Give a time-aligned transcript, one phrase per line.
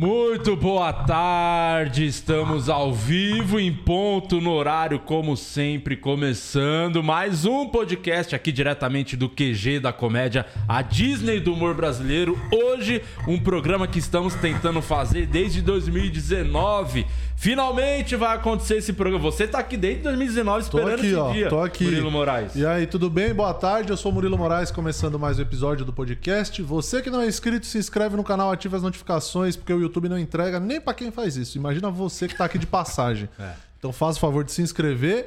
[0.00, 7.68] Muito boa tarde, estamos ao vivo em ponto no horário, como sempre, começando mais um
[7.68, 12.40] podcast aqui diretamente do QG da Comédia, a Disney do humor brasileiro.
[12.50, 17.04] Hoje, um programa que estamos tentando fazer desde 2019.
[17.36, 19.22] Finalmente vai acontecer esse programa.
[19.22, 21.32] Você tá aqui desde 2019 Tô esperando aqui, esse ó.
[21.32, 21.48] dia.
[21.48, 21.84] Tô aqui.
[21.84, 22.54] Murilo Moraes.
[22.54, 23.32] E aí, tudo bem?
[23.32, 23.90] Boa tarde.
[23.90, 26.60] Eu sou Murilo Moraes, começando mais um episódio do podcast.
[26.62, 29.89] Você que não é inscrito, se inscreve no canal, ativa as notificações, porque o YouTube
[30.08, 31.58] não entrega nem pra quem faz isso.
[31.58, 33.28] Imagina você que tá aqui de passagem.
[33.80, 35.24] Então faça o favor de se inscrever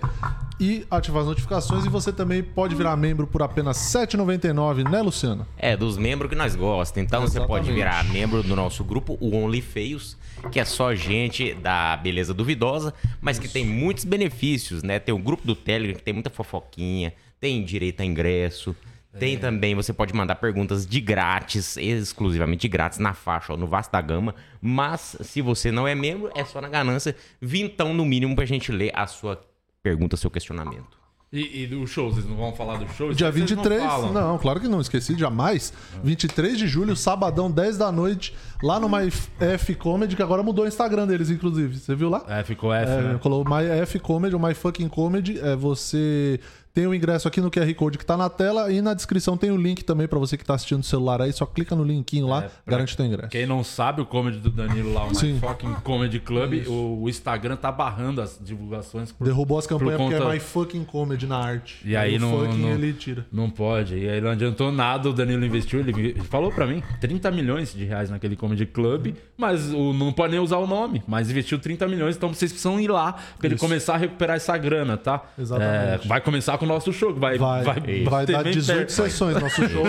[0.60, 1.86] e ativar as notificações.
[1.86, 5.48] E você também pode virar membro por apenas R$ 7,99, né, Luciano?
[5.58, 7.08] É, dos membros que nós gostamos.
[7.08, 7.74] Então você pode Exatamente.
[7.74, 10.16] virar membro do nosso grupo, o Only Feios,
[10.52, 15.00] que é só gente da beleza duvidosa, mas que tem muitos benefícios, né?
[15.00, 18.76] Tem o grupo do Telegram, que tem muita fofoquinha, tem direito a ingresso.
[19.20, 23.92] Tem também, você pode mandar perguntas de grátis, exclusivamente grátis, na faixa ou no Vasta
[23.92, 24.34] da Gama.
[24.62, 27.16] Mas, se você não é membro, é só na ganância.
[27.40, 29.40] Vintão, no mínimo, pra gente ler a sua
[29.84, 31.04] pergunta, seu questionamento.
[31.32, 33.12] E, e o show, vocês não vão falar do show?
[33.12, 33.82] Dia Vocês 23.
[33.82, 34.14] Não, falam.
[34.14, 35.74] Não, claro que não, esqueci jamais.
[36.04, 40.68] 23 de julho, sabadão, 10 da noite, lá no MyF Comedy, que agora mudou o
[40.68, 41.80] Instagram deles, inclusive.
[41.80, 42.24] Você viu lá?
[42.28, 43.20] É, ficou F, É, né?
[43.20, 45.40] colocou My F Comedy ou My Fucking Comedy.
[45.40, 46.40] É, você
[46.74, 49.52] tem o ingresso aqui no QR Code que tá na tela e na descrição tem
[49.52, 51.32] o link também pra você que tá assistindo no celular aí.
[51.32, 53.30] Só clica no linkinho lá, É, garante teu ingresso.
[53.30, 55.10] Quem não sabe, o comedy do Danilo lá, o.
[55.12, 59.12] My Fucking Comedy Club, o, o Instagram tá barrando as divulgações.
[59.12, 61.80] Por, Derrubou as campanhas por porque conta- é My Fucking Comedy na arte.
[61.86, 63.26] E aí o não- fucking não- ele tira.
[63.32, 63.96] Não pode.
[63.96, 67.84] E aí não adiantou nada, o Danilo investiu, ele falou pra mim, 30 milhões de
[67.86, 71.88] reais naquele Comedy Club, mas o, não pode nem usar o nome, mas investiu 30
[71.88, 75.22] milhões, então vocês precisam ir lá pra ele começar a recuperar essa grana, tá?
[75.38, 76.06] Exatamente.
[76.06, 78.78] É, vai começar com o nosso show, que vai, Vai, vai, ter dar bem 18
[78.78, 78.92] perto.
[78.92, 79.84] sessões nosso show.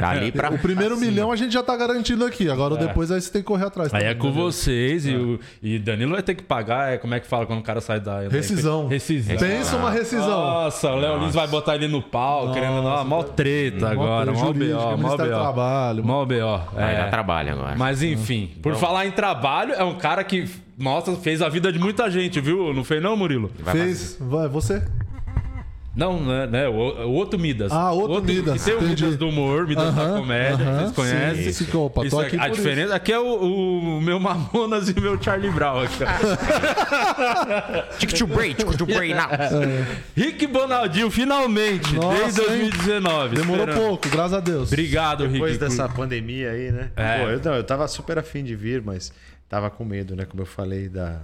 [0.00, 2.48] Dali pra O primeiro milhão a gente já tá garantindo aqui.
[2.48, 3.92] Agora o depois aí você tem que correr atrás.
[3.92, 3.96] É.
[3.96, 4.42] Aí é também, com né?
[4.44, 7.58] vocês e, o, e Danilo vai ter que pagar, é, como é que fala quando
[7.60, 8.20] o cara sai da...
[8.28, 8.86] Rescisão.
[8.86, 9.36] Rescisão.
[9.36, 10.28] Pensa uma rescisão.
[10.28, 14.52] Nossa, o Léo Lins vai botar ele no pau, querendo dar mó treta agora, mó
[14.52, 15.26] B.O., mó B.O.
[15.28, 16.04] Trabalho.
[16.04, 16.58] Mó B.O.
[16.74, 16.98] Vai É.
[16.98, 17.74] dar trabalho agora.
[17.76, 20.48] Mas enfim, por falar em trabalho, é um cara que,
[20.78, 22.72] nossa, fez a vida de muita gente, viu?
[22.72, 23.50] Não fez não, Murilo?
[23.60, 24.16] Vai Fez.
[24.20, 24.82] Vai, você?
[26.00, 26.46] Não, né?
[26.46, 27.70] né, O, o outro Midas.
[27.70, 29.02] Ah, outro Midas, que Tem o entendi.
[29.04, 31.52] Midas do humor, Midas da Aham, comédia, aham, vocês conhecem.
[31.52, 34.92] sim, sim, opa, Isso aqui a por diferença aqui é o, o meu Mamonas e
[34.92, 35.84] o meu Charlie Brown.
[37.98, 39.28] Tick to break, tick to break now.
[40.16, 42.70] Rick Bonaldinho, finalmente, Nossa, desde hein?
[42.70, 43.36] 2019.
[43.36, 43.86] Demorou esperando.
[43.86, 44.68] pouco, graças a Deus.
[44.72, 45.64] Obrigado, Depois Rick.
[45.64, 46.90] dessa pandemia aí, né?
[46.96, 47.18] É.
[47.18, 49.12] Pô, eu, não, eu tava super afim de vir, mas
[49.48, 50.24] tava com medo, né?
[50.24, 51.20] Como eu falei, da,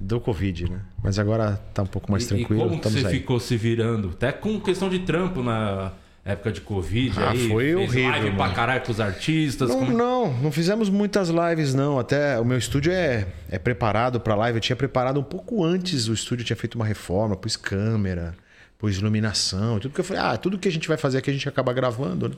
[0.00, 0.80] do Covid, né?
[1.02, 2.64] Mas agora tá um pouco mais E- tranquilo.
[2.74, 3.12] E como você aí.
[3.18, 4.08] ficou se virando?
[4.14, 5.92] Até com questão de trampo na
[6.24, 7.48] época de Covid Ah, aí.
[7.48, 8.54] foi horrível, live pra mano.
[8.54, 9.68] caralho com os artistas.
[9.68, 11.98] Não, como- não, não fizemos muitas lives, não.
[11.98, 14.56] Até o meu estúdio é, é preparado para live.
[14.56, 16.08] Eu tinha preparado um pouco antes.
[16.08, 18.34] O estúdio tinha feito uma reforma, pus câmera,
[18.78, 21.32] pus iluminação, tudo que eu falei, ah, tudo que a gente vai fazer aqui a
[21.34, 22.34] gente acaba gravando, né?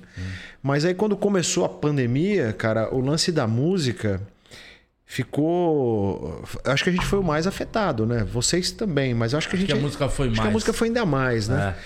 [0.61, 4.21] Mas aí quando começou a pandemia, cara, o lance da música
[5.13, 6.43] ficou.
[6.65, 8.25] Acho que a gente foi o mais afetado, né?
[8.25, 9.71] Vocês também, mas acho que a gente.
[9.71, 10.49] que a música foi acho que mais.
[10.49, 11.77] a música foi ainda mais, né?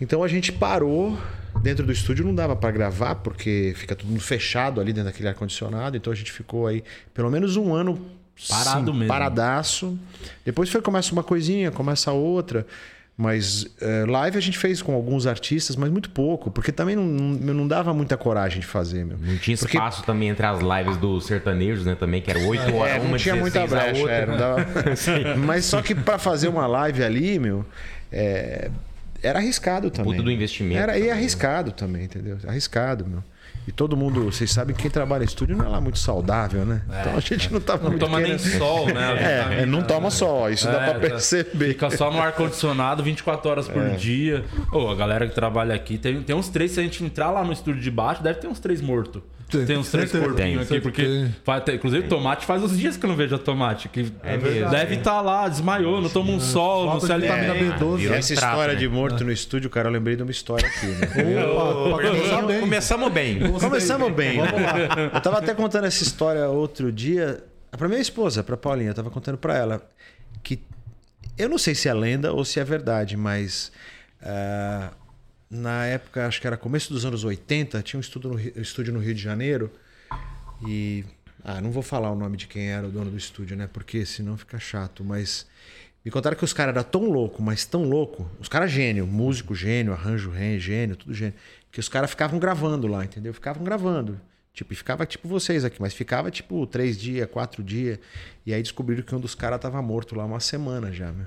[0.00, 1.16] Então a gente parou
[1.62, 5.34] dentro do estúdio, não dava para gravar porque fica tudo fechado ali dentro daquele ar
[5.36, 5.96] condicionado.
[5.96, 6.82] Então a gente ficou aí
[7.14, 8.04] pelo menos um ano
[8.48, 9.06] Parado mesmo.
[9.06, 9.96] paradaço.
[10.44, 12.66] Depois foi começa uma coisinha, começa outra.
[13.16, 17.04] Mas eh, live a gente fez com alguns artistas, mas muito pouco, porque também não,
[17.04, 19.16] não, não dava muita coragem de fazer, meu.
[19.16, 21.94] Não tinha Porque- espaço também entre as lives dos sertanejos, né?
[21.94, 24.14] Também, que era 8 horas, É, uma não tinha muita 16 a brecha, outra.
[24.16, 24.66] é, não dava...
[25.46, 27.64] Mas só que para fazer uma live ali, meu,
[28.10, 28.68] é,
[29.22, 30.10] era arriscado também.
[30.12, 31.12] Puta do investimento Era, e também, né?
[31.16, 32.36] arriscado também, entendeu?
[32.48, 33.22] Arriscado, meu.
[33.66, 36.66] E todo mundo, vocês sabem que quem trabalha em estúdio não é lá muito saudável,
[36.66, 36.82] né?
[37.00, 39.54] Então a gente não tava Não muito toma nem querendo- sol, né?
[39.58, 41.00] É, é, não toma sol, isso dá É, pra tá.
[41.00, 41.68] perceber.
[41.68, 43.90] Fica só no ar-condicionado 24 horas por É.
[43.96, 44.44] dia.
[44.70, 47.42] Ô, a galera que trabalha aqui, tem, tem uns três, se a gente entrar lá
[47.42, 49.22] no estúdio de baixo, deve ter uns três mortos.
[49.50, 50.32] Tem, Tem uns três certeza.
[50.32, 51.02] corpinhos Tem, aqui, porque.
[51.02, 51.34] tem.
[51.44, 53.88] faz inclusive, tomate faz uns dias que eu não vejo a tomate.
[53.88, 54.70] Que É mesmo.
[54.70, 57.54] deve estar lá, desmaiou, não toma um sol, não se alimenta.
[57.54, 57.96] B12.
[57.98, 58.80] virou Essa trapo, história né?
[58.80, 61.44] de morto no estúdio, cara, eu lembrei de uma história aqui, né?
[61.46, 62.60] Opa, começar bem.
[62.60, 63.38] Começamos bem.
[63.60, 64.38] Começamos bem.
[64.38, 64.48] né?
[65.14, 68.90] Eu tava até contando essa história outro dia pra minha esposa, pra Paulinha.
[68.90, 69.82] Eu tava contando pra ela
[70.42, 70.60] que
[71.36, 73.70] eu não sei se é lenda ou se é verdade, mas
[74.22, 74.90] ah,
[75.54, 78.98] na época, acho que era começo dos anos 80, tinha um estúdio no, estúdio no
[78.98, 79.70] Rio de Janeiro
[80.66, 81.04] e
[81.42, 83.68] ah, não vou falar o nome de quem era o dono do estúdio, né?
[83.72, 85.46] Porque senão fica chato, mas
[86.04, 89.54] me contaram que os caras eram tão louco, mas tão louco, os caras gênio, músico
[89.54, 91.34] gênio, arranjo gênio, tudo gênio,
[91.70, 93.32] que os caras ficavam gravando lá, entendeu?
[93.32, 94.20] Ficavam gravando.
[94.52, 97.98] Tipo, e ficava tipo vocês aqui, mas ficava tipo três dias, quatro dias.
[98.46, 101.26] E aí descobriram que um dos caras tava morto lá uma semana já, meu.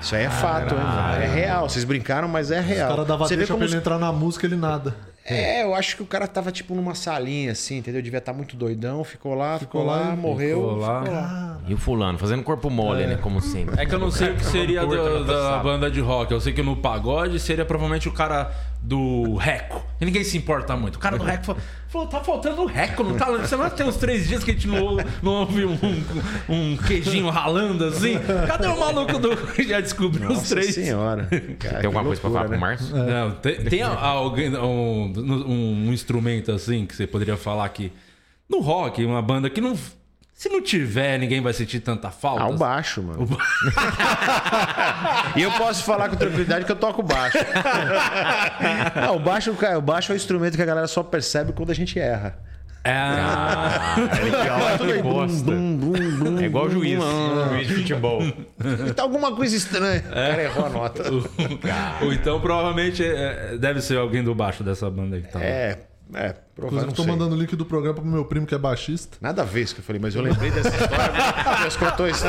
[0.00, 0.74] Isso aí é fato?
[1.20, 1.68] É real.
[1.68, 2.88] Vocês brincaram, mas é O real.
[2.90, 4.94] cara dava Você vê deixa como pra ele entrar na música, ele nada.
[5.24, 8.02] é, eu acho que o cara tava tipo numa salinha assim, entendeu?
[8.02, 11.00] Devia estar muito doidão, ficou lá, ficou, Ficou lá lá, e- morreu, ficou ficou lá.
[11.20, 11.58] lá.
[11.68, 13.16] E o fulano, fazendo corpo mole, né?
[13.22, 13.80] Como sempre.
[13.80, 15.62] É que eu não sei o que seria do- da sabe.
[15.64, 16.32] banda de rock.
[16.32, 18.50] Eu sei que no pagode seria provavelmente o cara
[18.84, 19.80] do Reco.
[20.00, 20.96] E ninguém se importa muito.
[20.96, 23.26] O cara do Reco falou, falou, tá faltando o Reco, não tá?
[23.30, 25.78] Você não tem uns três dias que a gente não, ouve- não ouve um,
[26.48, 28.18] um queijinho ralando assim?
[28.48, 29.30] Cadê o maluco do...
[29.62, 30.74] Já descobriu os Nossa três.
[30.74, 31.26] senhora.
[31.26, 32.58] Cara, Tem que alguma coisa pra loucura, falar pro né?
[32.58, 32.96] Márcio?
[32.96, 37.92] Não, tem, tem alguém, um, um- um instrumento assim que você poderia falar que
[38.48, 39.76] no rock, uma banda que não.
[40.42, 42.42] Se não tiver, ninguém vai sentir tanta falta.
[42.42, 43.28] Ah, o baixo, mano.
[45.36, 47.38] e eu posso falar com tranquilidade que eu toco baixo.
[48.96, 51.74] ah, o baixo, o baixo é o instrumento que a galera só percebe quando a
[51.74, 52.36] gente erra.
[52.82, 52.92] É,
[54.92, 55.52] que bosta.
[56.40, 56.98] É igual juiz.
[57.48, 58.22] Juiz de futebol.
[58.88, 60.02] E tá alguma coisa estranha.
[60.08, 61.04] O cara errou a nota.
[62.02, 65.38] ou então provavelmente é, deve ser alguém do baixo dessa banda aí que tá.
[65.38, 65.44] lá.
[65.44, 65.78] É,
[66.14, 66.98] é, Inclusive, provavelmente.
[66.98, 69.16] eu tô mandando o link do programa pro meu primo que é baixista.
[69.20, 71.12] Nada a ver isso que eu falei, mas eu lembrei dessa história.
[71.62, 72.24] Deus contou isso.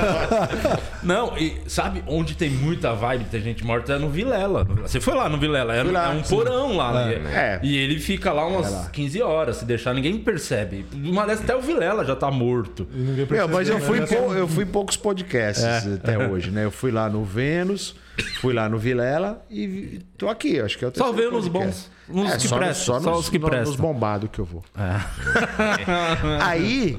[1.01, 3.93] Não, e sabe onde tem muita vibe, tem gente morta?
[3.93, 4.63] É no Vilela.
[4.81, 6.35] Você foi lá no Vilela, é, lá, é um sim.
[6.35, 7.05] porão lá.
[7.05, 7.13] né?
[7.33, 7.59] É.
[7.63, 10.85] E ele fica lá umas 15 horas, se deixar, ninguém percebe.
[10.93, 12.87] Uma dessas até o Vilela já tá morto.
[12.93, 13.81] E ninguém Meu, percebeu, mas eu né?
[13.81, 15.93] fui, Essa- pou- eu fui em poucos podcasts É.
[15.95, 16.63] até hoje, né?
[16.65, 17.95] Eu fui lá no Vênus,
[18.43, 20.59] fui lá no Vilela e tô aqui.
[20.59, 21.49] Acho que é o Só nos podcast.
[21.49, 21.91] bons.
[22.09, 22.85] Nos É, que só, prestam.
[22.95, 23.71] só, Só, nos, os que no- prestam.
[23.71, 24.61] nos bombados que eu vou.
[26.41, 26.97] Aí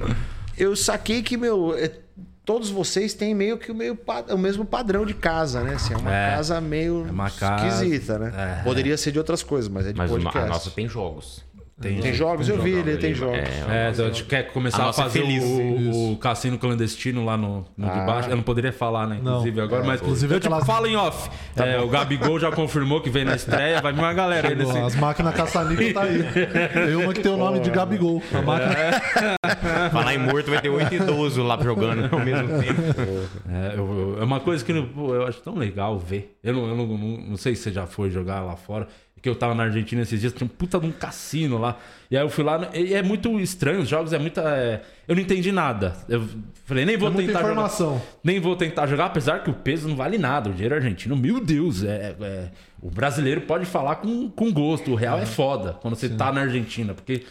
[0.57, 1.91] eu saquei que, meu, é,
[2.43, 3.97] todos vocês têm meio que o, meio,
[4.29, 5.75] o mesmo padrão de casa, né?
[5.75, 6.35] Assim, é uma É.
[6.35, 8.33] casa meio uma casa- esquisita, né?
[8.59, 8.63] é.
[8.63, 10.49] Poderia ser de outras coisas, mas é de Mas uma- podcast.
[10.49, 11.43] a nossa tem jogos.
[11.81, 13.37] Tem jogos, eu vi, ele tem jogos.
[13.37, 15.43] É, então a gente quer começar A a, é fazer feliz.
[15.43, 18.05] o, o cassino clandestino lá no, no de Ah.
[18.05, 18.29] baixo.
[18.29, 19.17] Eu não poderia falar, né?
[19.19, 21.29] Inclusive agora, mas inclusive eu tipo, aquelas- falo em off.
[21.53, 24.55] Tá É, o Gabigol já confirmou que vem na estreia, vai vir uma galera.
[24.55, 26.23] Pô, assim, As máquinas caça-níquel tá aí.
[26.87, 28.23] Tem uma que tem o nome de Gabigol.
[28.33, 28.75] A máquina
[29.91, 32.81] Falar em morto vai ter oito idosos lá jogando ao mesmo tempo.
[33.49, 36.37] É, eu- eu- é uma coisa que eu acho tão legal ver.
[36.41, 36.97] Eu, não, eu não, não,
[37.31, 38.87] não sei se você já foi jogar lá fora.
[39.25, 41.79] Que eu tava na Argentina esses dias, tinha um puta de um cassino lá.
[42.11, 44.41] E aí eu fui lá, e é muito estranho, os jogos é muita.
[44.41, 45.93] é, eu não entendi nada.
[46.09, 46.23] Eu
[46.65, 47.93] falei, nem vou É tentar informação.
[47.93, 48.01] jogar.
[48.23, 50.49] Nem vou tentar jogar, apesar que o peso não vale nada.
[50.49, 52.47] O dinheiro argentino, meu Deus, é, é-
[52.81, 54.91] o brasileiro pode falar com, com gosto.
[54.91, 57.23] O real é foda quando você tá na Argentina, porque.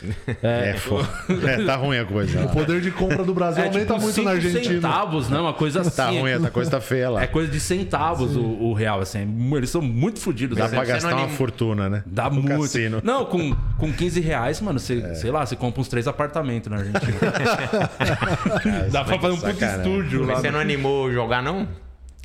[0.42, 1.08] É, É foda.
[1.46, 2.44] É, tá ruim a coisa.
[2.44, 4.74] O poder de compra do Brasil é aumenta tipo muito cinco na Argentina.
[4.74, 5.38] centavos, né?
[5.38, 5.90] Uma coisa assim.
[5.94, 7.22] Tá ruim, a coisa tá feia lá.
[7.22, 9.28] É coisa de centavos o, o real, assim.
[9.56, 10.58] Eles são muito fodidos.
[10.58, 10.74] Dá assim.
[10.74, 12.02] pra gastar uma fortuna, né?
[12.06, 12.48] Dá No muito.
[12.62, 13.00] cassino.
[13.04, 15.14] Não, com, com 15 reais, mano, você, É.
[15.14, 17.02] sei lá, você compra uns três apartamentos na Argentina.
[18.90, 19.78] Dá pra fazer um puto sacanagem.
[19.92, 20.26] estúdio lá.
[20.28, 21.66] Mas você não animou jogar, não?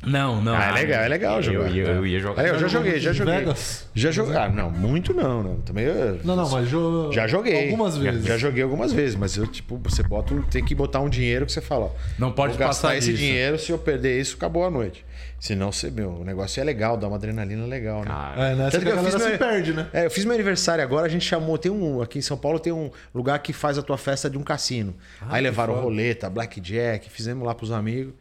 [0.02, 0.54] Não, não.
[0.56, 1.70] Ah, é legal, é legal Eu, jogar.
[1.70, 2.46] ia- eu ia jogar.
[2.46, 3.34] Eu já joguei, já joguei.
[3.34, 3.86] Vegas?
[3.94, 4.34] Já joguei.
[4.34, 5.56] Ah, não, muito não, não.
[5.60, 7.10] Também eu- Não, não, mas jo...
[7.12, 7.64] já joguei.
[7.64, 8.24] Algumas Já- vezes.
[8.26, 11.44] Já, joguei algumas vezes, mas eu, tipo, você bota, um- tem que botar um dinheiro
[11.44, 14.64] que você fala, Não pode vou gastar passar esse dinheiro, se eu perder isso, acabou
[14.64, 15.04] a noite.
[15.40, 18.06] Senão, você, meu, o negócio é legal, dá uma adrenalina legal, né?
[18.06, 19.88] Cara, É, nessa Tanto que que a eu galera fiz se meu- perde, né?
[19.92, 22.60] É, eu fiz meu aniversário agora, a gente chamou, tem um, aqui em São Paulo
[22.60, 24.94] tem um lugar que faz a tua festa de um cassino.
[25.28, 28.12] Aí levaram roleta, blackjack, fizemos lá pros amigos.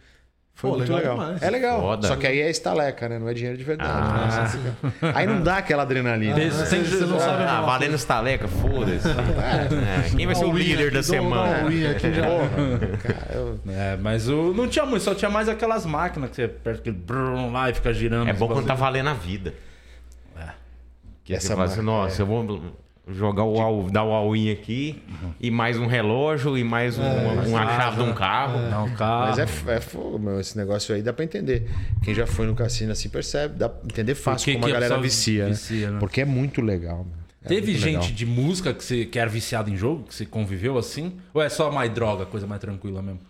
[0.59, 1.35] Foi Pô, muito legal legal.
[1.39, 1.79] É legal.
[1.79, 2.07] Foda.
[2.09, 3.17] Só que aí é estaleca, né?
[3.17, 4.57] Não é dinheiro de verdade.
[4.57, 4.73] né?
[5.15, 6.35] Aí não dá aquela adrenalina.
[6.35, 9.07] Tem- Você- tem- você não sabe Ah, valendo estaleca, foda-se.
[9.07, 11.59] É, Quem vai ser o líder da semana?
[11.91, 12.25] aqui já.
[13.71, 16.97] É, mas o, não tinha muito, só tinha mais aquelas máquinas que você aperta aquele
[16.97, 18.27] brum lá e fica girando.
[18.29, 19.53] É bom quando tá valendo a vida.
[21.23, 22.73] Que Essa você fala assim, nossa, eu vou
[23.11, 25.01] jogar o all, dar o all-in aqui,
[25.39, 27.03] e mais um relógio, e mais um,
[27.47, 28.59] uma chave de um carro.
[28.69, 29.27] Não, cara.
[29.27, 30.39] Mas é, é fogo, meu.
[30.39, 31.69] Esse negócio aí dá pra entender.
[32.03, 34.77] Quem já foi no cassino assim percebe, dá pra entender fácil que como que a
[34.77, 35.49] a galera vicia, né?
[35.51, 35.99] vicia, né?
[35.99, 37.05] Porque é muito legal.
[37.05, 37.19] meu.
[37.43, 38.11] É Teve muito gente legal.
[38.11, 41.13] de música que, você, que era viciado em jogo, que você conviveu assim?
[41.33, 43.21] Ou é só mais droga, coisa mais tranquila mesmo?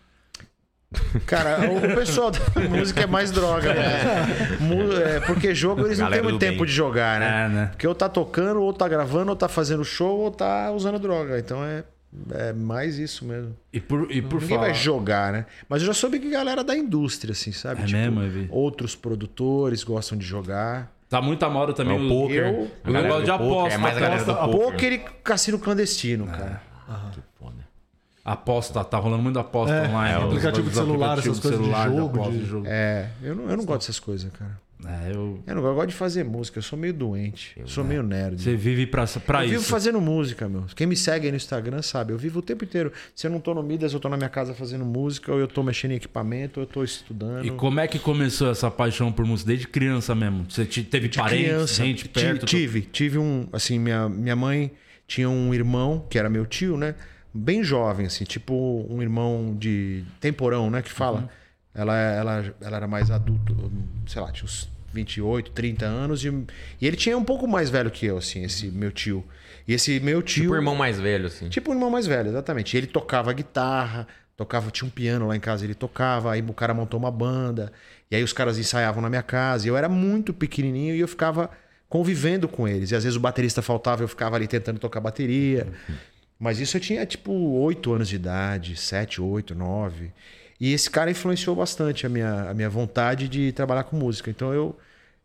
[1.28, 4.58] Cara, o pessoal da música é mais droga, né?
[4.60, 6.66] Mu- é, porque jogo eles não têm Galera muito tempo bem.
[6.66, 7.46] de jogar, né?
[7.46, 7.66] É, né?
[7.68, 11.38] Porque ou tá tocando, ou tá gravando, ou tá fazendo show, ou tá usando droga.
[11.38, 11.84] Então é,
[12.32, 13.56] é mais isso mesmo.
[13.72, 14.68] E por, e por Ninguém falar...
[14.70, 15.46] vai jogar, né?
[15.68, 17.84] Mas eu já soube que galera da indústria, assim, sabe?
[17.84, 18.48] É mesmo, eu vi.
[18.52, 20.92] outros produtores gostam de jogar.
[21.08, 22.44] Tá muito à moda também É o o poker.
[22.46, 23.74] eu- A o galera negócio de aposta.
[23.76, 24.72] É mais a galera do aposta, poker.
[24.72, 26.62] Poker e cassino clandestino, cara.
[28.32, 30.22] Aposta, tá rolando muito aposta É, online.
[30.22, 32.66] é, aplicativo de celular, essas coisas de celular, jogo, aposta de- jogo.
[32.68, 34.60] É, eu não, eu não gosto dessas coisas, cara.
[34.86, 35.44] É, eu...
[35.46, 37.52] Eu não eu gosto de fazer música, eu sou meio doente.
[37.58, 38.42] Eu sou meio nerd.
[38.42, 39.52] Você vive pra, pra eu isso.
[39.60, 40.64] vivo fazendo música, meu.
[40.74, 42.94] Quem me segue aí no Instagram sabe, eu vivo o tempo inteiro.
[43.14, 45.50] Se eu não tô no Midas, eu tô na minha casa fazendo música, ou eu
[45.50, 47.46] tô mexendo em equipamento, ou eu tô estudando.
[47.46, 49.50] E como é que começou essa paixão por música?
[49.50, 50.46] Desde criança mesmo?
[50.50, 52.46] Você te- teve parentes, gente ti- perto?
[52.46, 54.72] Tive, tive um, assim, minha, minha mãe
[55.06, 56.96] tinha um irmão, que era meu tio, né?
[57.34, 60.82] Bem jovem, assim, tipo um irmão de temporão, né?
[60.82, 61.22] Que fala.
[61.22, 61.28] Uhum.
[61.74, 63.72] Ela, ela, ela era mais adulto,
[64.08, 66.24] sei lá, tinha uns 28, 30 anos.
[66.26, 66.30] E,
[66.82, 69.24] e ele tinha um pouco mais velho que eu, assim, esse meu tio.
[69.68, 70.44] E esse meu tio.
[70.44, 71.48] Tipo o irmão mais velho, assim.
[71.50, 72.76] Tipo um irmão mais velho, exatamente.
[72.76, 76.74] Ele tocava guitarra, tocava, tinha um piano lá em casa, ele tocava, aí o cara
[76.74, 77.72] montou uma banda,
[78.10, 79.68] e aí os caras ensaiavam na minha casa.
[79.68, 81.50] E eu era muito pequenininho e eu ficava
[81.88, 82.92] convivendo com eles.
[82.92, 85.68] E às vezes o baterista faltava, eu ficava ali tentando tocar bateria.
[86.40, 90.12] Mas isso eu tinha tipo 8 anos de idade, 7, 8, 9.
[90.60, 94.30] E esse cara influenciou bastante a minha, a minha vontade de trabalhar com música.
[94.30, 94.78] Então eu,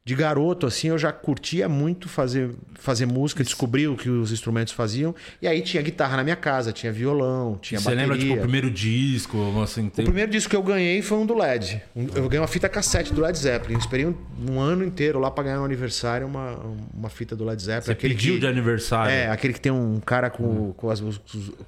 [0.06, 4.74] de garoto, assim, eu já curtia muito fazer, fazer música, descobrir o que os instrumentos
[4.74, 5.14] faziam.
[5.40, 8.02] E aí tinha guitarra na minha casa, tinha violão, tinha Você bateria.
[8.02, 9.62] lembra, tipo, o primeiro disco?
[9.62, 10.04] Assim, O tem...
[10.04, 11.80] primeiro disco que eu ganhei foi um do LED.
[12.14, 13.72] Eu ganhei uma fita cassete do Led Zeppelin.
[13.76, 14.14] Eu esperei um,
[14.46, 16.54] um ano inteiro lá pra ganhar no aniversário uma,
[16.92, 17.86] uma fita do Led Zeppelin.
[17.86, 19.10] Você pediu que- de aniversário.
[19.10, 21.00] É, aquele que tem um cara com, com, as-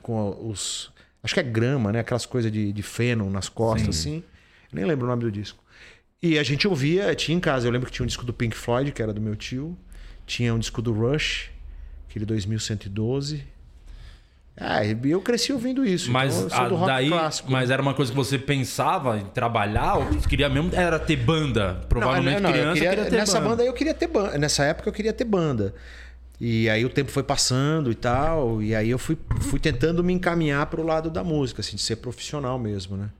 [0.02, 0.92] com os.
[1.22, 2.00] Acho que é grama, né?
[2.00, 4.16] Aquelas coisas de, de feno nas costas, assim.
[4.70, 5.64] Eu nem lembro o nome do disco.
[6.22, 7.66] E a gente ouvia, tinha em casa.
[7.66, 9.76] Eu lembro que tinha um disco do Pink Floyd, que era do meu tio.
[10.26, 11.50] Tinha um disco do Rush,
[12.08, 13.44] aquele 2112.
[14.58, 16.10] Ah, e eu cresci ouvindo isso.
[16.10, 17.52] Mas então a- daí, clássico.
[17.52, 21.84] mas era uma coisa que você pensava em trabalhar ou queria mesmo era ter banda?
[21.90, 23.62] Provavelmente Não, não, eu criança queria- queria, ter nessa banda.
[23.62, 24.38] eu queria ter banda.
[24.38, 25.74] Nessa época eu queria ter banda.
[26.40, 30.12] E aí o tempo foi passando e tal, e aí eu fui, fui tentando me
[30.14, 33.10] encaminhar pro lado da música, assim, de ser profissional mesmo, né?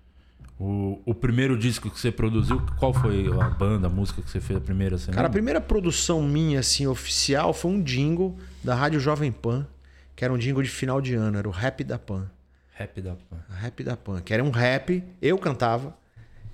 [0.59, 4.41] O, o primeiro disco que você produziu, qual foi a banda, a música que você
[4.41, 4.97] fez a primeira?
[4.97, 5.33] Você Cara, a lembra?
[5.33, 9.67] primeira produção minha, assim, oficial, foi um jingle da Rádio Jovem Pan,
[10.15, 12.31] que era um jingle de final de ano, era o Rap da Pan.
[12.73, 13.37] Rap da Pan.
[13.51, 15.95] Rap da Pan, que era um rap, eu cantava,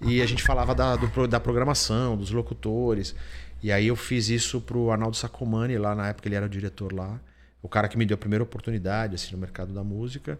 [0.00, 3.14] e a gente falava da, do da programação, dos locutores.
[3.62, 6.92] E aí eu fiz isso pro Arnaldo Sacomani, lá na época ele era o diretor
[6.92, 7.20] lá.
[7.62, 10.38] O cara que me deu a primeira oportunidade, assim, no mercado da música.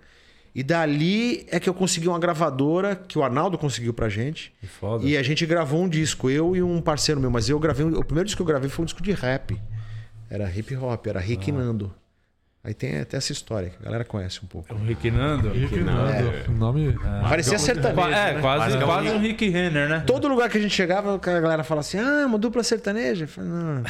[0.55, 4.53] E dali é que eu consegui uma gravadora, que o Arnaldo conseguiu pra gente.
[4.61, 5.05] Que foda.
[5.05, 7.31] E a gente gravou um disco, eu e um parceiro meu.
[7.31, 7.87] Mas eu gravei.
[7.87, 9.59] um- O primeiro disco que eu gravei foi um disco de rap.
[10.29, 11.95] Era hip hop, era Rick Nando.
[12.65, 14.73] Aí tem até essa história, que a galera conhece um pouco.
[14.73, 15.51] O Rick Nando?
[15.51, 16.33] Rick Nando.
[16.49, 16.97] O nome.
[17.29, 18.09] Parecia sertanejo.
[18.09, 18.41] É, né?
[18.41, 20.05] quase, quase um Rick Renner, né?
[20.07, 23.25] Todo lugar que a gente chegava, a galera fala assim: ah, uma dupla sertaneja.
[23.25, 23.83] Eu falei, não.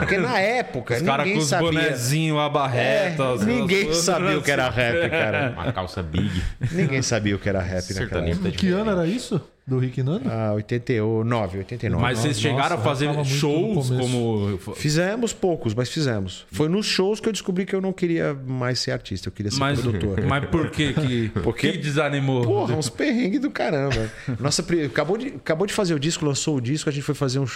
[0.00, 1.66] Porque na época, Os caras ninguém com os sabia.
[1.72, 3.32] bonezinhos, a É, barreta.
[3.32, 5.50] as- ninguém sabia o que era rap, cara.
[5.56, 6.42] Uma calça big.
[6.72, 8.50] Ninguém sabia o que era rap naquela Sertanejo época.
[8.52, 9.40] tá Que ano era isso?
[9.70, 10.28] Do Rick Nando?
[10.28, 12.02] Ah, 89, 89.
[12.02, 14.58] Mas vocês Nossa, chegaram a fazer shows como.
[14.74, 16.44] Fizemos poucos, mas fizemos.
[16.50, 19.52] Foi nos shows que eu descobri que eu não queria mais ser artista, eu queria
[19.52, 20.20] ser Mas, produtor.
[20.26, 22.42] mas por que que, Porque- que desanimou?
[22.42, 24.10] Porra, uns perrengues do caramba.
[24.40, 27.38] Nossa, acabou de, acabou de fazer o disco, lançou o disco, a gente foi fazer
[27.38, 27.46] um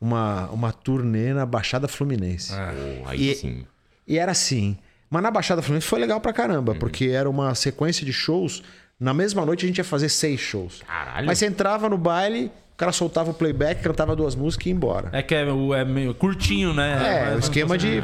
[0.00, 2.52] uma, uma turnê na Baixada Fluminense.
[2.52, 3.64] Pô, aí E- sim.
[4.08, 4.76] E era assim.
[5.08, 8.62] Mas na Baixada Fluminense foi legal pra caramba, porque era uma sequência de shows.
[9.00, 10.82] Na mesma noite a gente ia fazer seis shows.
[10.86, 11.26] Caralho.
[11.26, 14.74] Mas você entrava no baile, o cara soltava o playback, cantava duas músicas e ia
[14.74, 15.08] embora.
[15.12, 17.30] É que é, é meio curtinho, né?
[17.32, 18.02] É, o esquema de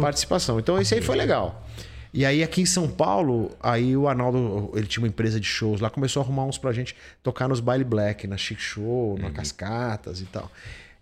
[0.00, 0.58] participação.
[0.58, 1.66] Então esse aí foi legal.
[2.14, 5.80] E aí aqui em São Paulo, aí o Arnaldo, ele tinha uma empresa de shows
[5.82, 9.30] lá, começou a arrumar uns pra gente tocar nos baile black, na Chic Show, na
[9.30, 10.50] Cascatas e tal.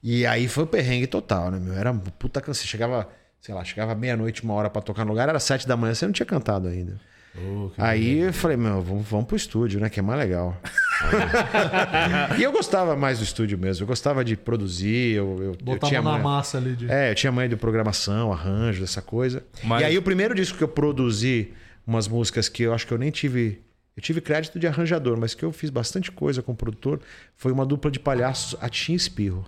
[0.03, 1.75] E aí foi o perrengue total, né, meu?
[1.75, 2.69] Era puta canseiro.
[2.69, 3.09] Chegava,
[3.41, 6.05] sei lá, chegava meia-noite, uma hora pra tocar no lugar, era sete da manhã, você
[6.05, 7.01] não tinha cantado ainda.
[7.39, 9.91] Oh, Aí eu falei, meu, vamos, vamos pro estúdio, né?
[9.91, 10.57] Que é mais legal.
[12.39, 13.83] e eu gostava mais do estúdio mesmo.
[13.83, 16.91] Eu gostava de produzir, eu, eu, eu Botava tinha na manha- massa ali de.
[16.91, 19.43] é, eu tinha manha de programação, arranjo, essa coisa.
[19.63, 21.53] Mas- E aí o primeiro disco que eu produzi,
[21.87, 23.61] umas músicas que eu acho que eu nem tive.
[23.97, 27.01] Eu tive crédito de arranjador, mas que eu fiz bastante coisa com o produtor,
[27.35, 29.45] foi uma dupla de palhaços, a Tim Espirro.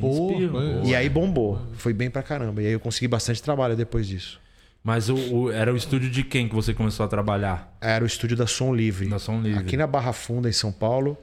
[0.00, 0.52] Pô, inspiro.
[0.52, 1.60] foi- E aí bombou.
[1.74, 2.62] Foi bem pra caramba.
[2.62, 4.40] E aí eu consegui bastante trabalho depois disso.
[4.82, 7.76] Mas o, o- era o estúdio de quem que você começou a trabalhar?
[7.80, 9.08] Era o estúdio da Som Livre.
[9.08, 9.60] Da Som Livre.
[9.60, 11.16] Aqui na Barra Funda, em São Paulo,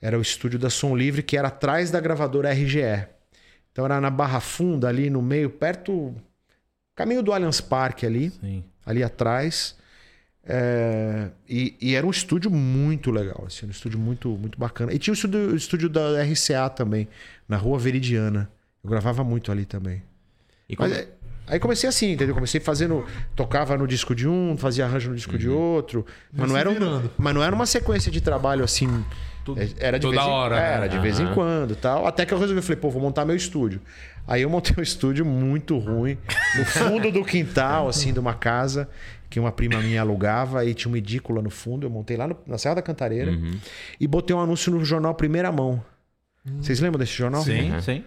[0.00, 3.06] era o estúdio da Som Livre, que era atrás da gravadora RGE.
[3.72, 6.14] Então era na Barra Funda, ali no meio, perto.
[6.94, 8.64] Caminho do Allianz Parque ali, Sim.
[8.84, 9.76] ali atrás.
[10.48, 14.92] É, e, e era um estúdio muito legal, assim, um estúdio muito, muito bacana.
[14.92, 17.08] E tinha o estúdio, o estúdio da RCA também,
[17.48, 18.48] na Rua Veridiana.
[18.82, 20.02] Eu gravava muito ali também.
[20.68, 20.88] E como...
[20.88, 21.08] Mas é-
[21.46, 22.34] aí comecei assim, entendeu?
[22.34, 23.04] Comecei fazendo.
[23.34, 26.04] Tocava no disco de um, fazia arranjo no disco de outro.
[26.32, 29.04] Mas não, era um- mas não era uma sequência de trabalho assim.
[29.78, 30.72] Era de Toda vez em, hora, né?
[30.74, 32.04] Era de vez em quando e tal.
[32.04, 33.80] Até que eu resolvi, falei, pô, vou montar meu estúdio.
[34.26, 36.18] Aí eu montei um estúdio muito ruim,
[36.58, 38.88] no fundo do quintal, assim, de uma casa
[39.30, 41.86] que uma prima minha alugava e tinha uma edícula no fundo.
[41.86, 43.56] Eu montei lá no- na Serra da Cantareira Uhum.
[44.00, 45.80] e botei um anúncio no jornal Primeira Mão.
[46.60, 47.42] Vocês lembram desse jornal?
[47.42, 48.04] Sim, sim.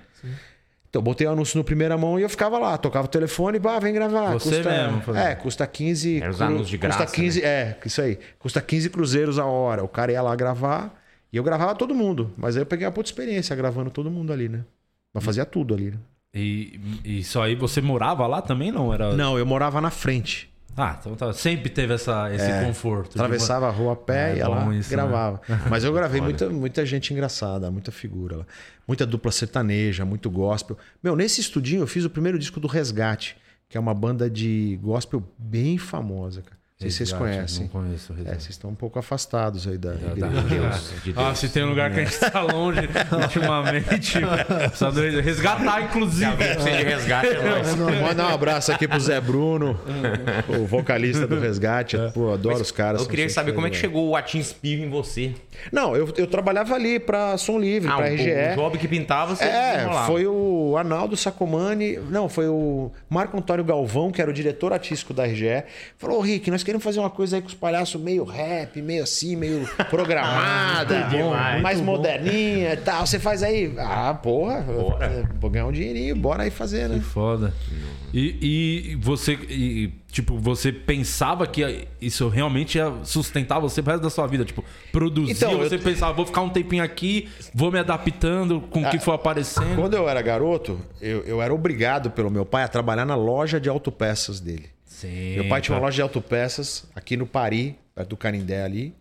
[0.90, 3.78] Então, botei o anúncio no primeira mão e eu ficava lá, tocava o telefone, bah,
[3.78, 4.34] vem gravar.
[4.34, 5.16] Você custa, mesmo.
[5.16, 6.20] É, custa 15.
[6.22, 8.18] Era os cru- anúncios de Custa graça, 15, é, isso aí.
[8.40, 9.84] Custa 15 cruzeiros a hora.
[9.84, 11.00] O cara ia lá gravar
[11.32, 12.34] e eu gravava todo mundo.
[12.36, 14.66] Mas aí eu peguei uma puta experiência gravando todo mundo ali, né?
[15.14, 15.98] Mas fazia tudo ali, né?
[16.34, 18.92] E, e isso aí, você morava lá também, não?
[18.94, 19.14] Era...
[19.16, 20.52] Não, eu morava na frente.
[20.78, 21.34] Ah, então tá.
[21.34, 23.16] sempre teve essa, esse conforto.
[23.16, 24.96] de Atravessava a rua a pé É, e bom lá isso, né?
[24.96, 25.42] gravava.
[25.70, 28.46] Mas eu gravei muita, muita gente engraçada, muita figura lá.
[28.88, 30.78] Muita dupla sertaneja, muito gospel.
[31.04, 34.80] Meu, nesse estudinho eu fiz o primeiro disco do Resgate, que é uma banda de
[34.82, 36.59] gospel bem famosa, cara.
[36.82, 37.62] Não sei se vocês conhecem.
[37.64, 38.14] Não conheço.
[38.26, 40.44] É, vocês estão um pouco afastados aí da Da- igreja.
[40.48, 41.28] Deus, de Deus.
[41.28, 42.80] Ah, se tem um lugar que a gente tá longe
[43.22, 46.32] ultimamente, precisa do- resgatar, inclusive.
[46.38, 47.76] Precisa de resgate, é nóis.
[48.02, 49.78] Mandar um abraço aqui pro Zé Bruno,
[50.48, 51.98] o vocalista do Resgate.
[52.14, 53.02] Pô, adoro os caras.
[53.02, 55.34] Eu queria saber como é que chegou o Atim em você.
[55.74, 58.32] Não, eu, eu trabalhava ali pra Som Livre, Ah, pra o, RGE.
[58.54, 60.08] o job que pintava, você É, desenrolava.
[60.08, 65.14] foi o Arnaldo Sacomani, não, foi o Marco Antônio Galvão, que era o diretor artístico
[65.14, 65.64] da RGE.
[65.98, 69.04] Falou, "Ô, Rick, nós queremos fazer uma coisa aí com os palhaços meio rap, meio
[69.04, 71.62] assim, meio programada, demais.
[71.62, 73.06] mais moderninha e tal.
[73.08, 73.74] Você faz aí?
[73.78, 75.30] Ah, porra, Bora.
[75.40, 77.02] vou ganhar um dinheirinho, bora aí fazer, Que né?
[77.02, 77.54] foda.
[78.14, 84.04] E, e você, e, tipo, você pensava que isso realmente ia sustentar você pro resto
[84.04, 84.44] da sua vida?
[84.46, 88.82] Tipo, produzir, Então, eu- você pensava, vou ficar um tempinho aqui, vou me adaptando com
[88.84, 89.76] o que for aparecendo.
[89.76, 93.60] Quando eu era garoto, eu, eu era obrigado pelo meu pai a trabalhar na loja
[93.60, 94.66] de autopeças dele.
[95.02, 95.36] Sim.
[95.36, 98.94] Meu pai tinha uma loja de autopeças aqui no Pari, perto do Canindé ali.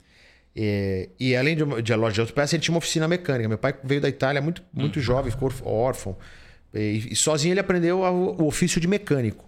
[0.55, 3.49] E, e além de, uma- de loja de autopeças, ele tinha uma oficina mecânica.
[3.49, 6.17] Meu pai veio da Itália muito, muito jovem, ficou órfão.
[6.75, 9.45] E, e sozinho ele aprendeu a- o ofício de mecânico.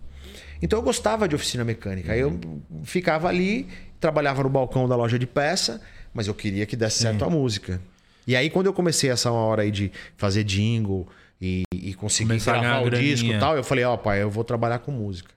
[0.63, 2.13] Então eu gostava de oficina mecânica.
[2.13, 2.39] Aí eu
[2.85, 3.67] ficava ali,
[3.99, 5.81] trabalhava no balcão da loja de peça,
[6.13, 7.81] mas eu queria que desse certo a música.
[8.27, 11.09] E aí quando eu comecei essa hora aí de fazer jingle
[11.41, 14.45] e, e conseguir Começar gravar o disco e tal, eu falei, ó pai, eu vou
[14.45, 15.31] trabalhar com música.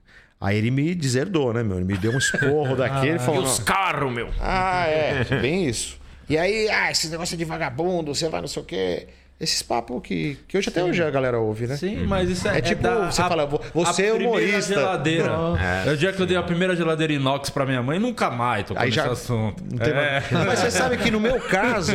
[0.44, 1.76] Aí ele me deserdou, né, meu?
[1.78, 4.28] Ele me deu um esporro daquele e E falou: os "Não, carros, meu.
[4.40, 5.98] Ah, é, bem isso.
[6.28, 9.06] E aí, ah, esse negócio de vagabundo, você vai não sei o quê.
[9.40, 11.76] Esses papos que, que hoje até hoje a galera ouve, né?
[11.76, 12.58] Sim, mas isso é.
[12.58, 14.74] É tipo, da- você a- fala, vo- você a é humorista.
[14.74, 15.28] geladeira.
[15.86, 15.90] É.
[15.92, 18.80] O dia que eu dei a primeira geladeira inox pra minha mãe, nunca mais tocou
[18.84, 19.62] nesse já- assunto.
[19.80, 20.20] É.
[20.30, 21.94] mais- Mas você sabe que no meu caso,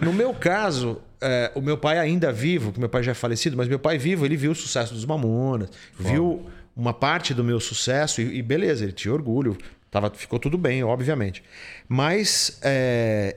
[0.00, 3.58] no meu caso, é, o meu pai ainda vivo, que meu pai já é falecido,
[3.58, 6.46] mas meu pai vivo, ele viu o sucesso dos Mamonas, viu
[6.80, 9.56] uma parte do meu sucesso e, e beleza, ele tinha orgulho,
[9.90, 11.42] tava, ficou tudo bem, obviamente.
[11.88, 13.36] Mas é,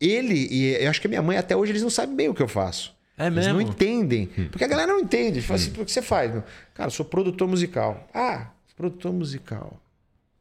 [0.00, 2.34] ele e eu acho que a minha mãe até hoje eles não sabem bem o
[2.34, 2.94] que eu faço.
[3.16, 4.26] É Eles não entendem.
[4.50, 5.42] Porque a galera não entende.
[5.42, 6.32] Fala assim, o que você faz?
[6.32, 6.42] Meu?
[6.72, 8.08] Cara, eu sou produtor musical.
[8.14, 9.78] Ah, produtor musical.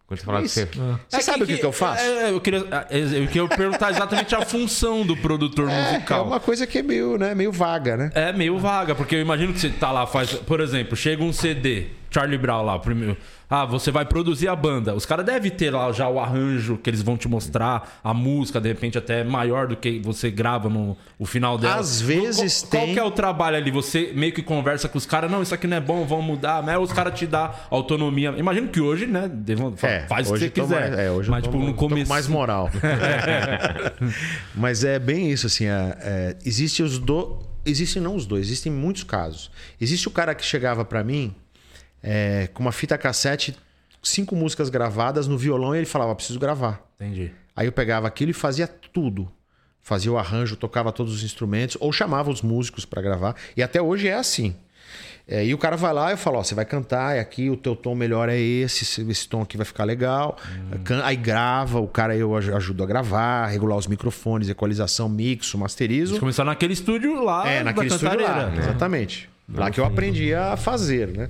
[0.07, 0.59] Quando você fala que Isso.
[0.65, 0.99] você...
[1.09, 2.01] Você sabe o que, que eu faço?
[2.01, 6.19] É, eu queria, é, eu queria perguntar exatamente a função do produtor É, musical.
[6.23, 8.11] é uma coisa que é meio, né, meio vaga, né?
[8.15, 10.33] É meio vaga, porque eu imagino que você tá lá, faz.
[10.33, 13.15] Por exemplo, chega um CD, Charlie Brown lá, primeiro.
[13.51, 14.93] Ah, você vai produzir a banda.
[14.93, 18.61] Os caras devem ter lá já o arranjo que eles vão te mostrar, a música,
[18.61, 21.75] de repente, até maior do que você grava no o final dela.
[21.77, 23.71] Às vezes qual, Qual tem- que é o trabalho ali?
[23.71, 26.61] Você meio que conversa com os caras, não, isso aqui não é bom, vamos mudar,
[26.61, 28.33] mas os caras te dão autonomia.
[28.37, 29.27] Imagino que hoje, né?
[29.27, 30.89] devam- É, faz o que você quiser.
[30.91, 32.09] mais- é, hoje eu mas, tô- tipo, no começo.
[32.09, 32.69] mais moral.
[34.55, 35.65] Mas é bem isso, assim.
[35.65, 37.39] é- é, existe os do...
[37.65, 39.51] Existem não os dois, existem muitos casos.
[39.79, 41.35] Existe o cara que chegava pra mim
[42.03, 43.55] é, com uma fita cassete,
[44.01, 46.81] cinco músicas gravadas no violão e ele falava, preciso gravar.
[46.95, 47.31] Entendi.
[47.55, 49.27] Aí eu pegava aquilo e fazia tudo.
[49.81, 53.35] Fazia o arranjo, tocava todos os instrumentos, ou chamava os músicos pra gravar.
[53.57, 54.55] E até hoje é assim.
[55.27, 57.49] É, e o cara vai lá e eu falo, ó, você vai cantar, e aqui
[57.49, 60.37] o teu tom melhor é esse, esse- tom aqui vai ficar legal.
[60.83, 65.57] Can- Aí grava, o cara eu aj- ajudo a gravar, regular os microfones, equalização, mixo,
[65.57, 66.13] masterizo.
[66.13, 68.61] Eles começaram naquele estúdio lá É, naquele estúdio lá, Cantareira.
[68.63, 69.29] exatamente.
[69.53, 71.29] Lá que eu aprendi a fazer, né?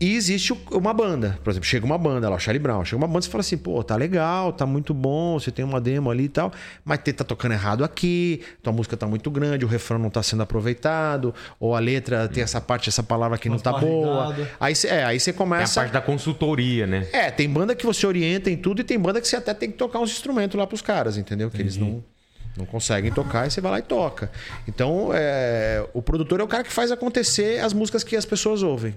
[0.00, 3.08] E existe uma banda, por exemplo, chega uma banda lá, o Charlie Brown, chega uma
[3.08, 6.08] banda e você fala assim, pô, tá legal, tá muito bom, você tem uma demo
[6.08, 6.52] ali e tal,
[6.84, 10.44] mas tá tocando errado aqui, tua música tá muito grande, o refrão não tá sendo
[10.44, 14.26] aproveitado, ou a letra tem essa parte, essa palavra que não tá boa.
[14.26, 14.50] barrigada.
[14.60, 15.80] Aí você, é, aí você É a começa.
[15.80, 17.08] parte da consultoria, né?
[17.12, 19.68] É, tem banda que você orienta em tudo e tem banda que você até tem
[19.68, 21.50] que tocar uns instrumentos lá pros caras, entendeu?
[21.50, 22.04] Que eles não,
[22.58, 24.30] não conseguem tocar e você vai lá e toca.
[24.66, 28.62] Então, é, o produtor é o cara que faz acontecer as músicas que as pessoas
[28.62, 28.94] ouvem.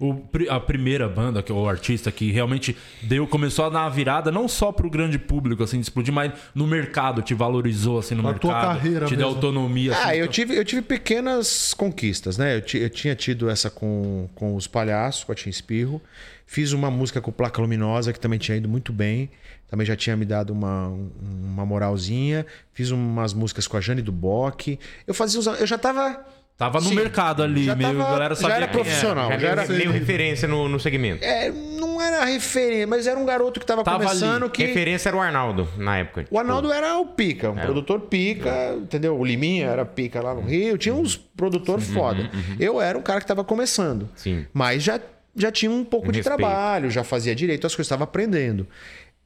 [0.00, 0.16] o,
[0.50, 4.32] a primeira banda, que é o artista que realmente deu, começou a dar uma virada,
[4.32, 8.22] não só pro grande público, assim, de explodir, mas no mercado, te valorizou, assim, no
[8.22, 8.50] Na mercado.
[8.50, 9.36] tua carreira te deu mesmo.
[9.36, 9.92] autonomia.
[9.94, 12.56] Ah, assim, eu então- tive, eu tive pequenas conquistas, né?
[12.56, 16.02] Eu, eu tinha tido essa com, com os palhaços, com a Tim Espirro.
[16.52, 19.30] Fiz uma música com Placa Luminosa, que também tinha ido muito bem.
[19.70, 20.88] Também já tinha me dado uma,
[21.22, 22.44] uma moralzinha.
[22.74, 24.78] Fiz umas músicas com a Jane do Bock.
[25.06, 26.22] Eu fazia uns, Eu já tava.
[26.58, 29.30] Tava no Sim, mercado ali, já meio, tava- a galera já sabia era quem profissional.
[29.30, 31.24] Já já era era- meio referência no, no segmento.
[31.24, 34.52] É, não era referência, mas era um garoto que tava, Tava começando ali.
[34.52, 34.66] que.
[34.66, 36.26] Referência era o Arnaldo, na época.
[36.30, 39.18] O Arnaldo era o pica, um produtor pica, entendeu?
[39.18, 42.30] O Liminha era pica lá no Rio, tinha uns produtor foda.
[42.60, 44.06] Eu era um cara que tava começando.
[44.14, 44.44] Sim.
[44.52, 45.00] Mas já,
[45.36, 48.66] já tinha um pouco de trabalho, já fazia direito as coisas, estava aprendendo.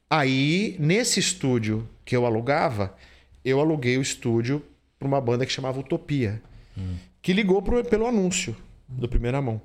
[0.08, 2.94] Aí, nesse estúdio que eu alugava,
[3.44, 4.62] eu aluguei o estúdio
[4.98, 6.40] para uma banda que chamava Utopia,
[7.20, 8.56] que ligou pro- pelo anúncio
[8.88, 9.60] do Primeira Mão.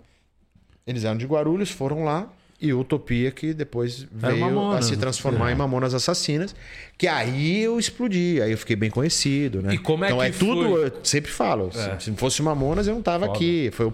[0.86, 2.28] Eles eram de Guarulhos, foram lá,
[2.60, 6.56] e Utopia que depois Era veio a se transformar em Mamonas Assassinas,
[6.98, 9.74] que aí eu explodi, aí eu fiquei bem conhecido, né?
[9.76, 10.86] E como é então que é tudo, foi?
[10.88, 12.00] eu sempre falo, É.
[12.00, 13.38] se, se fosse Mamonas eu não tava Foda.
[13.38, 13.94] aqui, foi o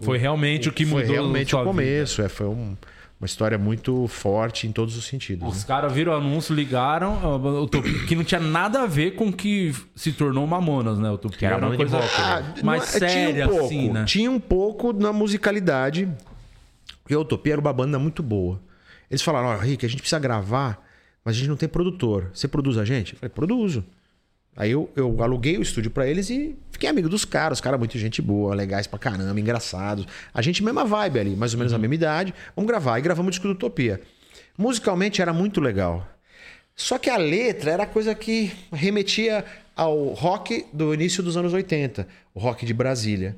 [0.00, 1.70] Foi realmente o que foi mudou realmente sua o vida.
[1.72, 2.22] começo.
[2.22, 2.76] É, foi um-
[3.18, 5.48] uma história muito forte em todos os sentidos.
[5.48, 5.64] Os né?
[5.66, 9.74] caras viram o anúncio, ligaram, Utopia, que não tinha nada a ver com o que
[9.94, 11.10] se tornou Mamonas, né?
[11.10, 12.04] Utopia Que era uma coisa né?
[12.18, 14.04] Ah, mais não séria, tinha um pouco, assim, né?
[14.04, 16.06] Tinha um pouco na musicalidade.
[17.02, 18.60] Porque a Utopia era uma banda muito boa.
[19.10, 20.78] Eles falaram: Ó, Rick, a gente precisa gravar,
[21.24, 22.30] mas a gente não tem produtor.
[22.34, 23.14] Você produz a gente?
[23.14, 23.82] Eu falei: produzo.
[24.56, 27.58] Aí eu, eu aluguei o estúdio pra eles e fiquei amigo dos caras.
[27.58, 30.06] Os caras, muito gente boa, legais pra caramba, engraçados.
[30.32, 32.34] A gente, mesma vibe ali, mais ou menos a mesma idade.
[32.54, 32.98] Vamos gravar.
[32.98, 34.00] E gravamos o disco do Utopia.
[34.56, 36.08] Musicalmente era muito legal.
[36.74, 42.08] Só que a letra era coisa que remetia ao rock do início dos anos 80,
[42.34, 43.36] o rock de Brasília.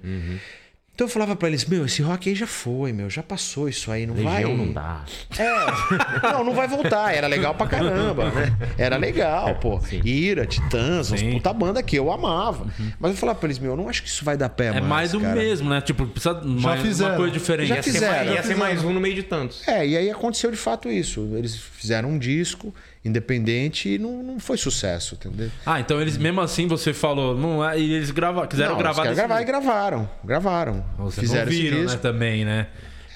[0.99, 3.93] Então eu falava pra eles, meu, esse rock aí já foi, meu, já passou isso
[3.93, 4.43] aí, não vai.
[4.43, 5.05] Legião não dá.
[5.39, 6.29] É.
[6.33, 7.15] Não, não vai voltar.
[7.15, 8.53] Era legal pra caramba, né?
[8.77, 9.81] Era legal, pô.
[10.05, 11.31] Ira, Titãs, uns Sim.
[11.35, 12.67] puta banda que eu amava.
[12.99, 14.81] Mas eu falava pra eles, meu, eu não acho que isso vai dar pé É
[14.81, 15.37] mais do cara.
[15.37, 15.81] mesmo, né?
[15.81, 17.13] Tipo, precisa mais fizeram.
[17.13, 17.69] uma coisa diferente.
[17.69, 19.69] Já Ia ser, fizeram, mais, já ia ser mais um no meio de tantos.
[19.69, 21.21] É, e aí aconteceu de fato isso.
[21.37, 25.51] Eles fizeram um disco independente e não, não foi sucesso, entendeu?
[25.65, 29.07] Ah, então eles mesmo assim você falou, não é, e eles grava, quiseram não, gravar
[29.07, 30.11] eles querem gravar e gravaram.
[30.25, 30.85] Gravaram.
[30.99, 32.67] Vocês fizeram não viram, né, também, né?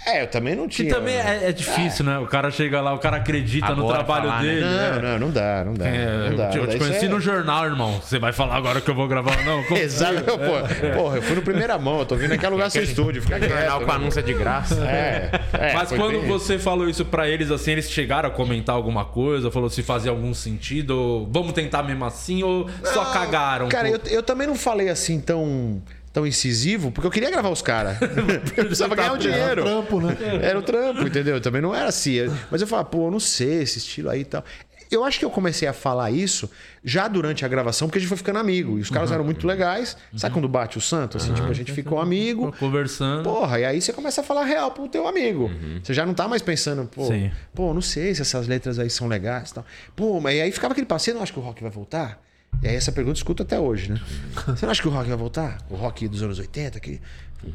[0.05, 0.95] É, eu também não Que tinha.
[0.95, 2.19] também é, é difícil, né?
[2.19, 4.49] O cara chega lá, o cara acredita no Agora trabalho falar, né?
[4.49, 4.61] dele.
[4.61, 5.01] Não, né?
[5.01, 5.87] não, não dá, não dá.
[5.87, 6.73] É, não dá, eu não dá.
[6.73, 8.01] te conheci é- no jornal, irmão.
[8.03, 9.37] Você vai falar agora que eu vou gravar.
[9.45, 12.69] Não, como- Exato, pô, porra, eu fui no primeira mão, eu tô vindo aqui alugar
[12.71, 13.51] seu estúdio, fica quieto.
[13.51, 14.75] Jornal com anúncio é de graça.
[14.85, 18.75] É, é, Mas quando bem- você falou isso pra eles, assim, eles chegaram a comentar
[18.75, 19.51] alguma coisa?
[19.53, 20.91] Falou se fazia algum sentido?
[20.99, 22.43] Ou vamos tentar mesmo assim?
[22.43, 23.69] Ou só cagaram?
[23.69, 25.81] Cara, eu, eu também não falei assim tão,
[26.13, 27.97] tão incisivo, porque eu queria gravar os caras.
[28.57, 29.63] eu precisava ganhar o dinheiro.
[29.63, 30.17] Trampo, né?
[30.43, 31.41] Era o trampo, entendeu?
[31.41, 32.19] Também não era assim.
[32.51, 34.45] Mas eu falava, pô, eu não sei esse estilo aí e tal.
[34.91, 36.51] Eu acho que eu comecei a falar isso
[36.85, 38.79] já durante a gravação, porque a gente foi ficando amigo.
[38.79, 39.97] E os caras eram muito legais.
[40.15, 41.17] Sabe quando bate o santo?
[41.17, 42.55] Assim, tipo, a gente ficou amigo.
[42.59, 43.23] Conversando.
[43.23, 45.51] Porra, e aí você começa a falar real pro teu amigo.
[45.83, 47.31] Você já não tá mais pensando, pô, Sim.
[47.55, 49.65] pô, não sei se essas letras aí são legais e tal.
[49.97, 52.21] Pô, mas aí ficava aquele passo, você não acha que o rock vai voltar?
[52.61, 54.01] E aí essa pergunta eu escuto até hoje, né?
[54.47, 55.59] Você não acha que o rock vai voltar?
[55.71, 56.81] O rock dos anos 80?
[56.81, 57.01] Que...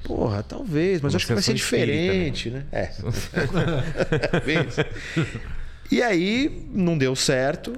[0.04, 2.66] Porra, talvez, mas acho que vai ser diferente, né?
[2.74, 2.88] É.
[4.32, 4.76] Talvez.
[5.90, 7.74] e aí, não deu certo.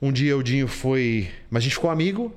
[0.00, 1.28] Um dia o Dinho foi.
[1.50, 2.32] Mas a gente ficou amigo.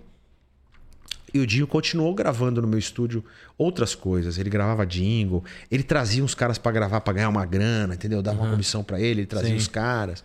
[1.33, 3.23] E o Dinho continuou gravando no meu estúdio
[3.57, 4.37] outras coisas.
[4.37, 8.21] Ele gravava jingle, ele trazia uns caras pra gravar pra ganhar uma grana, entendeu?
[8.21, 9.55] Dava uma comissão pra ele, ele trazia Sim.
[9.57, 10.23] os caras.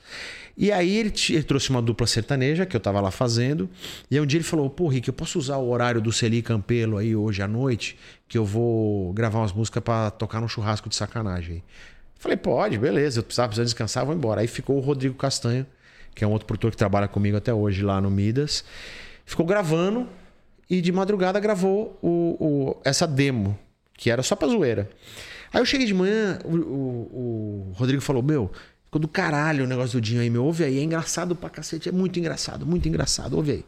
[0.57, 3.69] E aí ele, ele trouxe uma dupla sertaneja que eu tava lá fazendo.
[4.11, 6.43] E aí um dia ele falou: Pô, Rick, eu posso usar o horário do Celi
[6.43, 10.89] Campelo aí hoje à noite, que eu vou gravar umas músicas pra tocar num churrasco
[10.89, 11.57] de sacanagem.
[11.57, 11.63] aí?"
[12.25, 13.19] Falei, pode, beleza.
[13.19, 14.41] Eu precisava, precisava descansar, vou embora.
[14.41, 15.67] Aí ficou o Rodrigo Castanho,
[16.15, 18.65] que é um outro produtor que trabalha comigo até hoje lá no Midas.
[19.27, 20.09] Ficou gravando
[20.79, 23.59] e de madrugada gravou o, o- essa demo,
[23.97, 24.89] que era só pra zoeira.
[25.53, 28.51] Aí eu cheguei de manhã, o, o- o Rodrigo falou: Meu,
[28.85, 30.45] ficou do caralho o negócio do Dinho aí, meu.
[30.45, 33.65] Ouve aí, é engraçado pra cacete, é muito engraçado, muito engraçado, ouve aí.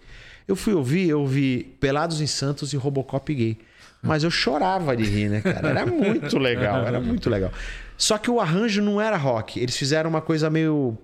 [0.49, 3.59] Eu fui ouvir, eu ouvi Pelados em Santos e Robocop gay.
[4.03, 5.69] Mas eu chorava de rir, né, cara?
[5.71, 7.51] Era muito legal, era muito legal.
[7.97, 9.59] Só que o arranjo não era rock.
[9.59, 10.97] Eles fizeram uma coisa meio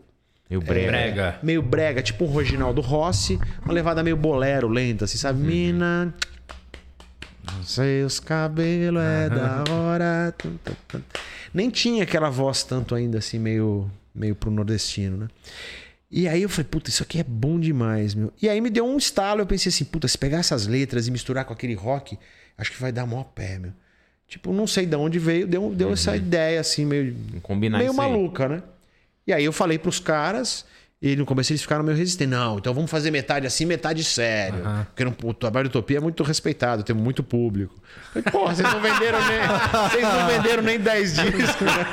[0.52, 0.86] E o brega.
[0.86, 1.38] Brega.
[1.42, 5.40] meio brega, tipo um Reginaldo Rossi, uma levada meio bolero, lenta, assim, sabe?
[5.40, 6.12] Mina,
[7.64, 10.34] seus cabelos é da hora.
[11.54, 15.28] Nem tinha aquela voz tanto ainda, assim, meio, meio pro nordestino, né?
[16.10, 18.30] E aí eu falei, puta, isso aqui é bom demais, meu.
[18.42, 21.10] E aí me deu um estalo, eu pensei assim, puta, se pegar essas letras e
[21.10, 22.18] misturar com aquele rock,
[22.58, 23.72] acho que vai dar maior pé, meu.
[24.28, 28.00] Tipo, não sei de onde veio, deu, deu essa ideia assim, meio, Combinar meio isso
[28.02, 28.10] aí.
[28.10, 28.62] maluca, né?
[29.26, 30.64] E aí eu falei pros caras,
[31.00, 32.36] e no começo eles ficaram meio resistentes.
[32.36, 34.62] Não, então vamos fazer metade assim, metade sério.
[34.86, 37.74] Porque no, o trabalho do Utopia é muito respeitado, tem muito público.
[38.12, 39.38] Falei, Porra, vocês não venderam nem,
[39.88, 41.86] vocês não venderam nem 10 discos, né?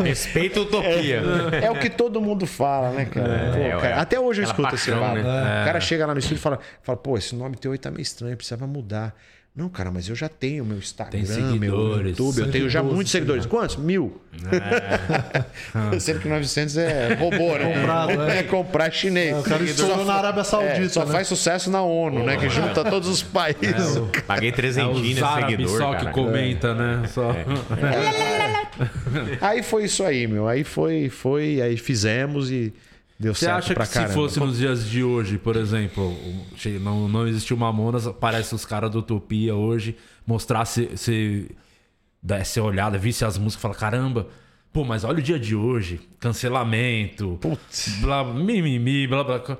[0.04, 1.22] Respeita a utopia.
[1.62, 3.52] É o que todo mundo fala, né, cara?
[3.52, 3.98] Pô, É, cara, é.
[3.98, 5.14] Até hoje eu escuto esse papo.
[5.16, 5.62] né?
[5.62, 7.90] O cara chega lá no estúdio e fala, fala, pô, esse nome teu aí tá
[7.90, 9.14] meio estranho, precisava mudar.
[9.56, 12.10] Não, cara, mas eu já tenho meu Instagram, meu seguidores.
[12.10, 13.46] YouTube, eu tenho já 112 muitos seguidores.
[13.46, 13.76] Quantos?
[13.76, 14.20] Mil.
[15.98, 17.74] Sendo que 900 é robô, né?
[17.74, 18.38] Comprado, é.
[18.38, 18.42] é.
[18.42, 19.34] comprar chinês.
[19.34, 21.12] O cara estourou na Arábia Saudita, É, só né?
[21.12, 22.36] faz sucesso na ONU, né?
[22.36, 23.98] Que junta todos os países.
[24.28, 26.04] Paguei É trezentinho os nesse árabes seguidor, só cara.
[26.04, 27.08] que comenta, né?
[27.08, 27.34] Só.
[29.40, 30.46] Aí foi isso aí, meu.
[30.46, 32.74] Aí foi, foi, aí fizemos e
[33.18, 34.08] deu Você certo acha pra que caramba.
[34.12, 36.16] se fosse nos dias de hoje, por exemplo,
[36.80, 41.50] não, não existiu Mamonas, parece os caras do Utopia hoje, mostrasse, se
[42.22, 44.28] desse olhada, visse as músicas e fala, caramba,
[44.72, 48.00] pô, mas olha o dia de hoje, cancelamento, Putz.
[48.00, 49.58] blá, mimimi, blá, blá.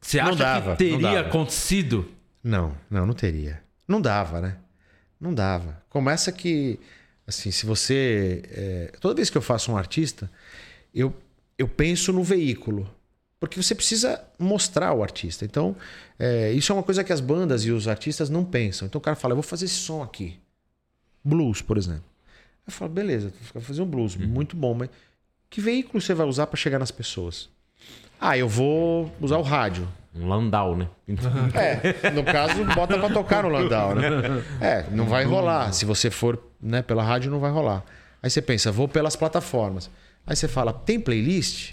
[0.00, 2.08] Você acha dava, que teria acontecido?
[2.42, 3.62] Não, não, não teria.
[3.86, 4.56] Não dava, né?
[5.20, 5.82] Não dava.
[5.88, 6.78] Começa que,
[7.26, 8.42] assim, se você.
[8.50, 10.30] é, toda vez que eu faço um artista,
[10.94, 11.12] eu,
[11.58, 12.88] eu penso no veículo.
[13.40, 15.44] Porque você precisa mostrar o artista.
[15.44, 15.76] Então,
[16.18, 18.86] é, isso é uma coisa que as bandas e os artistas não pensam.
[18.86, 20.38] Então o cara fala, eu vou fazer esse som aqui.
[21.22, 22.04] Blues, por exemplo.
[22.66, 24.90] Eu falo, beleza, vai fazer um blues, muito bom, mas
[25.48, 27.48] que veículo você vai usar para chegar nas pessoas?
[28.20, 29.88] Ah, eu vou usar o rádio.
[30.14, 30.88] Um Landau, né?
[31.54, 34.08] É, no caso, bota pra tocar no Landau, né?
[34.60, 35.72] É, não vai rolar.
[35.72, 37.84] Se você for né, pela rádio, não vai rolar.
[38.22, 39.88] Aí você pensa, vou pelas plataformas.
[40.28, 41.72] Aí você fala, tem playlist?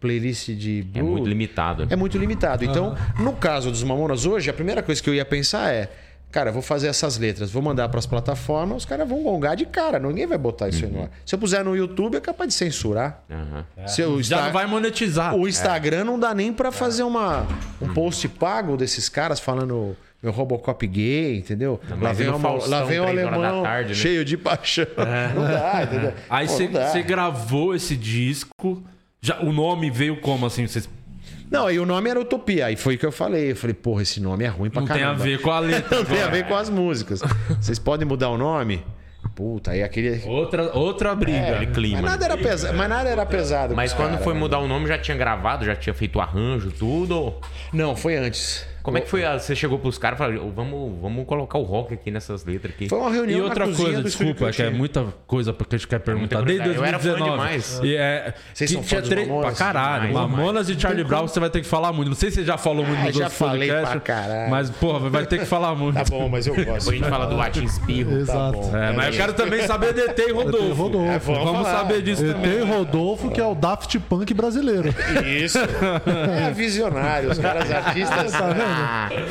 [0.00, 1.86] Playlist de É muito limitado.
[1.88, 2.64] É muito limitado.
[2.64, 5.88] Então, no caso dos Mamonas hoje, a primeira coisa que eu ia pensar é,
[6.32, 9.64] cara, eu vou fazer essas letras, vou mandar pras plataformas, os caras vão gongar de
[9.64, 11.10] cara, ninguém vai botar isso aí no ar.
[11.24, 13.22] Se eu puser no YouTube, é capaz de censurar.
[13.30, 13.64] Aham.
[13.86, 15.36] Se eu Já Insta- não vai monetizar.
[15.36, 17.46] o Instagram não dá nem pra fazer uma,
[17.80, 21.80] um post pago desses caras falando meu Robocop gay, entendeu?
[21.88, 23.94] Não, Lá vem, Faustão, lá vem o alemão tarde, né?
[23.94, 24.86] cheio de paixão.
[25.34, 26.12] Não dá, entendeu?
[26.30, 28.82] Aí você não gravou esse disco,
[29.20, 30.66] já, o nome veio como assim?
[30.66, 30.88] Vocês
[31.50, 32.66] Não, aí o nome era Utopia.
[32.66, 33.52] Aí foi o que eu falei.
[33.52, 35.24] Eu falei, porra, esse nome é ruim pra não tem a caramba.
[35.24, 35.96] ver com a letra.
[35.98, 37.20] Não tem a ver com as músicas.
[37.60, 38.84] Vocês podem mudar o nome?
[39.34, 40.22] Puta, aí aquele.
[40.28, 41.56] Outra, outra briga.
[41.56, 42.02] Aquele clima.
[42.02, 42.76] Mas nada era pesado.
[42.76, 43.74] Mas nada era pesado.
[43.76, 44.40] Mas quando caras, foi né?
[44.40, 47.34] mudar o nome, já tinha gravado, já tinha feito o arranjo, tudo?
[47.72, 48.66] Não, foi antes.
[48.82, 49.24] Como é que foi?
[49.24, 52.74] a- Você chegou pros caras e falou, vamos, vamos colocar o rock aqui nessas letras
[52.74, 52.88] aqui.
[52.88, 55.76] Foi uma reunião E na outra coisa, desculpa, é que é eu muita coisa porque
[55.76, 56.42] a gente quer perguntar.
[56.42, 56.68] Desde.
[56.74, 57.30] Eu era fã 2019.
[57.30, 57.80] demais.
[57.82, 59.56] E é, Vocês que são fã tinha dos Mamonas?
[59.56, 60.08] Pra caralho.
[60.08, 62.08] Demais, Mamonas e Charlie Brown você vai ter que falar muito.
[62.08, 64.02] Não sei se você já falou muito Ah, nos já outros falei pra podcasts.
[64.04, 64.50] caralho.
[64.50, 65.94] Mas, porra, vai ter que falar muito.
[65.94, 66.66] Tá bom, mas eu gosto.
[66.66, 68.16] Depois a gente fala do latim espirro.
[68.18, 68.58] Exato.
[68.58, 68.76] bom.
[68.76, 70.72] É, mas eu quero também saber de ET e Rodolfo.
[70.74, 71.08] Rodolfo.
[71.10, 71.78] É, vamos Vamos falar.
[71.78, 72.58] saber disso também.
[72.62, 74.88] ET Rodolfo, que é o Daft Punk brasileiro.
[75.24, 75.58] Isso.
[76.42, 77.30] É visionário.
[77.30, 78.32] Os caras artistas.
[78.32, 78.71] Tá vendo?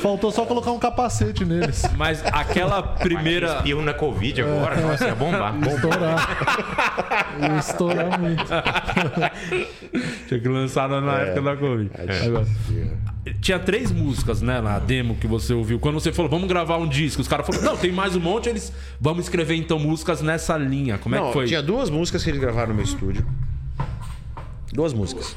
[0.02, 1.84] Faltou só colocar um capacete neles.
[1.98, 3.58] Mas aquela primeira.
[3.58, 5.56] Espirro na Covid agora, nossa, ia bombar.
[5.68, 7.38] Estourar.
[7.42, 8.44] Ia estourar muito.
[10.28, 11.24] Tinha que lançar na É.
[11.24, 11.92] época da Covid.
[12.26, 12.46] Agora,
[13.42, 15.80] Tinha três músicas, né, na demo que você ouviu.
[15.80, 18.50] Quando você falou, vamos gravar um disco, os caras falaram, não, tem mais um monte,
[18.50, 18.72] eles.
[19.00, 20.98] Vamos escrever então músicas nessa linha.
[20.98, 21.46] Como é Não, que foi?
[21.46, 23.26] tinha duas músicas que eles gravaram no meu estúdio.
[24.74, 25.36] Duas músicas.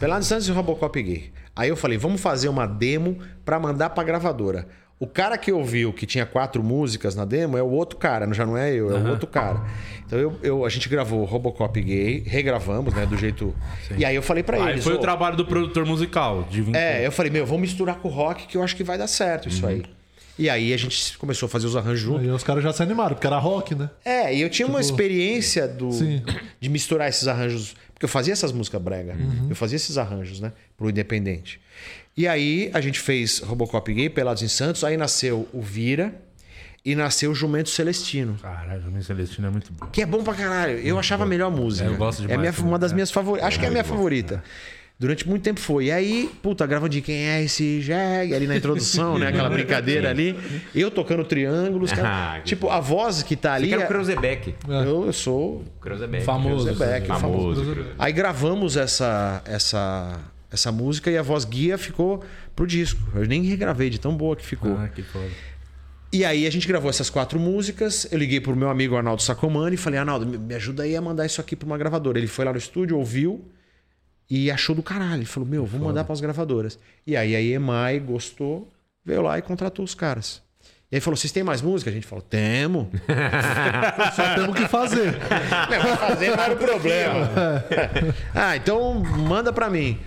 [0.00, 1.30] Pelado Santos e Robocop Gay.
[1.54, 4.66] Aí eu falei, vamos fazer uma demo pra mandar pra gravadora.
[4.98, 8.46] O cara que ouviu que tinha quatro músicas na demo é o outro cara, já
[8.46, 9.60] não é eu, é o outro cara.
[10.06, 13.52] Então eu, eu- a gente gravou Robocop Gay, regravamos, né, do jeito.
[13.98, 14.84] E aí eu falei pra Aí eles.
[14.84, 16.44] foi "Ô, o trabalho do produtor musical.
[16.48, 18.84] De vir É, eu falei, meu, vamos misturar com o rock que eu acho que
[18.84, 19.82] vai dar certo isso aí.
[20.38, 22.22] E aí a gente começou a fazer os arranjos juntos.
[22.22, 23.90] Aí os caras já se animaram, porque era rock, né?
[24.04, 26.22] É, e eu tinha uma experiência do, Sim.
[26.60, 27.74] de misturar esses arranjos.
[28.02, 29.14] Porque eu fazia essas músicas brega.
[29.48, 30.52] Eu fazia esses arranjos, né?
[30.76, 31.60] Pro Independente.
[32.16, 34.82] E aí a gente fez Robocop Gay, Pelados em Santos.
[34.82, 36.12] Aí nasceu o Vira
[36.84, 38.36] e nasceu o Jumento Celestino.
[38.42, 39.86] Caralho, o Homem Celestino é muito bom.
[39.86, 40.78] Que é bom pra caralho.
[40.80, 41.88] Eu achava a melhor música.
[41.88, 42.68] É, eu gosto É demais minha- também.
[42.72, 43.46] uma das minhas favoritas.
[43.46, 44.42] Acho que é a minha favorita.
[45.02, 45.86] Durante muito tempo foi.
[45.86, 48.32] E aí, puta, gravando de quem é esse Jeg?
[48.32, 49.26] Ali na introdução, né?
[49.26, 50.38] Aquela brincadeira ali.
[50.74, 51.92] Eu tocando triângulos.
[51.92, 52.36] cara.
[52.36, 53.66] Ah, tipo, a voz que tá ali.
[53.68, 54.54] Que era o é- Creuzebeck.
[54.68, 56.24] eu, eu sou Creuzebeck.
[56.24, 56.66] Famoso.
[56.66, 57.20] Cruzebeck, assim.
[57.20, 57.76] Famoso.
[57.98, 62.22] Aí gravamos essa, essa, essa música e a voz guia ficou
[62.54, 63.00] pro disco.
[63.14, 64.76] Eu nem regravei de tão boa que ficou.
[64.78, 65.26] Ah, que foda.
[66.12, 68.06] E aí a gente gravou essas quatro músicas.
[68.12, 71.00] Eu liguei pro meu amigo Arnaldo Sacomani e falei: Arnaldo, me- me ajuda aí a
[71.00, 72.18] mandar isso aqui pra uma gravadora.
[72.18, 73.42] Ele foi lá no estúdio, ouviu
[74.32, 75.16] e achou do caralho.
[75.16, 76.78] Ele falou: Meu, vou mandar pras gravadoras.
[77.06, 78.66] E aí a EMI gostou,
[79.04, 80.40] veio lá e contratou os caras.
[80.90, 81.90] E aí falou: vocês têm mais música?
[81.90, 82.86] A gente falou: temos.
[84.16, 85.18] Só temos que fazer.
[85.70, 87.30] Não, fazer não era o problema.
[88.34, 89.98] ah, então manda pra mim.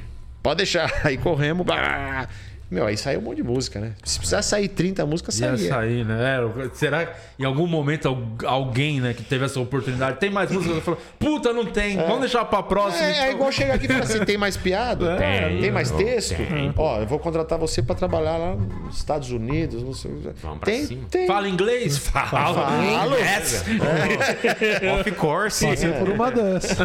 [0.42, 0.92] Pode deixar.
[1.06, 1.64] Aí corremos.
[1.64, 2.28] bah.
[2.70, 3.92] Meu, aí saiu um monte de música, né?
[4.04, 5.70] Se precisar sair 30 músicas, Ia saía.
[5.70, 6.40] sair, né?
[6.66, 10.50] É, será que em algum momento al- alguém, né, que teve essa oportunidade, tem mais
[10.52, 10.82] música?
[10.82, 13.06] Falou, puta, não tem, vamos deixar pra próxima.
[13.06, 15.16] É, é então." igual chegar aqui e falar assim: tem mais piada?
[15.18, 16.36] Tem, Tem mais texto?
[16.38, 20.12] tem, Ó, eu vou contratar você pra trabalhar lá nos Estados Unidos, não sei.
[20.42, 21.08] Vamos pra tem, cima.
[21.10, 21.28] tem.
[21.28, 21.98] Fala inglês?
[22.00, 22.28] Fala.
[22.54, 23.16] Falo.
[23.16, 23.64] Yes.
[25.02, 25.66] Of course.
[25.66, 26.78] Passei por uma dessas.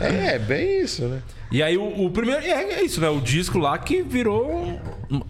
[0.00, 1.20] É, bem isso, né?
[1.50, 2.42] E aí o, o primeiro.
[2.44, 3.08] É, é isso, né?
[3.08, 4.80] O disco lá que virou.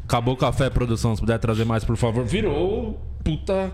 [0.05, 1.15] Acabou o café, produção.
[1.15, 2.25] Se puder trazer mais, por favor.
[2.25, 3.73] Virou puta.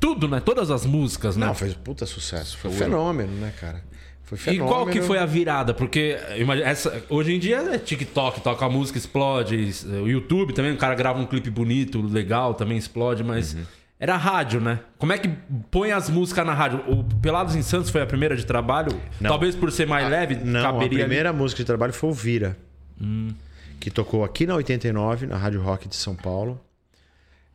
[0.00, 0.40] Tudo, né?
[0.40, 1.46] Todas as músicas, né?
[1.46, 2.58] Não, fez puta sucesso.
[2.58, 3.82] Foi um fenômeno, né, cara?
[4.24, 4.68] Foi E fenômeno.
[4.68, 5.72] qual que foi a virada?
[5.72, 9.56] Porque imagina, essa, hoje em dia é TikTok, toca a música, explode.
[10.02, 13.60] O YouTube também, o cara grava um clipe bonito, legal, também explode, mas Uhum.
[13.98, 14.80] Era rádio, né?
[14.98, 15.28] Como é que
[15.70, 16.80] põe as músicas na rádio?
[16.86, 18.92] O Pelados em Santos foi a primeira de trabalho?
[19.20, 19.30] Não.
[19.30, 20.98] Talvez por ser mais leve, Não, a caberia.
[21.00, 22.56] primeira música de trabalho foi o Vira.
[23.00, 23.28] Hum.
[23.80, 26.60] Que tocou aqui na 89, na Rádio Rock de São Paulo.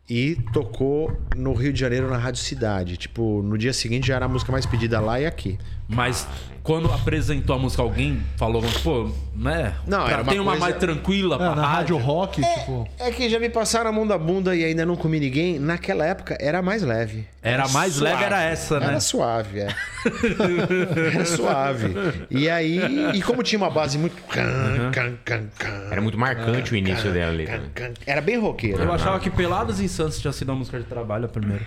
[0.09, 2.97] E tocou no Rio de Janeiro, na Rádio Cidade.
[2.97, 5.57] Tipo, no dia seguinte já era a música mais pedida lá e aqui.
[5.91, 6.27] Mas
[6.63, 9.73] quando apresentou a música, alguém falou, pô, né?
[9.87, 12.87] Não, Pra- era uma tem uma coisa- mais tranquila É, pra na rádio rock, tipo.
[12.99, 15.57] É que já me passaram a mão da bunda e ainda não comi ninguém.
[15.59, 17.27] Naquela época era mais leve.
[17.41, 18.85] Era mais leve, era essa, né?
[18.87, 19.67] Era suave, é.
[21.15, 21.93] era suave.
[22.29, 22.79] E aí,
[23.15, 24.15] e como tinha uma base muito.
[24.29, 27.45] can, can, can, can, Era muito marcante o início dela ali.
[27.45, 27.69] can, também.
[27.73, 28.81] can, Era bem roqueiro.
[28.83, 31.65] Eu achava que Pelados em Santos tinha sido a música de trabalho a primeira.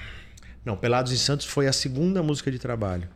[0.64, 3.06] Não, Pelados e Santos foi a segunda música de trabalho.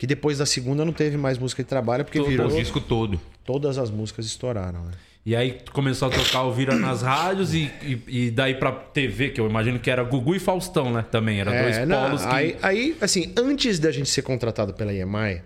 [0.00, 2.46] Que depois da segunda não teve mais música de trabalho, porque virou.
[2.46, 3.20] O disco todo.
[3.44, 4.82] Todas as músicas estouraram.
[4.82, 4.92] Né?
[5.26, 9.28] E aí começou a tocar o Vira nas rádios e, e, e daí pra TV,
[9.28, 11.04] que eu imagino que era Gugu e Faustão, né?
[11.10, 12.32] Também, era dois É, não, polos que...
[12.32, 15.42] aí, aí, assim, antes da gente ser contratado pela EMI,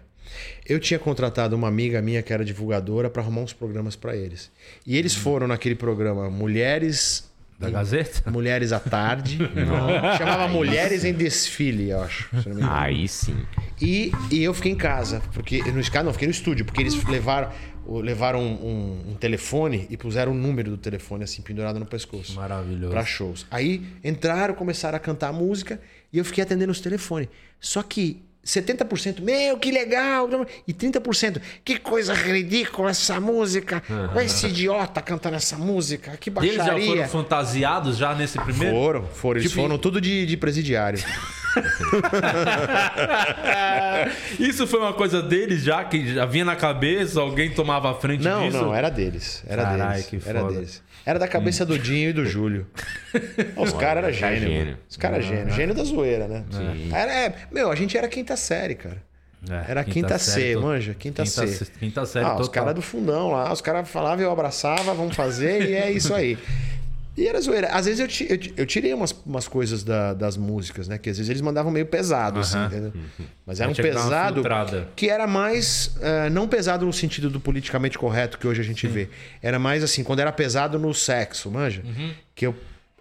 [0.64, 4.52] eu tinha contratado uma amiga minha que era divulgadora para arrumar uns programas para eles.
[4.86, 7.28] E eles foram naquele programa Mulheres
[7.64, 8.30] Da Gazeta?
[8.30, 9.38] Mulheres à Tarde.
[10.18, 12.28] Chamava Mulheres em Desfile, eu acho.
[12.46, 12.72] não.
[12.72, 13.36] Aí sim.
[13.80, 17.50] E, e eu fiquei em casa, porque no não, fiquei no estúdio, porque eles levaram,
[17.86, 22.34] levaram um, um- um telefone e puseram o número do telefone assim pendurado no pescoço.
[22.34, 22.92] Maravilhoso.
[22.92, 23.46] Pra shows.
[23.50, 25.80] Aí entraram, começaram a cantar a música
[26.12, 27.28] e eu fiquei atendendo os telefones.
[27.60, 30.28] Só que 70%, meu, que legal!
[30.66, 33.82] E 30%, que coisa ridícula essa música!
[34.14, 37.08] Olha esse idiota cantando essa música, que Eles já foram baixaria!
[37.08, 38.74] fantasiados já nesse primeiro?
[38.74, 39.40] Foram, foram.
[39.40, 41.02] Eles Tipo, foram tudo de, de presidiário.
[44.38, 48.24] Isso foi uma coisa deles já, que já vinha na cabeça, alguém tomava a frente
[48.24, 48.62] Não, disso?
[48.62, 49.42] não, era deles.
[49.46, 50.06] Era Carai, deles.
[50.06, 50.52] que era foda.
[50.54, 50.82] deles.
[51.06, 52.66] Era da cabeça do Dinho e do Júlio.
[53.56, 54.78] Os caras eram gênio.
[54.88, 55.50] Os caras gênio.
[55.54, 56.44] Gênio da zoeira, né?
[56.92, 59.02] Era, é, meu, a gente era quinta série, cara.
[59.50, 60.94] É, Era quinta, C, to- manja?
[60.94, 61.66] Quinta, Quinta, C.
[61.78, 62.42] quinta série Ah, total.
[62.44, 66.14] os caras do fundão lá, os caras falavam, eu abraçava, vamos fazer, e é isso
[66.14, 66.38] aí.
[67.16, 67.68] E era zoeira.
[67.68, 70.98] Às vezes eu, ti- eu, eu tirei umas, umas coisas da- das músicas, né?
[70.98, 72.92] Que às vezes eles mandavam meio pesado, assim, entendeu?
[73.46, 73.74] Mas era um
[74.10, 74.42] pesado
[74.96, 75.94] que era mais.
[76.00, 79.08] eh, não pesado no sentido do politicamente correto que hoje a gente vê.
[79.40, 81.82] Era mais assim, quando era pesado no sexo, manja?
[82.34, 82.54] Que eu,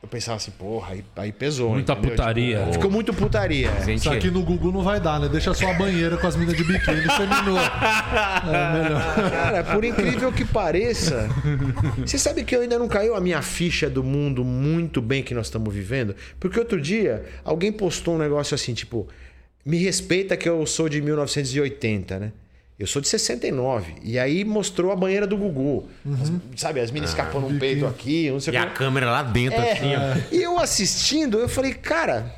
[0.04, 1.70] eu pensava assim, porra, aí, aí pesou.
[1.70, 2.12] Muita entendeu?
[2.12, 2.60] putaria.
[2.60, 3.70] Tipo, ficou muito putaria.
[3.70, 3.86] é.
[3.86, 5.30] Gente, Isso aqui no Google não vai dar, né?
[5.30, 7.58] Deixa só a banheira com as minas de biquíni terminou.
[8.44, 9.32] É melhor.
[9.32, 11.30] Cara, por incrível que pareça,
[12.06, 15.34] você sabe que eu ainda não caiu a minha ficha do mundo muito bem que
[15.34, 16.14] nós estamos vivendo?
[16.38, 19.08] Porque outro dia alguém postou um negócio assim, tipo,
[19.66, 22.32] me respeita que eu sou de 1980, né?
[22.84, 23.94] Eu sou de 69.
[24.04, 25.88] E aí mostrou a banheira do Gugu.
[26.22, 28.66] As- sabe, as minas escapando um peito aqui, não sei o e que.
[28.66, 30.36] a câmera lá dentro, É, assim, ó.
[30.36, 32.30] E eu assistindo, eu falei, cara,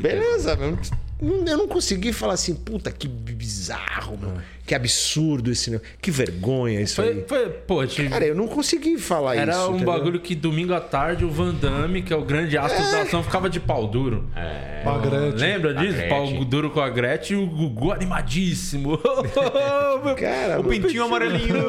[0.00, 0.78] beleza, meu.
[1.18, 4.32] Eu não consegui falar assim, puta, que bizarro, meu.
[4.66, 5.92] Que absurdo esse negócio.
[6.02, 7.24] Que vergonha isso Foi, aí.
[7.26, 9.62] foi, pô, a gente- Cara, eu não consegui falar era isso.
[9.70, 9.86] um entendeu?
[9.94, 13.22] bagulho que domingo à tarde o Van Damme, que é o grande astro da ação,
[13.22, 14.28] ficava de pau duro.
[14.84, 15.36] Magrete.
[15.38, 15.92] Lembra disso?
[15.96, 16.08] Gretchen.
[16.08, 18.98] Pau duro com a Gretchen e o Gugu animadíssimo.
[20.20, 21.64] Cara, O pintinho amarelinho.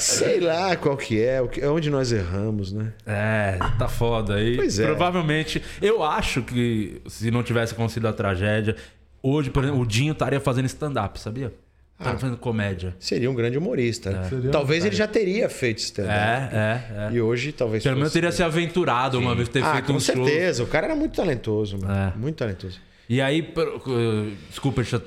[0.00, 2.92] sei lá qual que é, o que- onde nós erramos, né?
[3.06, 4.56] É, tá foda aí.
[4.56, 4.86] Pois é.
[4.86, 8.76] Provavelmente, eu acho que se não tivesse acontecido a tragédia,
[9.22, 11.52] hoje, por exemplo, o Dinho estaria fazendo stand-up, sabia?
[11.98, 12.02] Ah.
[12.02, 12.96] Estaria fazendo comédia.
[12.98, 14.10] Seria um grande humorista.
[14.10, 14.24] né?
[14.28, 16.12] Seria um Talvez ele já teria feito stand-up.
[16.54, 17.12] É, é, é.
[17.12, 20.00] E hoje talvez Pelo menos teria se aventurado uma vez ter Ah, feito com um
[20.00, 20.14] show.
[20.24, 20.64] certeza.
[20.64, 21.92] O cara era muito talentoso, mano.
[21.92, 22.12] É.
[22.18, 22.80] Muito talentoso.
[23.08, 25.02] E aí, uh, desculpa, deixa eu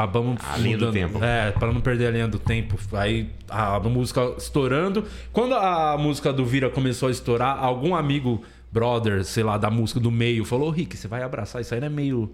[0.00, 0.94] Acabamos A linha do mudando.
[1.12, 1.24] tempo.
[1.24, 2.78] É, pra não perder a linha do tempo.
[2.92, 5.04] Aí a música estourando.
[5.32, 8.42] Quando a música do Vira começou a estourar, algum amigo,
[8.72, 11.80] brother, sei lá, da música do meio, falou: "Ô, Rick, você vai abraçar isso aí,
[11.80, 12.32] não é meio.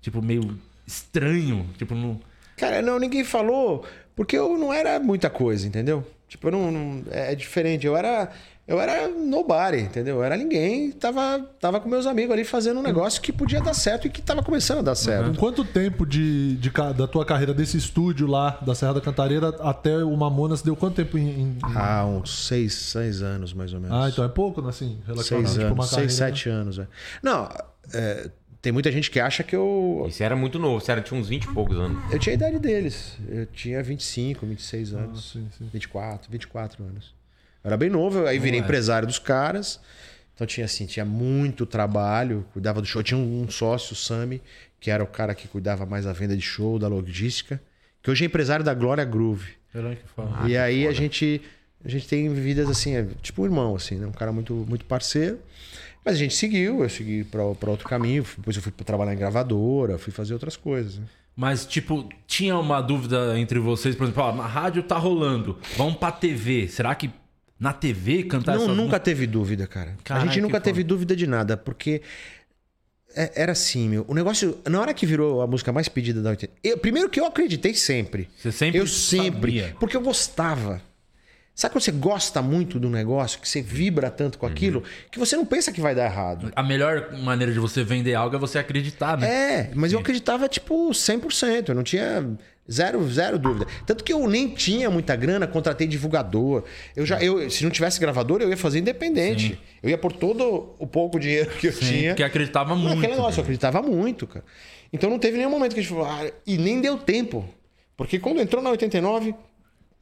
[0.00, 1.66] Tipo, meio estranho.
[1.78, 2.20] Tipo, não.
[2.56, 3.84] Cara, não, ninguém falou,
[4.14, 6.06] porque eu não era muita coisa, entendeu?
[6.28, 7.86] Tipo, eu não, não- é é diferente.
[7.86, 8.30] Eu era,
[8.66, 10.16] eu era nobody, entendeu?
[10.16, 13.74] Eu era ninguém, tava, tava com meus amigos ali fazendo um negócio que podia dar
[13.74, 15.30] certo e que tava começando a dar certo.
[15.32, 19.48] Com quanto tempo de, de da tua carreira desse estúdio lá da Serra da Cantareira
[19.60, 21.28] até o Mamonas deu quanto tempo em.
[21.28, 23.94] em- Ah, uns seis, seis anos mais ou menos.
[23.96, 24.70] Ah, então é pouco, né?
[24.70, 26.10] Assim, relativamente seis pra anos, uma carreira.
[26.10, 26.78] seis, sete anos.
[26.78, 26.86] É.
[27.22, 27.48] Não,
[27.92, 28.30] é,
[28.62, 30.06] tem muita gente que acha que eu.
[30.08, 32.02] Isso era muito novo, você era, tinha uns 20 e poucos anos.
[32.10, 33.18] Eu tinha a idade deles.
[33.28, 35.32] Eu tinha 25, 26 Ah, anos.
[35.32, 35.68] sim, sim.
[35.70, 37.14] 24, 24 anos.
[37.64, 39.80] Eu era bem novo, aí virei empresário dos caras.
[40.34, 43.02] Então tinha assim, tinha muito trabalho, cuidava do show.
[43.02, 44.42] Tinha um sócio, o Sami,
[44.80, 47.60] que era o cara que cuidava mais da venda de show, da logística,
[48.02, 49.52] que hoje é empresário da Glória Groove.
[49.72, 50.40] Será que fala?
[50.40, 51.40] Ah, e que aí a gente
[51.84, 54.06] a gente tem vidas assim, é tipo um irmão assim, né?
[54.06, 55.38] Um cara muito muito parceiro.
[56.04, 59.96] Mas a gente seguiu, eu segui para outro caminho, depois eu fui trabalhar em gravadora,
[59.96, 60.98] fui fazer outras coisas.
[60.98, 61.06] né?
[61.34, 65.96] Mas, tipo, tinha uma dúvida entre vocês, por exemplo, ó, na rádio tá rolando, vamos
[65.96, 66.68] pra TV.
[66.68, 67.10] Será que
[67.58, 69.96] na TV cantar Não, essa nunca teve dúvida, cara.
[70.04, 70.88] Caralho, a gente nunca teve foda.
[70.88, 72.02] dúvida de nada, porque
[73.16, 74.04] é- era assim, meu.
[74.08, 77.20] O negócio, na hora que virou a música mais pedida da 80, eu, primeiro que
[77.20, 78.28] eu acreditei sempre.
[78.36, 79.76] Você sempre Eu sempre, sabia.
[79.78, 80.82] porque eu gostava.
[81.54, 84.40] Sabe quando você gosta muito do negócio, que você vibra tanto Uhum.
[84.40, 86.50] com aquilo, que você não pensa que vai dar errado.
[86.56, 89.28] A melhor maneira de você vender algo é você acreditar, né?
[89.60, 92.28] É, mas eu acreditava tipo 100%, eu não tinha
[92.70, 93.66] zero, zero dúvida.
[93.86, 96.64] Tanto que eu nem tinha muita grana, contratei divulgador.
[96.96, 99.60] Eu já eu, se não tivesse gravador, eu ia fazer independente.
[99.82, 102.10] Eu ia por todo o pouco dinheiro que eu Sim, tinha.
[102.10, 102.96] porque acreditava muito.
[102.96, 103.42] Naquele negócio, eu né?
[103.42, 104.44] acreditava muito, cara.
[104.92, 107.44] Então não teve nenhum momento que a gente falou, ah, e nem deu tempo.
[107.96, 109.34] Porque quando entrou na 89,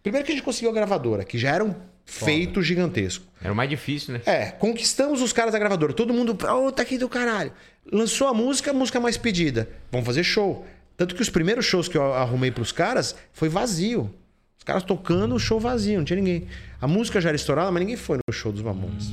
[0.03, 3.25] primeiro que a gente conseguiu a gravadora, que já era um feito gigantesco.
[3.41, 4.21] Era o mais difícil, né?
[4.27, 5.93] É, conquistamos os caras da gravadora.
[5.93, 7.53] Todo mundo, oh, tá aqui do caralho.
[7.91, 9.69] Lançou a música, a música mais pedida.
[9.91, 10.65] Vamos fazer show.
[10.97, 14.13] Tanto que os primeiros shows que eu arrumei pros caras foi vazio.
[14.59, 16.47] Os caras tocando, o show vazio, não tinha ninguém.
[16.81, 19.13] A música já era estourada, mas ninguém foi no show dos Mamonas.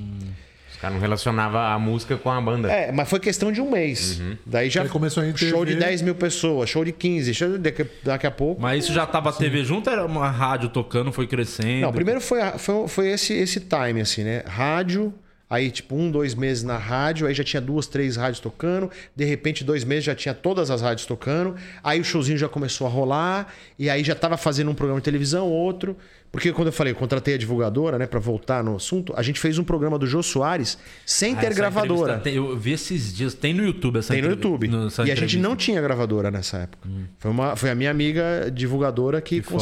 [0.71, 2.71] Os caras não relacionavam a música com a banda.
[2.71, 4.21] É, mas foi questão de um mês.
[4.45, 7.57] Daí já Aí começou a show de 10 mil pessoas, show de 15, show de
[7.57, 8.61] daqui, daqui a pouco.
[8.61, 11.82] Mas isso já tava a TV junto, era uma rádio tocando, foi crescendo.
[11.82, 14.43] Não, primeiro foi, foi, foi esse, esse time, assim, né?
[14.45, 15.11] Rádio,
[15.50, 19.26] aí tipo um, dois meses na rádio, aí já tinha duas, três rádios tocando, de
[19.26, 22.89] repente dois meses já tinha todas as rádios tocando, aí o showzinho já começou a
[22.89, 25.97] rolar, e aí já tava fazendo um programa de televisão, outro.
[26.32, 29.39] Porque quando eu falei, eu contratei a divulgadora, né, pra voltar no assunto, a gente
[29.39, 32.20] fez um programa do Jô Soares sem Ah, ter gravadora.
[32.20, 34.68] tem- eu vi esses dias, tem no YouTube essa Tem no YouTube.
[34.68, 36.88] no- essa E a gente não tinha gravadora nessa época.
[37.18, 39.58] Foi, uma, foi a minha amiga divulgadora que, Que foda.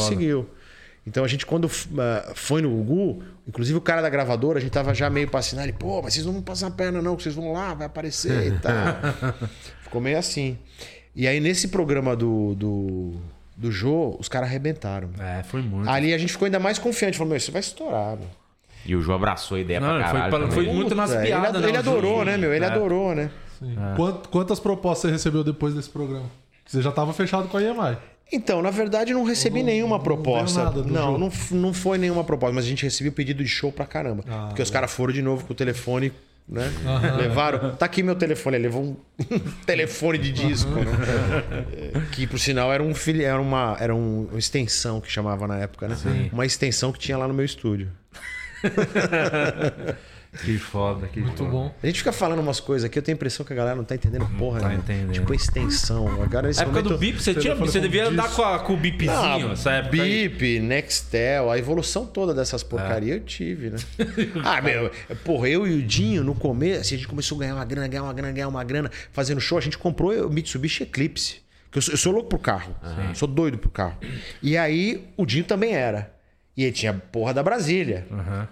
[1.08, 4.70] Então a gente, quando ah, foi no Gugu, inclusive o cara da gravadora, a gente
[4.70, 5.64] tava já meio pra assinar.
[5.64, 7.86] Ele, pô, mas vocês não vão passar a perna, não, que vocês vão lá, vai
[7.86, 8.72] aparecer e tal.
[9.82, 10.58] Ficou meio assim.
[11.16, 13.14] E aí, nesse programa do, do,
[13.56, 15.10] do Jô, os caras arrebentaram.
[15.18, 15.88] É, foi muito.
[15.88, 17.16] Ali a gente ficou ainda mais confiante.
[17.16, 18.28] Falou, meu, isso vai estourar, meu.
[18.86, 20.30] E o João abraçou a ideia Não, pra foi caralho.
[20.30, 20.54] pra- também.
[20.54, 22.24] foi muito nas Puta, piadas, Ele, né, ele o adorou, Jô?
[22.24, 22.54] né, meu?
[22.54, 22.68] Ele É.
[22.68, 23.30] adorou, né?
[23.58, 23.74] Sim.
[23.96, 26.26] Quant- quantas propostas você recebeu depois desse programa?
[26.64, 27.96] Você já tava fechado com a EMI.
[28.30, 30.70] Então, na verdade, não recebi Não- nenhuma proposta.
[30.70, 34.22] não, não, não foi nenhuma proposta, mas a gente recebeu pedido de show pra caramba.
[34.28, 34.72] Ah, porque os bom.
[34.74, 36.12] caras foram de novo com o telefone,
[36.48, 36.70] né?
[37.16, 37.74] Levaram.
[37.76, 38.96] Tá aqui meu telefone, ele levou um
[39.66, 40.84] telefone de disco, né?
[41.94, 45.46] É, que por sinal era um filho, era uma, era um- uma extensão que chamava
[45.46, 45.96] na época, né?
[46.32, 47.90] Uma extensão que tinha lá no meu estúdio.
[50.44, 51.50] Que foda, que Muito foda.
[51.50, 51.74] bom.
[51.82, 53.84] A gente fica falando umas coisas aqui, eu tenho a impressão que a galera não
[53.84, 54.74] tá entendendo porra, tá né?
[54.76, 55.12] entendendo.
[55.12, 56.06] Tipo extensão.
[56.22, 56.94] Agora nesse Na época momento...
[56.94, 60.28] do bip, você, tinha, telefone você devia andar com, a- com o bipzinho, Ah, aí.
[60.28, 63.78] Bip, Nextel, a evolução toda dessas porcarias eu tive, né?
[64.44, 64.90] ah, meu,
[65.24, 67.88] porra, eu e o Dinho, no começo, assim, a gente começou a ganhar uma grana,
[67.88, 71.36] ganhar uma grana, ganhar uma grana, fazendo show, a gente comprou o Mitsubishi Eclipse.
[71.70, 72.74] Que eu, sou, eu sou louco pro carro.
[73.14, 73.96] Sou doido pro carro.
[74.42, 76.10] E aí, o Dinho também era.
[76.58, 78.04] E ele tinha a porra da Brasília.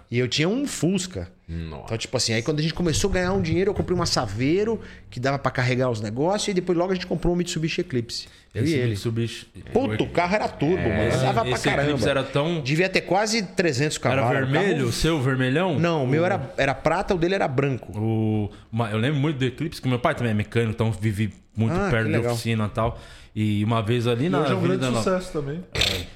[0.09, 1.27] E eu tinha um Fusca.
[1.45, 1.83] Nossa.
[1.87, 4.05] Então, tipo assim, aí quando a gente começou a ganhar um dinheiro, eu comprei uma
[4.05, 4.79] Saveiro,
[5.09, 8.27] que dava pra carregar os negócios, e depois logo a gente comprou um Mitsubishi Eclipse.
[8.55, 8.89] Eu Esse e ele.
[8.91, 11.01] Mitsubishi- Puta, o carro era turbo, mano.
[11.03, 12.09] Esse- Dava pra esse Eclipse caramba.
[12.09, 14.39] era tão- Devia ter quase 300 Era cavalos.
[14.49, 15.77] vermelho, o Carro- seu vermelhão?
[15.77, 17.91] Não, o meu era, era prata, o dele era branco.
[17.99, 18.49] O,
[18.89, 21.89] eu lembro muito do Eclipse, que meu pai também é mecânico, então vivi muito Ah,
[21.91, 22.31] perto legal.
[22.33, 22.99] oficina e tal.
[23.35, 25.63] E uma vez ali na hoje é um grande sucesso também.
[25.73, 26.06] É,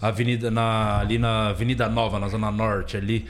[0.00, 3.26] Avenida na, ali na Avenida Nova, na Zona Norte ali.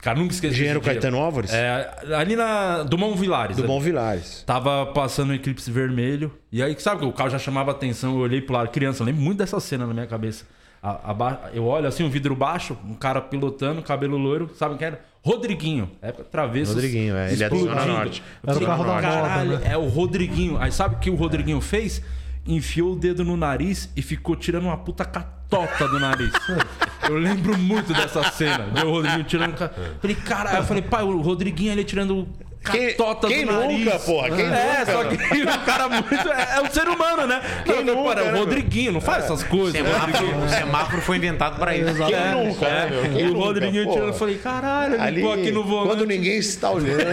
[0.00, 0.80] Cara, nunca esqueci Engenheiro.
[0.80, 1.52] Caetano Álvares?
[1.52, 2.82] É, ali na.
[2.84, 3.56] Do Mão Vilares.
[3.56, 3.80] Do ali.
[3.82, 4.44] Vilares.
[4.46, 6.32] Tava passando o eclipse vermelho.
[6.52, 8.12] E aí, sabe que o carro já chamava atenção.
[8.14, 10.44] Eu olhei pro lado, criança, eu lembro muito dessa cena na minha cabeça.
[10.82, 14.86] A- aba- eu olho assim, um vidro baixo, um cara pilotando, cabelo loiro, sabe quem
[14.88, 15.00] era?
[15.24, 15.90] Rodriguinho.
[16.00, 16.74] É travesso.
[16.74, 17.32] Rodriguinho, é.
[17.32, 18.22] Ele é da Zona Norte.
[18.46, 19.68] Era o carro da Caralho, né?
[19.72, 20.56] é o Rodriguinho.
[20.60, 22.00] Aí sabe o que o Rodriguinho fez?
[22.46, 26.32] Enfiou o dedo no nariz e ficou tirando uma puta catota do nariz.
[27.08, 28.66] Eu lembro muito dessa cena.
[28.66, 29.56] Ver o Rodriguinho tirando.
[30.00, 32.26] Falei, caralho, eu falei, pai, o Rodriguinho ele tirando
[32.72, 33.84] Quem- catota quem do nariz.
[33.84, 34.30] nunca, porra?
[34.30, 36.28] Quem é, nunca, só que o cara muito.
[36.32, 37.40] É, é um ser humano, né?
[37.64, 39.80] Quem nunca, nunca, né, o Rodriguinho, não faz essas coisas.
[39.80, 41.94] o Semáforo, o semáforo foi inventado pra isso.
[41.94, 43.02] Quem É, nunca, né, meu?
[43.02, 43.94] Quem E o nunca, Rodriguinho porra?
[43.94, 45.88] tirando, eu falei, caralho, ele Ali, ficou aqui no volante.
[45.88, 46.96] quando ninguém está olhando.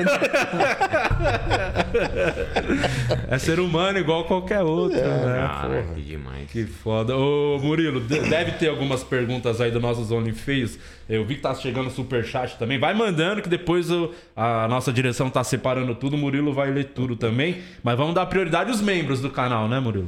[3.30, 4.98] É ser humano igual qualquer outro.
[5.00, 5.48] né?
[5.62, 6.50] Cara, que demais.
[6.52, 7.16] Que foda.
[7.16, 10.78] Ô, Murilo, de- deve ter algumas perguntas aí dos nossos OnlyFeios.
[11.10, 12.80] Eu vi que tá chegando superchat também.
[12.80, 16.16] Vai mandando que depois o- a nossa direção tá separando tudo.
[16.16, 17.62] O Murilo vai ler tudo também.
[17.84, 20.08] Mas vamos dar prioridade aos membros do canal, né, Murilo?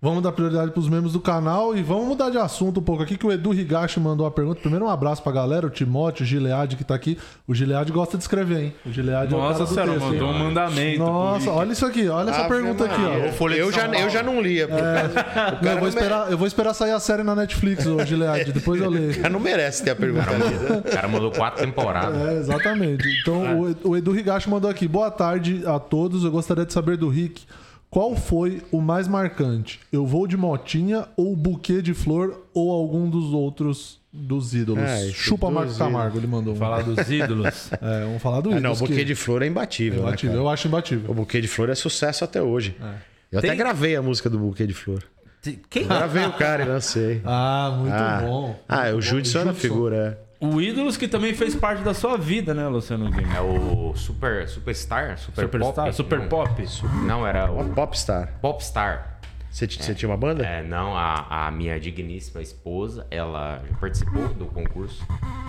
[0.00, 3.16] Vamos dar prioridade pros membros do canal e vamos mudar de assunto um pouco aqui,
[3.18, 4.60] que o Edu Higashi mandou a pergunta.
[4.60, 7.18] Primeiro, um abraço pra galera, o Timóteo, o Gilead que tá aqui.
[7.48, 8.74] O Gilead gosta de escrever, hein?
[8.86, 10.12] O Gilead é o Nossa cara do senhora, texto, hein?
[10.20, 10.98] mandou um mandamento.
[11.00, 13.48] Nossa, olha isso aqui, olha essa Ave pergunta aqui, ó.
[13.48, 14.68] Eu já, eu já não lia.
[14.68, 18.52] O Não, eu, vou esperar, eu vou esperar sair a série na Netflix, o Gilead,
[18.52, 19.10] depois eu leio.
[19.10, 20.78] O cara não merece ter a pergunta lida.
[20.78, 22.16] O cara mandou quatro temporadas.
[22.16, 23.04] É, exatamente.
[23.20, 24.86] Então, o o Edu Higashi mandou aqui.
[24.86, 26.22] Boa tarde a todos.
[26.22, 27.42] Eu gostaria de saber do Rick.
[27.90, 29.80] Qual foi o mais marcante?
[29.90, 34.82] Eu vou de motinha ou buquê de flor ou algum dos outros dos ídolos?
[34.84, 36.54] Esse Chupa Marco Camargo, ele mandou.
[36.54, 36.56] um.
[36.56, 37.70] Falar dos ídolos.
[37.80, 38.62] É, vamos falar do Ah, ídolos.
[38.62, 40.00] não, o buquê que- de flor é imbatível.
[40.02, 40.32] né, imbatível.
[40.36, 40.42] cara?
[40.44, 41.10] Eu acho imbatível.
[41.10, 42.76] O buquê de flor é sucesso até hoje.
[43.32, 45.02] Eu Tem- até gravei a música do buquê de flor.
[45.70, 45.86] Quem?
[45.86, 47.22] Gravei o cara e lancei.
[47.24, 48.60] Ah, muito Ah, bom.
[48.68, 49.02] ah, o Muito.
[49.02, 50.20] Judson era a figura.
[50.40, 53.10] O ídolos que também fez parte da sua vida, né, Luciano?
[53.34, 55.18] É o Super, Superstar?
[55.18, 55.84] Super Superstar?
[55.86, 55.92] Pop?
[55.96, 56.64] Super não, Pop?
[57.04, 58.34] Não, era o Popstar.
[58.40, 59.18] Popstar.
[59.50, 60.44] Você, você tinha uma banda?
[60.46, 65.04] É, não, a, a minha digníssima esposa, ela participou do concurso.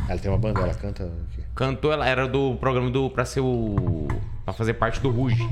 [0.08, 1.04] Ela tem uma banda, ela canta.
[1.04, 1.44] o quê?
[1.54, 3.10] Cantou, ela era do programa do.
[3.12, 4.08] pra ser o.
[4.44, 5.48] pra fazer parte do Ruge.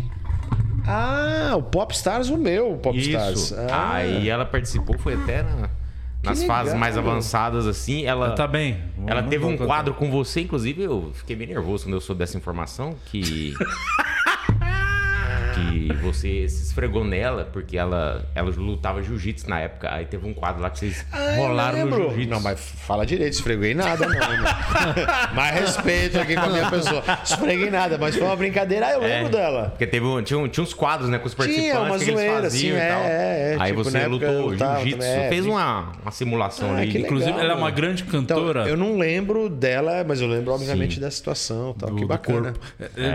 [0.88, 3.38] Ah, o Popstars, o meu Popstars.
[3.39, 3.55] Isso.
[3.69, 5.69] Ah, Aí ela participou, foi até na-
[6.30, 7.03] nas legal, fases mais meu.
[7.09, 8.05] avançadas, assim.
[8.05, 8.78] Ela, Tá bem.
[9.05, 9.65] ela Não teve um contar.
[9.65, 13.53] quadro com você, inclusive eu fiquei bem nervoso quando eu soube dessa informação, que.
[15.71, 19.93] que você se esfregou nela, porque ela, ela lutava jiu-jitsu na época.
[19.93, 22.29] Aí teve um quadro lá que vocês Ah, eu rolaram no jiu-jitsu.
[22.29, 25.35] Não, mas fala direito, esfreguei nada, não.
[25.35, 27.03] mais respeito aqui com a minha pessoa.
[27.23, 28.87] Esfreguei nada, mas foi uma brincadeira.
[28.87, 29.69] Ah, eu É, lembro dela.
[29.69, 32.03] Porque teve um, tinha, um- tinha uns quadros, né, com os participantes Tinha, uma que
[32.03, 33.01] eles zoeira, faziam assim, e tal.
[33.01, 36.97] é, é, é, Aí tipo, você lutou jiu-jitsu, é, fez uma, uma simulação Ah, ali.
[37.01, 38.67] Inclusive, legal, ela é uma grande Então, cantora.
[38.67, 41.01] eu não lembro dela, mas eu lembro, obviamente, Sim.
[41.01, 41.89] da situação tal.
[41.89, 42.53] do- que do bacana.
[42.53, 42.59] corpo.
[42.97, 43.07] É,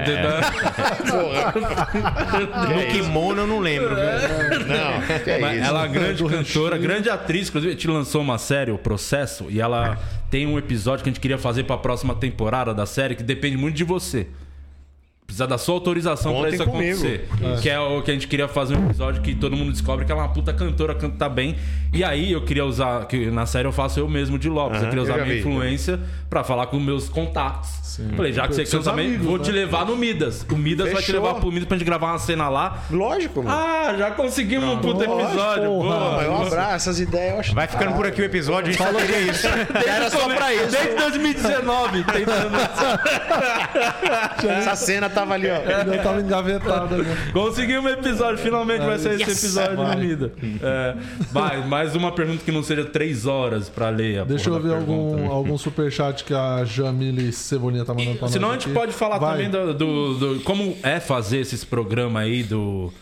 [2.39, 3.95] No kimono eu não lembro.
[3.95, 4.05] viu?
[4.67, 5.67] Não, que é Mas isso.
[5.67, 7.49] ela é uma grande cantora, grande atriz.
[7.49, 9.99] Inclusive, a gente lançou uma série, O Processo, e ela
[10.31, 13.57] tem um episódio que a gente queria fazer pra próxima temporada da série que depende
[13.57, 14.27] muito de você.
[15.33, 16.99] Precisa da sua autorização pra Contem isso comigo.
[16.99, 17.29] acontecer.
[17.63, 20.13] Que é o que a gente queria fazer um episódio que todo mundo descobre que
[20.13, 21.57] ela é uma puta cantora, canta bem.
[21.91, 24.77] E aí eu queria usar, que na série eu faço eu mesmo de Lopes.
[24.77, 25.41] eu Aham, queria usar eu minha vi.
[25.41, 27.81] influência pra falar com meus contatos.
[28.17, 29.45] Falei, já que você canta bem, vou né?
[29.45, 30.47] te levar no Midas.
[30.51, 31.23] O Midas vai te Fechou.
[31.23, 32.79] levar pro Midas pra gente gravar uma cena lá.
[32.91, 33.55] Lógico, mano.
[33.55, 35.65] Ah, já conseguimos um puta Lógico, episódio.
[35.65, 35.99] porra.
[35.99, 36.17] boa.
[36.17, 37.55] mas um abraço, essas ideias eu acho.
[37.55, 39.47] Vai ficando por aqui o episódio, a gente só queria isso.
[39.87, 40.71] Era só pra isso.
[40.71, 42.57] Desde 2019, tentando.
[44.59, 45.57] Essa cena tava ali, ó.
[45.95, 47.05] Eu tava engavetado ali.
[47.33, 49.45] Conseguimos um episódio, finalmente vai ser esse Yes!
[49.45, 50.33] episódio do Mida.
[50.63, 50.97] É,
[51.31, 54.21] vai, mais uma pergunta que não seja três horas pra ler.
[54.21, 58.33] a Deixa eu ver algum, algum superchat que a Jamile Cebolinha tá mandando pra nós.
[58.33, 58.75] Senão a gente aqui.
[58.75, 59.33] pode falar Vai.
[59.45, 62.93] também do, do- do- como é fazer esses programas aí do.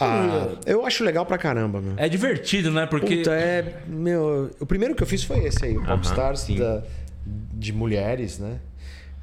[0.00, 1.94] Ah, eu acho legal pra caramba, meu.
[1.96, 2.84] É divertido, né?
[2.86, 3.16] Porque.
[3.18, 3.80] Puta, é.
[3.86, 6.82] Meu, o primeiro que eu fiz foi esse aí, o Popstars da-
[7.26, 8.56] de mulheres, né?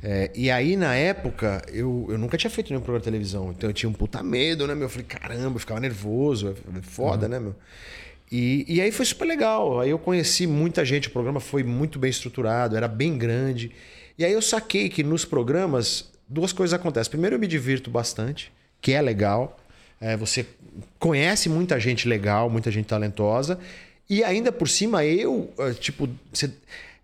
[0.07, 3.49] É, e aí, na época, eu, eu nunca tinha feito nenhum programa de televisão.
[3.49, 4.83] Então eu tinha um puta medo, né, meu?
[4.83, 6.49] Eu falei, caramba, eu ficava nervoso.
[6.77, 7.55] É foda, né, meu?
[8.31, 9.79] E, e aí foi super legal.
[9.79, 13.71] Aí eu conheci muita gente, o programa foi muito bem estruturado, era bem grande.
[14.15, 17.09] E aí eu saquei que nos programas duas coisas acontecem.
[17.09, 19.57] Primeiro, eu me divirto bastante, que é legal.
[19.99, 20.45] É, você
[20.99, 23.57] conhece muita gente legal, muita gente talentosa.
[24.07, 26.51] E ainda por cima, eu, eh, tipo, você-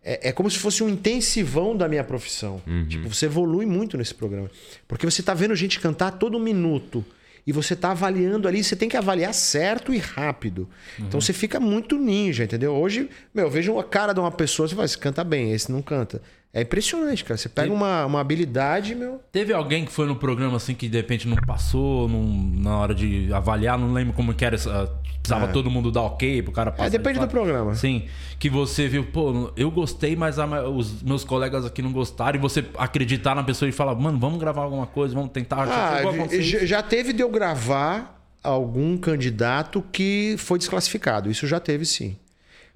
[0.03, 2.61] é, é como se fosse um intensivão da minha profissão.
[2.87, 4.49] Tipo, você evolui muito nesse programa.
[4.87, 7.05] Porque você tá vendo gente cantar todo minuto.
[7.45, 10.69] E você tá avaliando ali, você tem que avaliar certo e rápido.
[10.99, 12.71] Então você fica muito ninja, entendeu?
[12.73, 15.71] Hoje, meu, eu vejo a cara de uma pessoa, você fala, esse canta bem, esse
[15.71, 16.21] não canta.
[16.53, 17.37] É impressionante, cara.
[17.37, 19.21] Você pega uma, uma habilidade, meu.
[19.31, 22.23] Teve alguém que foi no programa assim que de repente não passou não-
[22.61, 24.55] na hora de avaliar, não lembro como que era.
[24.55, 24.91] essa-
[25.21, 26.87] Precisava todo mundo dar ok pro cara passar.
[26.87, 27.75] É, depende de do programa.
[27.75, 28.07] Sim.
[28.39, 32.39] Que você viu, pô, eu gostei, mas a os meus colegas aqui não gostaram.
[32.39, 35.67] E você acreditar na pessoa e falar, mano, vamos gravar alguma coisa, vamos tentar.
[35.69, 36.01] Ah,
[36.41, 41.29] já, já teve de eu gravar algum candidato que foi desclassificado.
[41.29, 42.17] Isso já teve sim.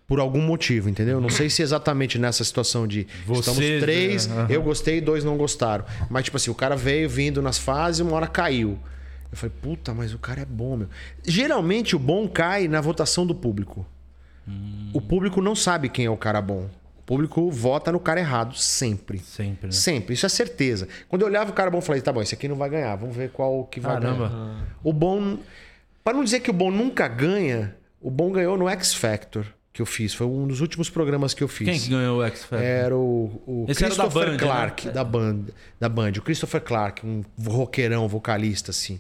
[0.07, 1.19] Por algum motivo, entendeu?
[1.19, 5.83] Não sei se exatamente nessa situação de Você, estamos três, eu gostei, dois não gostaram.
[6.09, 8.77] Mas, tipo assim, o cara veio vindo nas fases e uma hora caiu.
[9.31, 10.87] Eu falei, puta, mas o cara é bom, meu.
[11.25, 13.85] Geralmente o bom cai na votação do público.
[14.93, 16.69] O público não sabe quem é o cara bom.
[16.99, 19.19] O público vota no cara errado, sempre.
[19.19, 19.71] Sempre, né?
[19.71, 20.87] Sempre, isso é certeza.
[21.09, 22.95] Quando eu olhava o cara bom, eu falei, tá bom, esse aqui não vai ganhar,
[22.95, 24.29] vamos ver qual que vai Caramba.
[24.29, 24.77] ganhar.
[24.83, 25.37] O bom.
[26.03, 29.45] Para não dizer que o bom nunca ganha, o bom ganhou no X Factor
[29.75, 30.13] que eu fiz.
[30.13, 31.67] Foi um dos últimos programas que eu fiz.
[31.67, 32.61] Quem que ganhou o X Factor?
[32.65, 34.37] Era o, o Esse era Christopher Band, né?
[34.37, 35.39] Clark, da, band,
[35.77, 36.11] da Band.
[36.17, 38.99] O Christopher Clark, um roqueirão, vocalista, assim.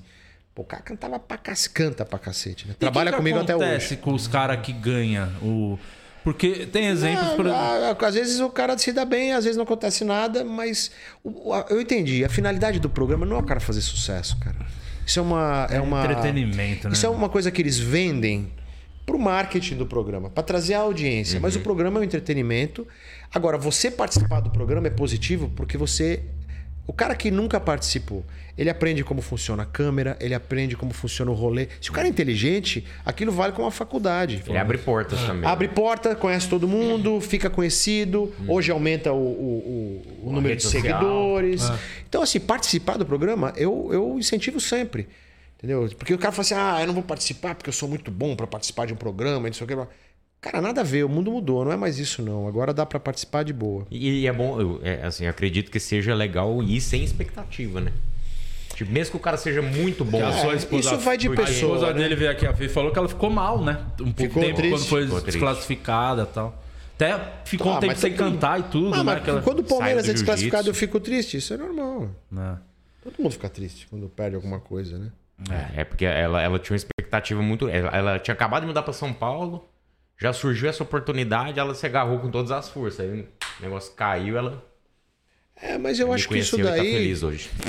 [0.53, 2.73] Pô, o cara cantava pra cacete, canta pra cacete, né?
[2.75, 3.97] E Trabalha que que comigo até acontece hoje.
[3.97, 5.29] com os caras que ganham?
[5.41, 5.79] O...
[6.25, 7.61] Porque tem exemplos, por exemplo.
[7.63, 10.91] Ah, ah, às vezes o cara se dá bem, às vezes não acontece nada, mas
[11.23, 12.25] o- o- eu entendi.
[12.25, 14.57] A finalidade do programa não é o cara fazer sucesso, cara.
[15.05, 15.67] Isso é uma.
[15.69, 16.93] É, uma entretenimento, né?
[16.95, 18.51] Isso é uma coisa que eles vendem
[19.05, 21.39] pro marketing do programa, para trazer a audiência.
[21.39, 22.87] Mas o programa é um entretenimento.
[23.33, 26.21] Agora, você participar do programa é positivo porque você.
[26.87, 28.23] O cara que nunca participou,
[28.55, 31.67] ele aprende como funciona a câmera, ele aprende como funciona o rolê.
[31.81, 34.43] Se o cara é inteligente, aquilo vale como uma faculdade.
[34.47, 35.49] Ele abre portas também.
[35.49, 38.31] Abre porta, conhece todo mundo, fica conhecido.
[38.47, 40.81] Hoje aumenta o, o- o- o número de social.
[40.83, 41.63] seguidores.
[42.07, 45.07] Então, assim, participar do programa, eu, eu incentivo sempre.
[45.65, 45.89] Entendeu?
[45.97, 48.35] Porque o cara fala assim: ah, eu não vou participar porque eu sou muito bom
[48.35, 49.75] para participar de um programa, e não sei o que.
[50.39, 52.47] Cara, nada a ver, o mundo mudou, não é mais isso, não.
[52.47, 53.87] Agora dá para participar de boa.
[53.89, 57.91] E, e é bom, eu, é, assim, acredito que seja legal ir sem expectativa, né?
[58.75, 60.19] Tipo, mesmo que o cara seja muito bom.
[60.33, 61.93] Sua esposa, isso vai de pessoa, A esposa né?
[62.03, 63.79] dele veio aqui a e falou que ela ficou mal, né?
[63.99, 64.71] Um pouco Ficou tempo triste.
[64.77, 65.39] quando foi Ficou triste.
[65.39, 66.63] desclassificada e tal.
[66.95, 69.03] Até ficou Ah, um tempo sem mundo- cantar e tudo, Ah, né?
[69.03, 71.37] mas Aquela- quando o Palmeiras é do desclassificado, eu fico triste.
[71.37, 72.09] Isso é normal.
[72.31, 72.59] né?
[73.03, 75.11] Todo mundo fica triste quando perde alguma coisa, né?
[75.75, 77.67] É, é porque ela, ela tinha uma expectativa muito.
[77.67, 79.69] Ela, ela tinha acabado de mudar pra São Paulo,
[80.19, 83.01] já surgiu essa oportunidade, ela se agarrou com todas as forças.
[83.01, 83.27] Aí o
[83.61, 84.63] negócio caiu, ela
[85.61, 86.91] É, mas eu acho que isso tá daí.
[86.91, 87.49] feliz hoje.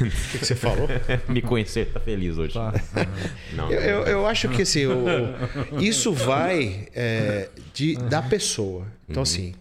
[0.00, 0.88] O que que você falou?
[1.28, 2.54] me conhecer tá feliz hoje.
[3.52, 8.86] Não, Eu, eu, eu acho que assim, o- isso vai é, de, da pessoa.
[9.08, 9.54] Então, assim,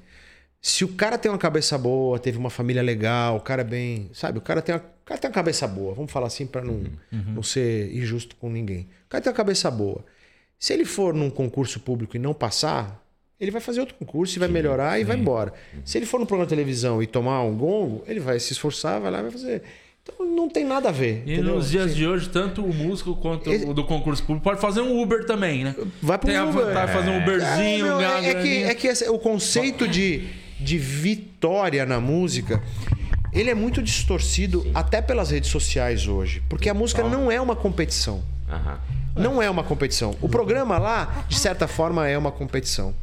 [0.62, 4.10] se o cara tem uma cabeça boa, teve uma família legal, o cara é bem.
[4.14, 6.62] Sabe, o cara tem uma, o cara tem uma cabeça boa, vamos falar assim para
[6.62, 6.82] não,
[7.12, 8.82] não ser injusto com ninguém.
[9.06, 10.04] O cara tem uma cabeça boa.
[10.60, 13.02] Se ele for num concurso público e não passar,
[13.40, 15.54] ele vai fazer outro concurso e vai melhorar e vai embora.
[15.86, 19.00] Se ele for no programa de televisão e tomar um gongo, ele vai se esforçar,
[19.00, 19.64] vai lá e vai fazer.
[20.04, 21.24] Então não tem nada a ver.
[21.26, 21.56] E entendeu?
[21.56, 24.82] nos dias de hoje, tanto o músico quanto Esse- o do concurso público pode fazer
[24.82, 25.76] um Uber também, né?
[26.02, 26.66] Vai pro Tem a Uber.
[26.66, 29.20] de fazer um É, Uberzinho, meu, ganhar uma é, é que, é que esse- o
[29.20, 30.28] conceito de,
[30.60, 32.62] de vitória na música,
[33.32, 36.42] ele é muito distorcido até pelas redes sociais hoje.
[36.50, 38.24] Porque a música não é uma competição.
[38.50, 38.80] Aham.
[39.16, 40.16] Não é uma competição.
[40.22, 42.94] O programa lá, de certa forma, é uma competição.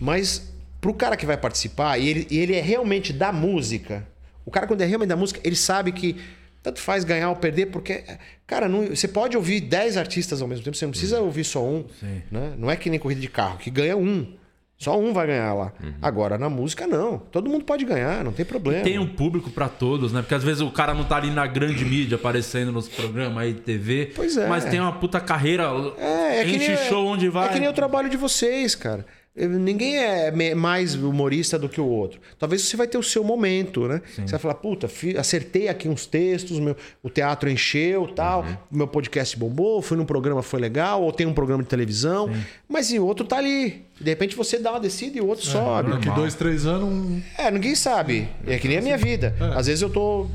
[0.00, 0.50] Mas
[0.80, 4.06] pro cara que vai participar, e ele, e ele é realmente da música,
[4.46, 6.16] o cara quando é realmente da música, ele sabe que
[6.62, 8.04] tanto faz ganhar ou perder, porque,
[8.46, 11.64] cara, não- você pode ouvir 10 artistas ao mesmo tempo, você não precisa ouvir só
[11.64, 11.84] um.
[12.30, 12.54] Né?
[12.56, 14.32] Não é que nem corrida de carro, que ganha um.
[14.78, 15.72] Só um vai ganhar lá.
[16.00, 17.18] Agora, na música, não.
[17.18, 18.84] Todo mundo pode ganhar, não tem problema.
[18.84, 20.22] Tem um público pra todos, né?
[20.22, 23.52] Porque às vezes o cara não tá ali na grande mídia aparecendo nos programas aí
[23.54, 24.12] de TV.
[24.14, 24.46] Pois é.
[24.46, 25.64] Mas tem uma puta carreira.
[25.98, 27.48] É, é que enche nem, show onde vai.
[27.48, 29.04] É que nem o trabalho de vocês, cara.
[29.46, 32.20] Ninguém é mais humorista do que o outro.
[32.38, 34.02] Talvez você vai ter o seu momento, né?
[34.16, 38.56] Você vai falar, puta, acertei aqui uns textos, meu, o teatro encheu tal, Uhum.
[38.70, 42.30] meu podcast bombou, fui num programa, foi legal, ou tem um programa de televisão,
[42.68, 43.84] mas e o outro tá ali.
[44.00, 45.90] De repente você dá uma descida e o outro sobe.
[45.90, 48.28] Daqui dois, três anos, um- É, ninguém sabe.
[48.46, 49.34] É que nem a minha vida.
[49.56, 50.26] Às vezes eu tô,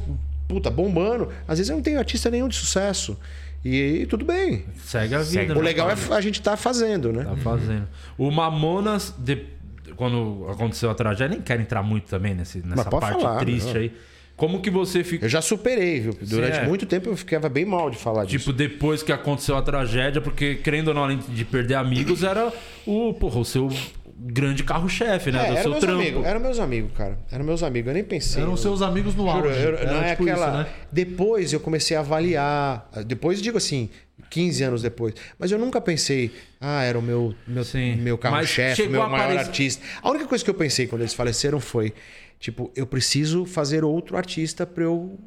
[0.48, 1.30] puta, bombando.
[1.48, 3.18] Às vezes eu não tenho artista nenhum de sucesso.
[3.64, 4.66] E, e tudo bem.
[4.84, 5.32] Segue a vida.
[5.32, 5.54] Segue.
[5.54, 5.60] né?
[5.60, 7.24] O legal é a gente tá fazendo, né?
[7.24, 7.88] Tá fazendo.
[8.18, 9.46] O Mamonas, de-
[9.96, 13.82] quando aconteceu a tragédia, nem quero entrar muito também nesse, nessa parte falar, triste não.
[13.82, 13.94] aí.
[14.36, 15.26] Como que você fica.
[15.26, 16.18] Eu já superei, viu?
[16.22, 16.66] Durante é.
[16.66, 18.40] muito tempo eu ficava bem mal de falar disso.
[18.40, 22.52] Tipo, depois que aconteceu a tragédia, porque, querendo ou não, além de perder amigos, era
[22.86, 23.70] o, porra, o seu
[24.18, 25.40] grande carro-chefe, né?
[25.40, 26.00] É, do eram seu meus trampo.
[26.02, 27.18] amigos, eram meus amigos, cara.
[27.32, 28.42] Eram meus amigos, eu nem pensei.
[28.42, 29.42] eram eu, seus amigos no auge.
[29.62, 30.48] juro, eu- Era não é tipo aquela.
[30.48, 30.68] isso, né?
[30.92, 32.90] Depois eu comecei a avaliar.
[33.06, 33.90] Depois digo assim,
[34.30, 35.14] 15 anos depois.
[35.38, 37.96] Mas eu nunca pensei, ah, era o meu, meu, Sim.
[37.98, 39.86] meu carro-chefe, meu maior aparecer- artista.
[40.02, 41.94] A única coisa que eu pensei quando eles faleceram foi.
[42.40, 45.18] Tipo, eu preciso fazer outro artista pra eu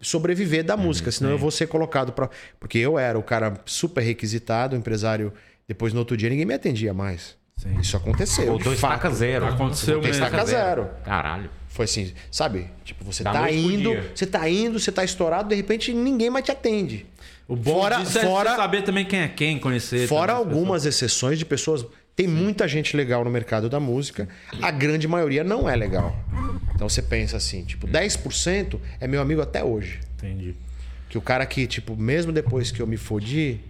[0.00, 2.28] sobreviver da música, senão eu vou ser colocado para
[2.58, 5.32] porque eu era o cara super requisitado, empresário,
[5.68, 7.36] depois no outro dia ninguém me atendia mais.
[7.58, 7.78] Sim.
[7.80, 8.46] Isso aconteceu.
[8.46, 8.94] Voltou de fato.
[8.96, 9.46] estaca zero.
[9.46, 10.24] Aconteceu Voltou mesmo.
[10.24, 10.88] estaca Estaca zero.
[11.04, 11.50] Caralho.
[11.68, 12.70] Foi assim, sabe?
[12.84, 16.44] Tipo, você Da tá indo, você tá indo, você tá estourado, de repente ninguém mais
[16.44, 17.06] te atende.
[17.48, 20.06] O bom Fora- disso é fora- você saber também quem é quem, conhecer.
[20.08, 21.84] Fora algumas exceções de pessoas.
[22.14, 24.26] Tem muita gente legal no mercado da música,
[24.62, 26.16] a grande maioria não é legal.
[26.74, 30.00] Então você pensa assim, tipo, 10% é meu amigo até hoje.
[30.16, 30.30] pessoas.
[30.32, 30.54] Entendi.
[31.10, 33.60] Que o cara que, tipo, mesmo depois que eu me fodi,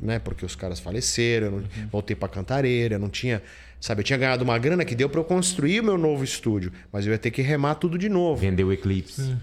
[0.00, 0.18] né?
[0.18, 3.42] Porque os caras faleceram, eu não, voltei pra cantareira, eu não tinha.
[3.80, 6.72] Sabe, eu tinha ganhado uma grana que deu pra eu construir o meu novo estúdio,
[6.90, 8.40] mas eu ia ter que remar tudo de novo.
[8.40, 9.36] Vendeu o Eclipse.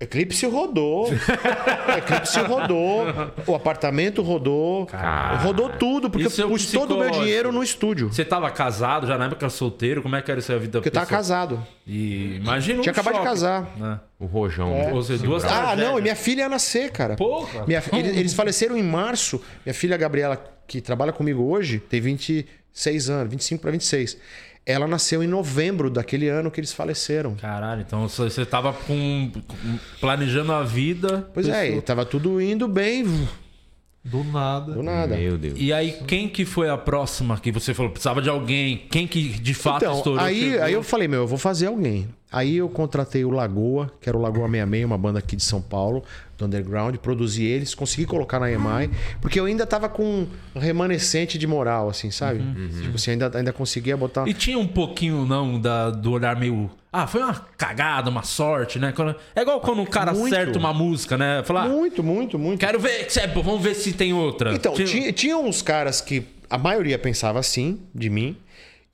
[0.00, 1.08] Eclipse rodou.
[1.98, 3.04] Eclipse rodou.
[3.46, 4.86] O apartamento rodou.
[4.86, 5.36] Cara.
[5.38, 8.08] Rodou tudo, porque eu pus todo o meu dinheiro no estúdio.
[8.12, 10.00] Você tava casado já na época solteiro?
[10.02, 11.60] Como é que era essa vida Porque eu tava casado.
[11.86, 13.76] E imagina um Tinha acabado de casar.
[13.76, 14.00] né?
[14.20, 14.92] O Rojão.
[14.92, 15.88] Ou seja, duas Ah, tragédias.
[15.88, 17.16] não, e minha filha ia nascer, cara.
[17.16, 17.64] Porra!
[17.66, 19.40] Minha eles, eles faleceram em março.
[19.66, 20.36] Minha filha Gabriela,
[20.66, 24.16] que trabalha comigo hoje, tem 26 anos, 25 para 26.
[24.70, 27.34] Ela nasceu em novembro daquele ano que eles faleceram.
[27.36, 29.32] Caralho, então você você tava com,
[29.98, 31.26] planejando a vida.
[31.32, 33.26] Pois é, e tava tudo indo bem,
[34.04, 34.72] Do nada.
[34.74, 35.16] do nada.
[35.16, 35.54] Meu Deus.
[35.58, 37.90] E aí, quem que foi a próxima que você falou?
[37.90, 38.86] Precisava de alguém?
[38.90, 40.22] Quem que de fato Então, estourou?
[40.22, 42.06] aí, aí eu falei, meu, eu vou fazer alguém.
[42.30, 45.62] Aí eu contratei o Lagoa, que era o Lagoa 66, uma banda aqui de São
[45.62, 46.04] Paulo,
[46.38, 51.36] do underground, produzi eles, consegui colocar na EMI, porque eu ainda tava com um remanescente
[51.36, 52.40] de moral, assim, sabe?
[52.80, 54.26] Tipo assim, ainda, ainda conseguia botar.
[54.26, 56.70] E tinha um pouquinho, não, da, do olhar meio.
[56.92, 58.92] Ah, foi uma cagada, uma sorte, né?
[58.92, 60.32] Quando- é igual quando um cara Muito.
[60.32, 61.42] acerta uma música, né?
[61.44, 62.60] Falar, Muito, muito, muito.
[62.60, 64.54] quero ver, é vamos ver se tem outra.
[64.54, 68.36] Então, tinha, tinha uns caras que a maioria pensava assim, de mim,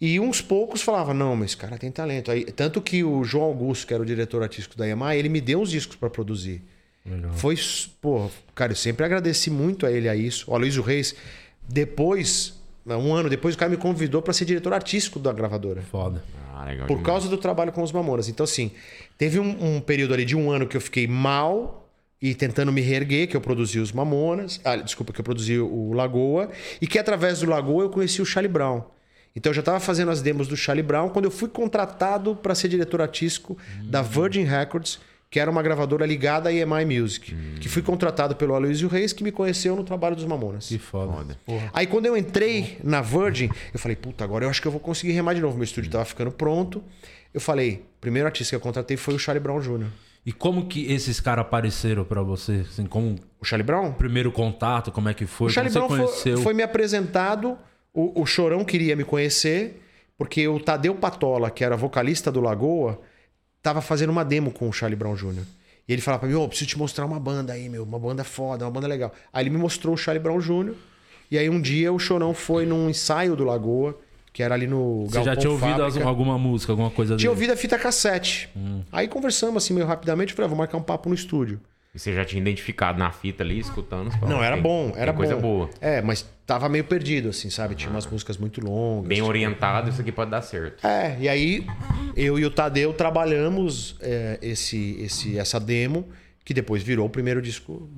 [0.01, 2.31] e uns poucos falavam, não, mas esse cara tem talento.
[2.31, 5.41] Aí, tanto que o João Augusto, que era o diretor artístico da EMI, ele me
[5.41, 6.63] deu uns discos para produzir.
[7.35, 7.57] Foi,
[8.01, 10.51] pô, cara, eu sempre agradeci muito a ele a isso.
[10.51, 11.15] O Aloysio Reis,
[11.69, 12.55] depois,
[12.87, 15.83] um ano depois, o cara me convidou para ser diretor artístico da gravadora.
[15.83, 16.25] Foda.
[16.55, 17.07] Ah, legal Por demais.
[17.07, 18.29] causa do trabalho com os Mamonas.
[18.29, 18.71] Então, assim,
[19.19, 21.91] teve um, um período ali de um ano que eu fiquei mal
[22.23, 24.59] e tentando me reerguer, que eu produzi os Mamonas.
[24.65, 26.49] Ah, desculpa, que eu produzi o Lagoa.
[26.81, 28.83] E que através do Lagoa eu conheci o Charlie Brown.
[29.37, 32.55] Então eu já estava fazendo as demos do Charlie Brown quando eu fui contratado para
[32.55, 35.01] ser diretor artístico da Virgin Records,
[35.35, 37.35] que era uma gravadora ligada à EMI Music.
[37.61, 40.69] Que fui contratado pelo Aloysio Reis, que me conheceu no trabalho dos Mamonas.
[40.69, 41.37] Que foda.
[41.73, 44.81] Aí quando eu entrei na Virgin, eu falei, puta, agora eu acho que eu vou
[44.81, 45.57] conseguir remar de novo.
[45.57, 46.85] Meu estúdio tava ficando pronto.
[47.35, 49.89] Eu falei, o primeiro artista que eu contratei foi o Charlie Brown Jr.
[50.25, 52.65] E como que esses caras apareceram pra você?
[52.71, 53.91] Assim, como O Charlie Brown?
[53.91, 55.49] primeiro contato, como é que foi?
[55.49, 56.39] O Charlie como Brown foi, conheceu?
[56.45, 57.59] foi me apresentado.
[57.93, 59.83] O, o Chorão queria me conhecer,
[60.17, 63.01] porque o Tadeu Patola, que era vocalista do Lagoa,
[63.65, 65.43] tava fazendo uma demo com o Charlie Brown Jr.
[65.89, 68.23] E ele falava pra mim, ô, preciso te mostrar uma banda aí, meu, uma banda
[68.23, 69.13] foda, uma banda legal.
[69.33, 70.75] Aí ele me mostrou o Charlie Brown Jr.
[71.31, 73.99] E aí um dia o Chorão foi num ensaio do Lagoa,
[74.33, 76.07] que era ali no Você já tinha ouvido Fábrica.
[76.07, 77.37] alguma música, alguma coisa Tinha dele?
[77.37, 78.49] ouvido a fita cassete.
[78.93, 81.59] Aí conversamos assim meio rapidamente, eu falei, ah, vou marcar um papo no estúdio.
[81.95, 84.11] E você já tinha identificado na fita ali, escutando.
[84.11, 85.41] falou, Não, era tem- bom, era coisa bom.
[85.43, 85.71] boa.
[85.81, 87.75] É, mas tava meio perdido, assim, sabe?
[87.77, 89.09] Tinha umas músicas muito longas.
[89.09, 90.85] Bem orientado, isso aqui pode dar certo.
[90.85, 91.65] É, e aí
[92.17, 96.09] eu e o Tadeu trabalhamos é, esse, esse, essa demo,
[96.45, 97.89] que depois virou o primeiro disco.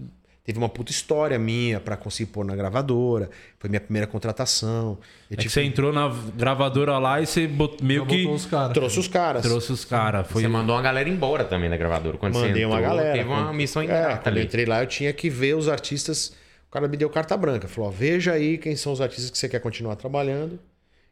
[0.46, 3.28] Teve uma puta história minha pra conseguir pôr na gravadora.
[3.58, 4.96] Foi minha primeira contratação.
[5.28, 8.26] Eu É que tive- você entrou na gravadora lá e você bot- meio Já que
[8.28, 8.72] os caras.
[8.72, 9.42] trouxe os caras.
[9.42, 10.26] trouxe os caras.
[10.28, 12.16] Foi Você mandou uma galera embora também da gravadora.
[12.16, 13.12] Quando Mandei você entrou, uma galera.
[13.12, 14.44] teve uma missão É, ingrata eu ali.
[14.44, 16.32] entrei lá, eu tinha que ver os artistas.
[16.68, 17.66] O cara me deu carta branca.
[17.66, 20.60] Falou: ó, veja aí quem são os artistas que você quer continuar trabalhando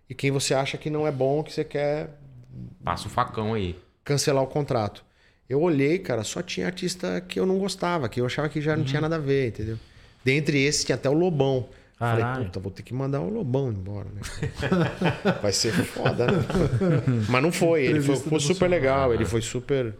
[0.08, 2.10] e quem você acha que não é bom, que você quer
[2.84, 3.76] Passa o facão aí.
[4.04, 5.03] cancelar o contrato.
[5.48, 8.72] Eu olhei, cara, só tinha artista que eu não gostava, que eu achava que já
[8.72, 8.84] não Uhum.
[8.84, 9.78] tinha nada a ver, entendeu?
[10.24, 11.68] Dentre esses tinha até o Lobão.
[11.98, 12.44] Falei, Caralho.
[12.46, 14.20] puta, vou ter que mandar o Lobão embora, né?
[15.42, 16.38] Vai ser foda, né?
[17.28, 19.94] Mas não foi, ele foi, foi super legal, ele foi super.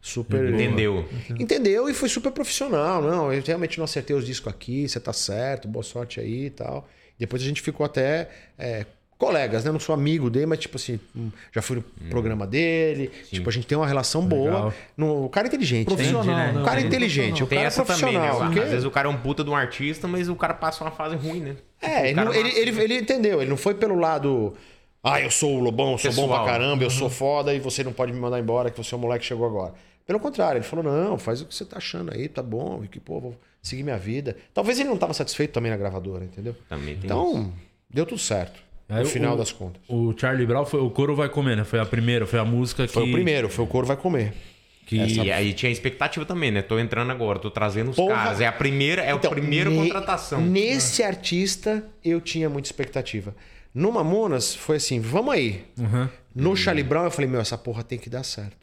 [0.00, 0.52] Super.
[0.54, 1.08] Entendeu?
[1.38, 3.02] Entendeu e foi super profissional.
[3.02, 6.50] Não, eu realmente não acertei os discos aqui, você tá certo, boa sorte aí e
[6.50, 6.88] tal.
[7.18, 8.86] Depois a gente ficou até é,
[9.18, 9.72] colegas, né?
[9.72, 13.10] Não sou amigo dele, mas tipo assim, hum, já fui no programa dele.
[13.30, 14.44] Tipo, a gente tem uma relação boa.
[14.50, 14.74] Legal.
[14.96, 15.86] No, o cara é inteligente.
[15.86, 16.52] Profissional, né?
[16.52, 16.60] né?
[16.60, 18.10] O cara é Tem- inteligente, o Tem cara é essa também, né?
[18.20, 18.42] profissional.
[18.48, 20.84] Às porque- vezes o cara é um puta de um artista, mas o cara passa
[20.84, 21.56] uma fase ruim, né?
[21.82, 24.54] É, ele, ele, ele, ele entendeu, ele não foi pelo lado.
[25.02, 26.44] Ah, eu sou o Lobão, eu sou bom Pessoal.
[26.44, 26.94] pra caramba, eu Uhum.
[26.94, 29.26] sou foda e você não pode me mandar embora, que você é o moleque que
[29.26, 29.74] chegou agora.
[30.06, 32.88] Pelo contrário, ele falou: não, faz o que você tá achando aí, tá bom, e
[32.88, 34.36] que, pô, vou seguir minha vida.
[34.54, 36.56] Talvez ele não tava satisfeito também na gravadora, entendeu?
[36.68, 37.04] Também tem isso.
[37.06, 37.52] Então,
[37.88, 38.60] deu tudo certo.
[38.88, 39.82] No final o- das contas.
[39.88, 41.64] O Charlie Brown foi o coro vai comer, né?
[41.64, 44.32] Foi a primeira, foi a música que Foi o primeiro, foi o Coro Vai Comer.
[44.86, 46.62] que E aí tinha expectativa também, né?
[46.62, 48.14] Tô entrando agora, tô trazendo os Porra.
[48.14, 48.40] caras.
[48.40, 50.40] É a primeira, é Então, a primeira ne- contratação.
[50.40, 53.34] Nesse artista, eu tinha muita expectativa.
[53.74, 55.64] No Mamonas, foi assim, vamos aí.
[55.78, 56.08] Uhum.
[56.34, 58.56] No Charlie Brown, eu falei, meu, essa porra tem que dar certo.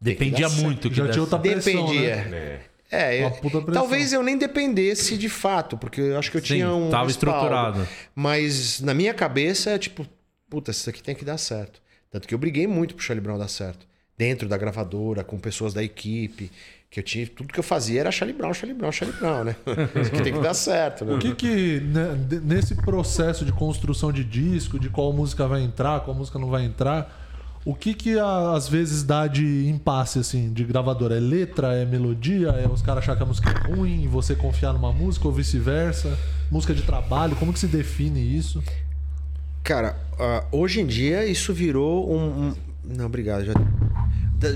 [0.00, 2.16] dependia que dar muito que Já tinha outra pressão, Dependia.
[2.26, 2.36] né?
[2.36, 2.60] É,
[2.92, 3.82] eu- Uma puta pressão.
[3.82, 6.90] talvez eu nem dependesse de fato, porque eu acho que eu Sim, tinha um.
[6.90, 7.10] tava respaldo.
[7.38, 7.88] estruturado.
[8.14, 10.06] Mas na minha cabeça é tipo,
[10.48, 11.82] puta, isso aqui tem que dar certo.
[12.10, 13.86] Tanto que eu briguei muito pro Charlie Brown dar certo.
[14.16, 16.50] Dentro da gravadora, com pessoas da equipe.
[16.88, 17.26] Que eu tinha.
[17.26, 19.56] Tudo que eu fazia era Charlie Brown, Charlie Brown, Charlie Brown, né?
[20.00, 21.14] Isso aqui tem que dar certo, né?
[21.14, 26.02] O que que, né, nesse processo de construção de disco, de qual música vai entrar,
[26.02, 27.23] qual música não vai entrar,
[27.64, 31.16] o que que às vezes dá de impasse, assim, de gravadora?
[31.16, 34.34] É letra, é melodia, é os caras achar que a música é ruim e você
[34.34, 36.18] confiar numa música ou vice-versa?
[36.50, 38.62] Música de trabalho, como que se define isso?
[39.62, 42.48] Cara, ah, hoje em dia isso virou um.
[42.48, 42.54] um-
[42.84, 43.44] Não, obrigado.
[43.46, 43.54] Já...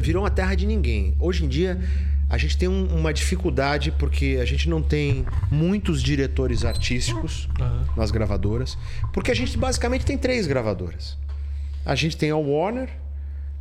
[0.02, 1.14] Virou uma terra de ninguém.
[1.18, 1.80] Hoje em dia
[2.28, 7.48] a gente tem um- uma dificuldade porque a gente não tem muitos diretores artísticos
[7.96, 8.76] nas gravadoras.
[9.14, 11.16] Porque a gente basicamente tem três gravadoras.
[11.84, 12.90] A gente tem a Warner,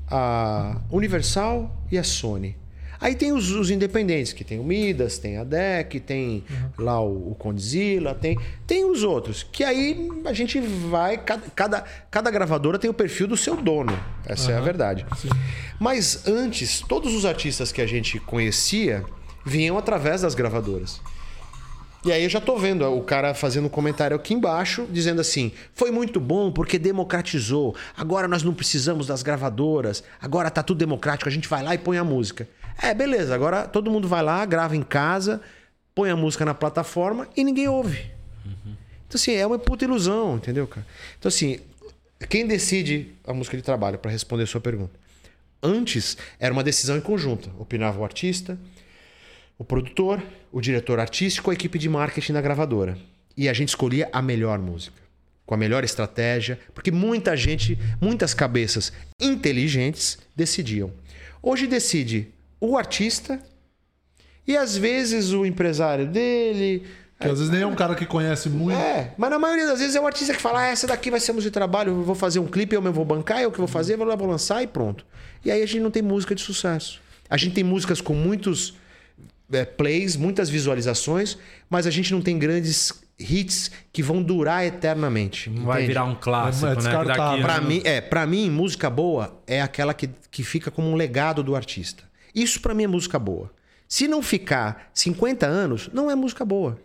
[0.09, 2.55] a Universal e a Sony.
[2.99, 6.43] Aí tem os, os independentes, que tem o Midas, tem a DEC, tem
[6.77, 9.43] lá o, o Condzilla, tem, tem os outros.
[9.43, 11.17] Que aí a gente vai.
[11.17, 13.97] Cada, cada, cada gravadora tem o perfil do seu dono.
[14.25, 15.05] Essa é a verdade.
[15.79, 19.05] Mas antes, todos os artistas que a gente conhecia
[19.45, 20.99] vinham através das gravadoras.
[22.07, 25.51] E aí eu já tô vendo o cara fazendo um comentário aqui embaixo, dizendo assim:
[25.73, 27.75] foi muito bom porque democratizou.
[27.97, 30.01] Agora nós não precisamos das gravadoras.
[30.21, 32.47] Agora tá tudo democrático, a gente vai lá e põe a música.
[32.81, 35.41] É, beleza, agora todo mundo vai lá, grava em casa,
[35.93, 38.09] põe a música na plataforma e ninguém ouve.
[39.05, 40.87] Então, assim, é uma puta ilusão, entendeu, cara?
[41.19, 41.59] Então, assim,
[42.29, 44.97] quem decide a música de trabalho, para responder a sua pergunta?
[45.61, 47.49] Antes era uma decisão em conjunta.
[47.59, 48.57] Opinava o artista,
[49.57, 52.97] o produtor, o diretor artístico, a equipe de marketing da gravadora.
[53.35, 55.01] E a gente escolhia a melhor música,
[55.45, 60.91] com a melhor estratégia, porque muita gente, muitas cabeças inteligentes decidiam.
[61.41, 62.27] Hoje decide
[62.59, 63.39] o artista
[64.47, 66.85] e às vezes o empresário dele.
[67.19, 68.77] Que às vezes nem é um cara que conhece muito.
[68.77, 71.19] É, mas na maioria das vezes é o artista que fala: ah, essa daqui vai
[71.19, 73.57] ser música de trabalho, eu vou fazer um clipe, eu mesmo vou bancar, eu que
[73.57, 75.05] vou fazer, vou lá, vou lançar e pronto.
[75.43, 77.01] E aí a gente não tem música de sucesso.
[77.29, 78.75] A gente tem músicas com muitos
[79.51, 81.37] é, plays, muitas visualizações,
[81.69, 85.49] mas a gente não tem grandes hits que vão durar eternamente.
[85.49, 85.87] Não vai entende?
[85.87, 86.75] virar um clássico, É né?
[86.75, 87.25] descartável.
[87.31, 87.67] Daqui, Pra né?
[87.67, 91.55] mim, é, para mim, música boa é aquela que, que fica como um legado do
[91.55, 92.03] artista.
[92.35, 93.51] Isso pra mim é música boa.
[93.87, 96.79] Se não ficar 50 anos, não é música boa.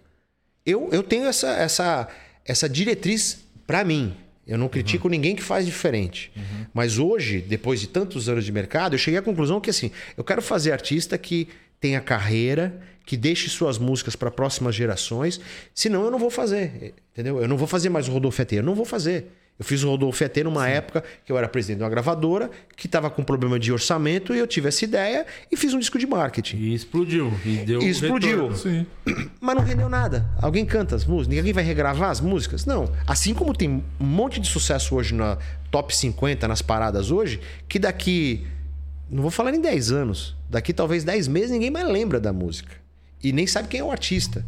[0.64, 2.08] Eu, eu tenho essa, essa,
[2.44, 4.14] essa diretriz pra mim.
[4.46, 6.32] Eu não critico ninguém que faz diferente.
[6.72, 10.24] Mas hoje, depois de tantos anos de mercado, eu cheguei à conclusão que assim, eu
[10.24, 11.48] quero fazer artista que
[11.82, 15.40] tenha carreira, que deixe suas músicas para próximas gerações.
[15.74, 17.42] Senão eu não vou fazer, entendeu?
[17.42, 19.32] Eu não vou fazer mais o Rodolfo ET, eu não vou fazer.
[19.58, 22.86] Eu fiz o Rodolfo ET numa época que eu era presidente de uma gravadora, que
[22.86, 26.06] estava com problema de orçamento, e eu tive essa ideia e fiz um disco de
[26.06, 26.56] marketing.
[26.56, 27.32] E explodiu.
[27.44, 28.54] E deu E explodiu.
[28.54, 28.86] Sim.
[29.40, 30.24] Mas não rendeu nada.
[30.40, 31.36] Alguém canta as músicas?
[31.36, 32.64] Ninguém vai regravar as músicas?
[32.64, 32.90] Não.
[33.06, 35.36] Assim como tem um monte de sucesso hoje na
[35.70, 38.46] top 50, nas paradas hoje, que daqui.
[39.12, 40.34] Não vou falar em 10 anos.
[40.48, 42.72] Daqui talvez 10 meses ninguém mais lembra da música.
[43.22, 44.44] E nem sabe quem é o artista.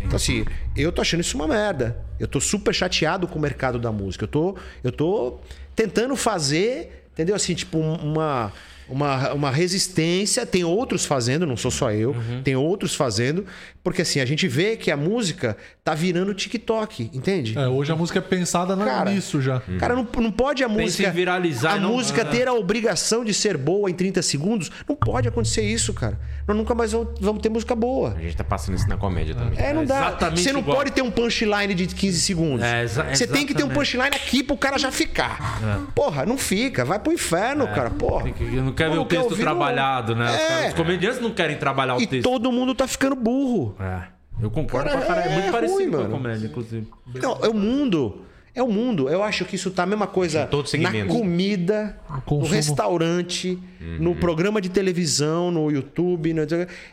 [0.00, 0.44] Então, assim,
[0.76, 2.04] eu tô achando isso uma merda.
[2.18, 4.24] Eu tô super chateado com o mercado da música.
[4.24, 5.38] Eu tô, eu tô
[5.74, 7.36] tentando fazer, entendeu?
[7.36, 8.52] Assim, tipo, uma.
[8.88, 13.44] Uma, uma resistência, tem outros fazendo, não sou só eu, tem outros fazendo,
[13.84, 17.56] porque assim, a gente vê que a música tá virando TikTok, entende?
[17.58, 19.60] É, hoje a música é pensada na- Cara, nisso já.
[19.78, 21.10] Cara, não, não pode a música.
[21.10, 22.24] viralizar a não- música Ah.
[22.24, 24.70] ter a obrigação de ser boa em 30 segundos.
[24.88, 26.18] Não pode acontecer isso, cara.
[26.46, 28.14] Nós nunca mais vamos, ter música boa.
[28.16, 29.58] A gente tá passando isso na comédia também.
[29.58, 29.98] É, não É dá.
[29.98, 30.76] exatamente Você não igual.
[30.78, 32.64] pode ter um punchline de 15 segundos.
[32.64, 35.60] É, exa- Você tem que ter um punchline aqui pro cara já ficar.
[35.94, 36.84] Porra, não fica.
[36.84, 37.90] Vai pro inferno, cara.
[37.90, 38.24] Porra.
[38.24, 39.50] Tem que- Não quer ver Não o texto ouvir, não.
[39.52, 40.24] trabalhado, né?
[40.30, 40.68] Os, É.
[40.68, 42.22] os comediantes não querem trabalhar o E texto.
[42.24, 43.76] todo mundo tá ficando burro.
[43.80, 44.02] É.
[44.40, 45.30] Eu concordo Cara, pra caralho.
[45.30, 46.86] É é muito parecido ruim, com a comédia, inclusive.
[47.20, 48.24] Não, é o mundo.
[48.54, 49.08] É o mundo.
[49.08, 50.48] Eu acho que isso tá a mesma coisa
[50.80, 51.98] na comida,
[52.30, 53.58] no restaurante,
[54.00, 56.32] no programa de televisão, no YouTube.
[56.34, 56.42] no-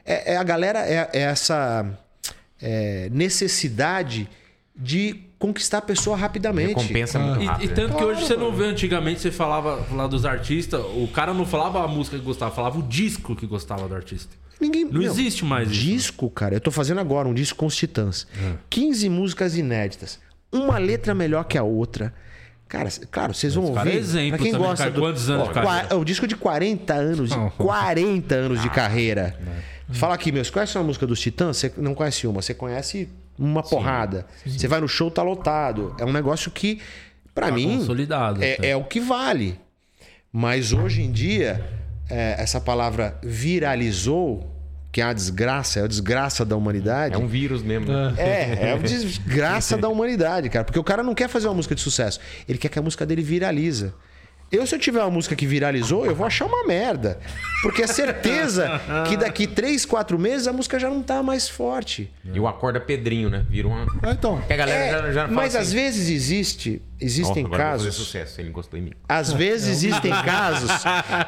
[0.06, 1.86] É, é a galera, é, é essa
[2.62, 4.28] é, necessidade
[4.78, 6.70] de conquistar a pessoa rapidamente.
[6.76, 7.72] Recompensa muito E, rápido.
[7.72, 11.34] e tanto que hoje você não vê antigamente, você falava lá dos artistas, o cara
[11.34, 14.36] não falava a música que gostava, falava o disco que gostava do artista.
[14.60, 15.82] Ninguém, Não existe mais isso.
[15.82, 16.56] Disco, cara.
[16.56, 18.26] Eu tô fazendo agora um disco com os Titãs.
[18.70, 20.20] 15 músicas inéditas.
[20.52, 22.14] uma letra melhor que a outra.
[22.68, 23.96] Cara, claro, vocês vão é ouvir.
[23.98, 24.92] exemplo pra quem também, gosta cara.
[24.96, 25.88] do Quantos anos de Ó, carreira?
[25.88, 29.38] qua- o disco de 40 anos, de 40 anos de carreira.
[29.90, 31.58] Fala aqui, meus, conhece uma música dos Titãs?
[31.58, 33.08] Você não conhece uma, você conhece
[33.38, 34.26] uma porrada.
[34.46, 35.96] Você vai no show, tá lotado.
[36.00, 36.80] É um negócio que,
[37.34, 39.60] pra Tá mim, consolidado, é, é o que vale.
[40.32, 41.64] Mas hoje em dia,
[42.10, 44.52] é, essa palavra viralizou,
[44.92, 47.16] que é a desgraça, é a desgraça da humanidade.
[47.16, 47.92] É um vírus mesmo.
[48.18, 50.64] É, é a desgraça da humanidade, cara.
[50.66, 52.20] Porque o cara não quer fazer uma música de sucesso.
[52.48, 53.94] Ele quer que a música dele viraliza.
[54.56, 57.20] Eu, se eu tiver uma música que viralizou, eu vou achar uma merda.
[57.62, 62.12] Porque é certeza que daqui 3, 4 meses a música já não tá mais forte.
[62.24, 63.46] E o Acorda Pedrinho, né?
[63.50, 63.86] Vira uma.
[64.04, 67.44] Ah, então, Que a galera É, já, já fala mas assim, às vezes existe, existem
[67.44, 67.96] "Ó, agora eu vou fazer casos.
[67.96, 68.92] sucesso, ele gostou de mim.
[69.10, 70.72] Às vezes existem casos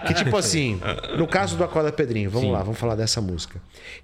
[0.08, 0.80] que, tipo assim,
[1.18, 3.60] no caso do Acorda Pedrinho, vamos lá, vamos falar dessa música.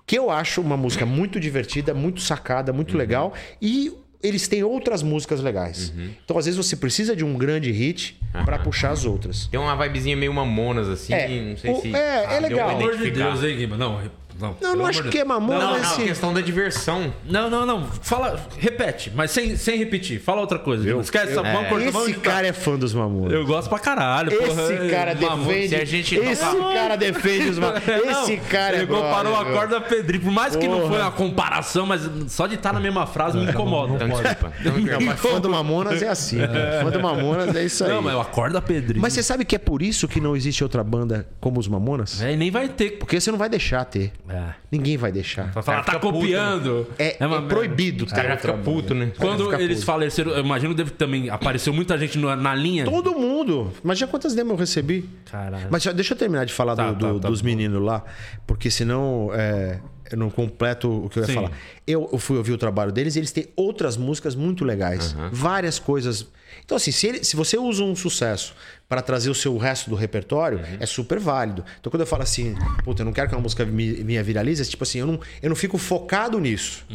[0.07, 3.33] Que eu acho uma música muito divertida, muito sacada, muito legal.
[3.61, 3.91] E
[4.23, 5.93] eles têm outras músicas legais.
[6.23, 9.47] Então, às vezes, você precisa de um grande hit pra puxar as outras.
[9.47, 11.93] Tem uma vibezinha meio mamonas, assim, É, não sei o- se.
[11.95, 12.67] é, é deu legal.
[12.69, 13.11] Pelo amor de.
[13.11, 13.77] Deus, hein, Guima?
[13.77, 14.01] Não,
[14.39, 14.55] não.
[14.61, 17.13] Não, não acho que é mamona, Não, mas não, assim, questão da diversão.
[17.25, 17.83] Não, não, não.
[18.01, 20.19] Fala, repete, mas sem, sem repetir.
[20.21, 20.83] Fala outra coisa.
[20.83, 21.01] Guima.
[21.01, 23.31] Esquece, vamos cortar, vamos Esse cara é fã dos Mamonas.
[23.33, 24.31] Eu gosto pra caralho.
[24.33, 24.89] Esse porra.
[24.89, 25.45] cara Mamona.
[25.47, 25.69] defende.
[25.69, 27.83] se a gente esse tocar- cara defende os Mamonas.
[28.05, 30.23] Não, Esse cara é Ele comparou brother, a corda Pedrinho.
[30.23, 30.89] Por mais que não Porra.
[30.91, 33.93] foi uma comparação, mas só de estar na mesma frase me incomoda.
[33.95, 34.07] Então.
[34.07, 36.37] Então, Não, mas fã do Mamonas é assim.
[36.37, 36.79] né?
[36.83, 37.89] Fã do Mamonas é isso aí.
[37.91, 39.01] Não, mas eu acorda Pedrinho.
[39.01, 42.21] Mas você sabe que é por isso que não existe outra banda como os Mamonas?
[42.21, 42.91] É, nem vai ter.
[42.97, 44.11] Porque você não vai deixar ter.
[44.29, 44.53] É.
[44.71, 45.51] Ninguém vai deixar.
[45.51, 46.87] Vai falar, tá fica puto, copiando.
[46.97, 47.53] É, é uma merda.
[47.55, 49.11] proibido o cara fica puto, né?
[49.17, 49.85] Quando fica eles puto.
[49.85, 52.85] faleceram, eu imagino que deve também apareceu muita gente no- na linha.
[52.85, 53.71] Todo mundo.
[53.83, 55.09] Imagina quantas demos eu recebi.
[55.29, 55.67] Caralho.
[55.69, 58.01] Mas deixa eu terminar de falar Tá, do- do- tá, tá dos meninos lá,
[58.47, 59.79] porque senão é,
[60.13, 61.33] eu não completo o que eu ia Sim.
[61.35, 61.51] falar.
[61.85, 65.15] Eu, eu fui ouvir o trabalho deles e eles têm outras músicas muito legais.
[65.31, 66.25] Várias coisas.
[66.63, 68.55] Então, assim, se, ele- se você usa um sucesso
[68.87, 71.65] para trazer o seu resto do repertório, é super válido.
[71.79, 74.61] Então, quando eu falo assim, puta, eu não quero que uma música mi- minha viralize,
[74.61, 76.85] é tipo assim, eu não, eu não fico focado nisso.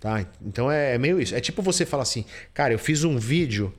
[0.00, 0.26] Tá?
[0.44, 1.34] Então é, é meio isso.
[1.34, 3.72] É tipo você falar assim, cara, eu fiz um vídeo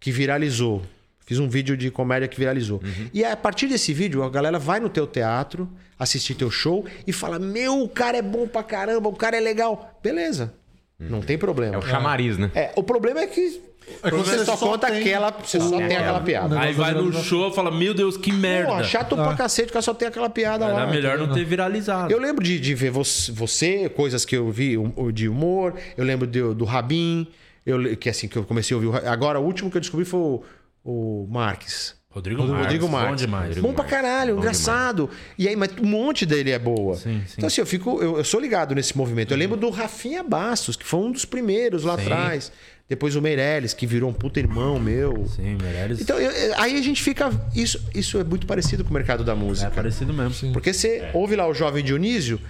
[0.00, 0.82] que viralizou.
[1.26, 2.80] Fiz um vídeo de comédia que viralizou.
[3.12, 5.68] E a partir desse vídeo, a galera vai no teu teatro,
[5.98, 9.40] assistir teu show e fala: Meu, o cara é bom pra caramba, o cara é
[9.40, 9.98] legal.
[10.00, 10.54] Beleza.
[10.98, 11.74] Não tem problema.
[11.74, 12.50] É o chamariz, né?
[12.54, 13.60] É, o problema é que
[14.02, 15.30] É que você, você só, conta tem aquela.
[15.30, 16.58] Você só tem aquela piada.
[16.60, 18.76] Aí vai no show e fala, meu Deus, que merda.
[18.76, 20.86] Pô, chato pra cacete, o cara só tem aquela piada Era lá.
[20.86, 22.10] melhor não ter viralizado.
[22.10, 25.74] Eu lembro de, de ver você, você, coisas que eu vi o de humor.
[25.96, 27.26] Eu lembro do, do Rabin.
[27.66, 29.06] Eu, que assim, que eu comecei a ouvir.
[29.08, 30.42] Agora, o último que eu descobri foi o,
[30.86, 31.94] o Marques.
[32.08, 32.62] Rodrigo Marques.
[32.62, 33.20] Rodrigo Bom Marques.
[33.20, 33.58] demais.
[33.58, 35.10] Bom pra caralho, Bom engraçado.
[35.36, 36.96] E aí, mas um monte dele é boa.
[36.96, 37.34] Sim, sim.
[37.36, 38.00] Então, assim, eu fico.
[38.02, 39.32] Eu, eu sou ligado nesse movimento.
[39.32, 42.50] Eu lembro do Rafinha Bastos, que foi um dos primeiros lá atrás.
[42.88, 45.26] Depois o Meirelles, que virou um puta irmão meu.
[45.26, 46.00] Sim, Meirelles.
[46.00, 47.30] Então, eu- aí a gente fica.
[47.54, 49.70] Isso, isso é muito parecido com o mercado da é música.
[49.72, 50.52] parecido mesmo.
[50.52, 52.40] Porque você ouve lá o jovem Dionísio,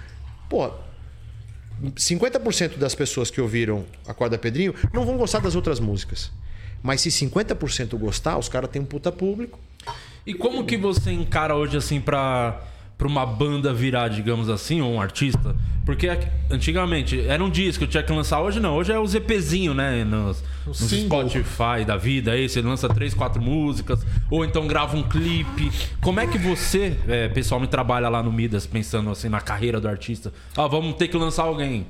[0.47, 0.71] pô,
[1.95, 6.31] 50% das pessoas que ouviram a Corda Pedrinho não vão gostar das outras músicas.
[6.81, 9.59] Mas se 50% gostar, os caras têm um puta público.
[10.25, 12.61] E como que você encara hoje, assim, pra,
[12.97, 15.55] pra uma banda virar, digamos assim, ou um artista?
[15.87, 16.09] Porque
[16.51, 18.41] antigamente era um disco, tinha que lançar.
[18.41, 20.03] Hoje não, hoje é o ZPzinho, né?
[20.03, 20.77] Nos, nos.
[20.79, 25.71] Spotify da vida, aí você lança três, quatro músicas, ou então grava um clipe.
[26.01, 29.87] Como é que você, é, pessoalmente, trabalha lá no Midas, pensando assim na carreira do
[29.87, 30.33] artista?
[30.57, 31.87] Ah, vamos ter que lançar alguém.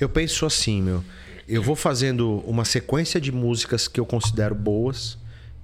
[0.00, 1.04] Eu penso assim, meu.
[1.48, 5.16] Eu vou fazendo uma sequência de músicas que eu considero boas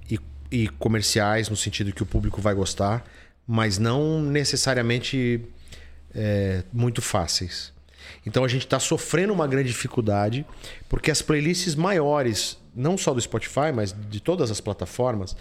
[0.09, 0.17] e,
[0.49, 3.03] e comerciais, no sentido que o público vai gostar,
[3.45, 5.41] mas não necessariamente
[6.15, 7.73] é, muito fáceis.
[8.25, 10.45] Então a gente está sofrendo uma grande dificuldade,
[10.87, 15.35] porque as playlists maiores, não só do Spotify, mas de todas as plataformas,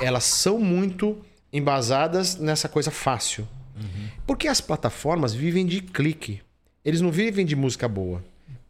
[0.00, 1.18] elas são muito
[1.52, 3.46] embasadas nessa coisa fácil.
[4.26, 6.40] Porque as plataformas vivem de clique.
[6.84, 8.22] Eles não vivem de música boa.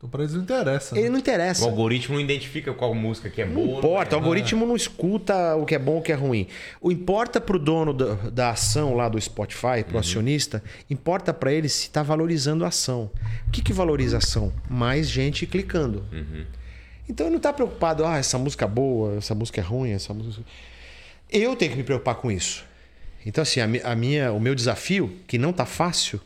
[0.02, 0.96] Então pra eles não interessa.
[0.96, 1.10] Ele né?
[1.10, 1.64] não interessa.
[1.64, 3.66] O algoritmo não identifica qual música que é boa.
[3.68, 6.48] Não importa, o algoritmo não escuta o que é bom e o que é ruim.
[6.80, 11.68] O importa pro dono da, da ação lá do Spotify, pro acionista, importa para ele
[11.68, 13.08] se está valorizando a ação.
[13.46, 14.52] O que, que valoriza a ação?
[14.68, 16.04] Mais gente clicando.
[17.08, 20.12] Então ele não tá preocupado, ah, essa música é boa, essa música é ruim, essa
[20.12, 20.44] música.
[21.30, 22.64] Eu tenho que me preocupar com isso.
[23.24, 26.20] Então, assim, a, mi- a minha, o meu desafio, que não tá fácil,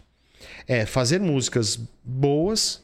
[0.67, 2.83] é fazer músicas boas,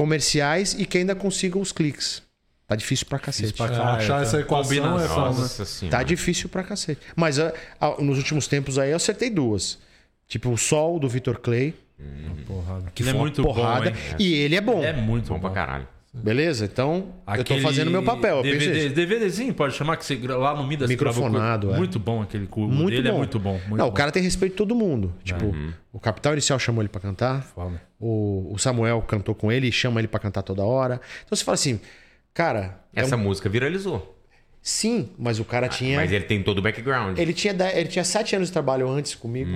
[0.00, 2.22] comerciais e que ainda consigam os cliques.
[2.66, 3.52] Tá difícil pra cacete.
[3.52, 4.22] pra É, caralho, achar tá.
[4.22, 5.06] essa equação é
[5.66, 5.96] senhora.
[5.98, 7.00] Tá difícil pra cacete.
[7.14, 9.78] Mas ah, ah, nos últimos tempos aí eu acertei duas.
[10.26, 11.74] Tipo o Sol do Vitor Clay,
[12.46, 12.90] Porrada.
[12.94, 13.90] que Ele é foi uma muito porrada.
[13.90, 14.16] bom, hein?
[14.18, 14.82] e ele é bom.
[14.82, 15.40] É muito Bom bom.
[15.40, 15.88] pra caralho.
[16.12, 16.64] Beleza?
[16.64, 18.38] Então, eu Aquele tô fazendo meu papel.
[18.38, 18.88] eu DVD.
[18.88, 21.76] DVDzinho, pode chamar que você lá no Midas gravou Microfonado, é.
[21.76, 23.14] Muito bom aquele curvo Muito dele, bom.
[23.14, 23.52] é muito bom.
[23.52, 23.90] Muito Não, bom.
[23.90, 25.14] o cara tem respeito de todo mundo.
[25.22, 25.54] Tipo,
[25.92, 27.42] o Capital Inicial chamou ele pra cantar.
[27.44, 27.80] Fala.
[28.00, 31.00] O, o Samuel cantou com ele e chama ele pra cantar toda hora.
[31.24, 31.80] Então você fala assim,
[32.34, 34.18] cara, é Essa um- música viralizou.
[34.60, 35.96] sim, mas o cara tinha.
[35.96, 37.18] Mas ele tem todo o background.
[37.18, 39.50] Ele tinha, ele tinha sete anos de trabalho antes comigo.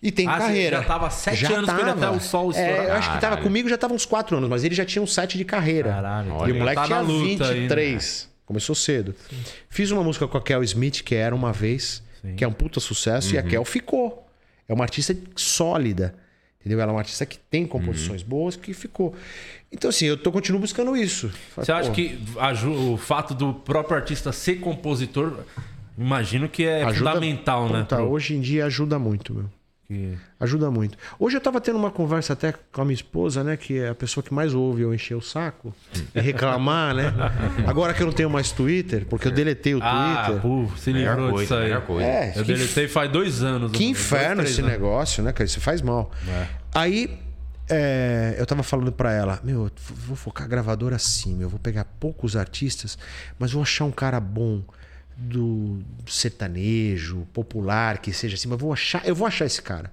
[0.00, 0.76] E tem Ah, carreira.
[0.78, 3.42] já tava sete anos com ele até o sol É, eu acho que tava Caralho.
[3.42, 5.90] comigo já tava uns quatro anos, mas ele já tinha uns sete de carreira.
[5.90, 6.28] Caralho.
[6.28, 7.52] E Olha, o moleque tá tinha na luta ainda.
[7.54, 8.28] 23.
[8.46, 9.14] Começou cedo.
[9.68, 12.02] Fiz uma música com a Kel Smith, que era uma vez,
[12.36, 14.24] que é um puta sucesso, e a Kel ficou.
[14.68, 16.14] É uma artista sólida.
[16.60, 16.80] Entendeu?
[16.80, 19.14] Ela é uma artista que tem composições boas, que ficou.
[19.72, 21.30] Então, assim, eu tô, continuo buscando isso.
[21.56, 25.40] Você acha que aju- o fato do próprio artista ser compositor,
[25.96, 27.84] imagino que é fundamental, né?
[27.88, 29.50] Pro- Hoje em dia ajuda muito, meu.
[29.88, 30.96] Que- Ajuda muito.
[31.18, 33.56] Hoje eu tava tendo uma conversa até com a minha esposa, né?
[33.56, 35.74] Que é a pessoa que mais ouve eu encher o saco
[36.14, 37.12] e reclamar, né?
[37.66, 40.42] Agora que eu não tenho mais Twitter, porque eu deletei o Ah, Twitter.
[40.42, 42.02] pô, se livrou coisa, disso aí.
[42.04, 43.72] É, Eu deletei faz dois anos.
[43.72, 44.70] que inferno esse anos.
[44.72, 45.44] negócio, né, cara?
[45.44, 46.12] Isso faz mal.
[46.74, 47.18] Aí
[47.70, 49.70] é, eu tava falando pra ela, meu, eu
[50.06, 52.96] vou focar a gravadora assim, meu, eu vou pegar poucos artistas,
[53.38, 54.62] mas vou achar um cara bom
[55.18, 59.90] do sertanejo, popular, que seja assim, mas vou achar, eu vou achar esse cara.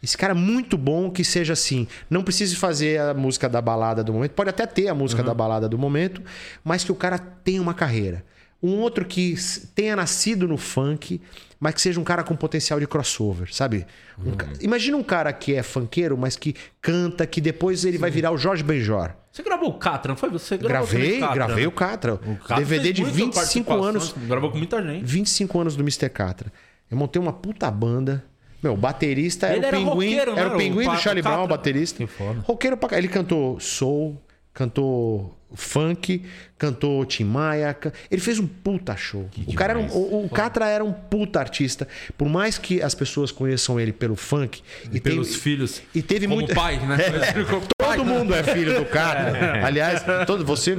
[0.00, 1.88] Esse cara muito bom que seja assim.
[2.08, 4.30] Não precise fazer a música da balada do momento.
[4.30, 6.22] Pode até ter a música da balada do momento,
[6.62, 8.24] mas que o cara tenha uma carreira.
[8.62, 9.34] Um outro que
[9.74, 11.20] tenha nascido no funk,
[11.60, 13.86] mas que seja um cara com potencial de crossover, sabe?
[14.24, 18.10] Um ca- Imagina um cara que é funkeiro, mas que canta, que depois ele vai
[18.10, 19.12] virar o Jorge Benjor.
[19.30, 20.28] Você gravou o Catra, não foi?
[20.30, 21.68] Você gravou Gravei, Catra, gravei né?
[21.68, 22.14] o Catra.
[22.14, 23.84] O Catra DVD de muita 25 anos.
[24.08, 25.04] participação, Gravou com muita gente.
[25.04, 26.08] 25 anos do Mr.
[26.08, 26.52] Catra.
[26.90, 28.24] Eu montei uma puta banda.
[28.60, 29.90] Meu, o baterista era o era pinguim.
[29.90, 30.54] roqueiro, era era?
[30.54, 31.22] o pinguim O do Charlie o.
[31.22, 31.98] Brown, o baterista.
[31.98, 32.40] Que foda.
[32.40, 32.98] Roqueiro pra cá.
[32.98, 34.20] Ele cantou soul,
[34.58, 36.24] cantou funk,
[36.58, 37.72] cantou Tim Maia.
[37.72, 39.28] can- Ele fez um puta show.
[39.46, 41.86] o, cara era um- o, o Catra era um puta artista.
[42.18, 44.60] Por mais que as pessoas conheçam ele pelo funk.
[44.86, 45.80] E tem- pelos filhos.
[45.94, 46.54] E teve como muito.
[46.54, 46.96] pai, né?
[47.78, 49.64] Todo mundo é filho do Catra.
[49.66, 50.76] Aliás, todo, você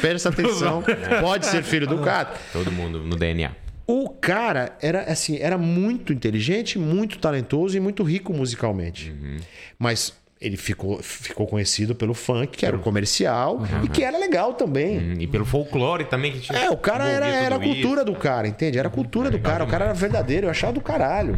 [0.00, 0.82] presta atenção.
[1.20, 2.36] Pode ser filho do Catra.
[2.52, 3.52] Todo mundo no DNA.
[3.86, 9.14] O cara era assim, era muito inteligente, muito talentoso e muito rico musicalmente.
[9.78, 14.54] Mas ele ficou, ficou conhecido pelo funk, que era o comercial e que era legal
[14.54, 14.98] também.
[14.98, 16.58] Hum, E pelo folclore também que tinha.
[16.58, 18.78] É, o cara era, era a cultura do cara, entende?
[18.78, 19.64] Era a cultura do cara.
[19.64, 21.36] O cara era verdadeiro, eu achava do caralho.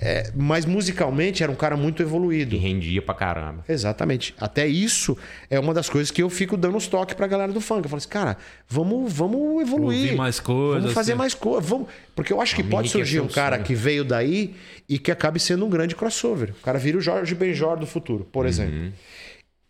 [0.00, 2.54] É, mas musicalmente era um cara muito evoluído.
[2.54, 3.64] E rendia pra caramba.
[3.68, 4.32] Exatamente.
[4.38, 5.18] Até isso
[5.50, 7.82] é uma das coisas que eu fico dando os toques pra galera do funk.
[7.82, 8.36] Eu falo assim, cara,
[8.68, 10.02] vamos, vamos evoluir.
[10.04, 11.18] Ouvir mais coisas, Vamos fazer assim.
[11.18, 11.68] mais coisas.
[11.68, 11.88] Vamos...
[12.14, 13.66] Porque eu acho que A pode surgir ser um cara sonho.
[13.66, 14.54] que veio daí
[14.88, 16.50] e que acabe sendo um grande crossover.
[16.60, 18.48] O cara vira o Jorge Benjor do futuro, por Uhum.
[18.48, 18.92] exemplo.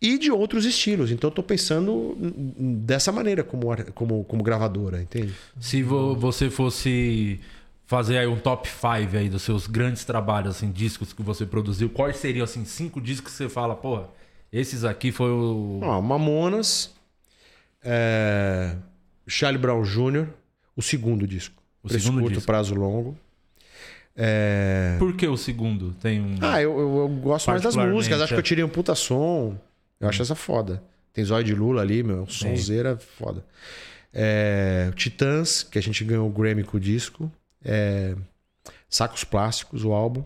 [0.01, 1.11] E de outros estilos.
[1.11, 5.33] Então eu tô pensando dessa maneira como, como, como gravadora, entende?
[5.59, 7.41] Se vo- você fosse
[7.89, 11.89] fazer aí um top 5 aí dos seus grandes trabalhos, assim, discos que você produziu,
[11.89, 14.10] quais seriam, assim, cinco discos que você fala, porra,
[14.52, 15.81] esses aqui foi o...
[15.82, 16.94] Ó, Mamonas,
[17.82, 18.77] é,
[19.27, 20.27] Charlie Brown Jr.,
[20.77, 21.62] o segundo disco.
[21.82, 22.47] O Preço segundo curto, disco.
[22.47, 23.16] prazo longo.
[24.15, 25.94] É, Por que o segundo?
[25.94, 26.36] Tem um...
[26.43, 28.20] Ah, eu, eu, eu gosto mais das músicas.
[28.20, 28.36] Acho é.
[28.36, 29.56] que eu tirei um puta som.
[29.98, 30.82] Eu acho essa foda.
[31.15, 32.27] Tem Zóio de Lula ali, meu.
[32.27, 33.43] Sonzeira foda.
[34.12, 37.32] É, Titãs, que a gente ganhou o Grammy com o disco.
[37.64, 38.14] É,
[38.89, 40.22] Sacos Plásticos, o álbum.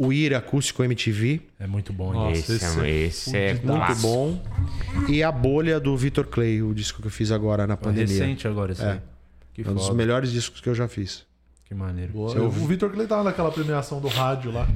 [0.00, 2.12] O Ira Acústico MTV, É muito bom.
[2.12, 2.56] Nossa, hein?
[2.56, 4.00] esse, é, esse é muito clássico.
[4.08, 4.42] bom.
[5.08, 8.06] E A Bolha do Vitor Clay, o disco que eu fiz agora na pandemia.
[8.06, 9.02] Recente agora esse É.
[9.52, 9.96] Que É um dos foda.
[9.96, 11.26] melhores discos que eu já fiz.
[11.64, 12.12] Que maneiro.
[12.12, 12.32] Boa.
[12.40, 14.68] O Vitor Clay tava naquela premiação do rádio lá.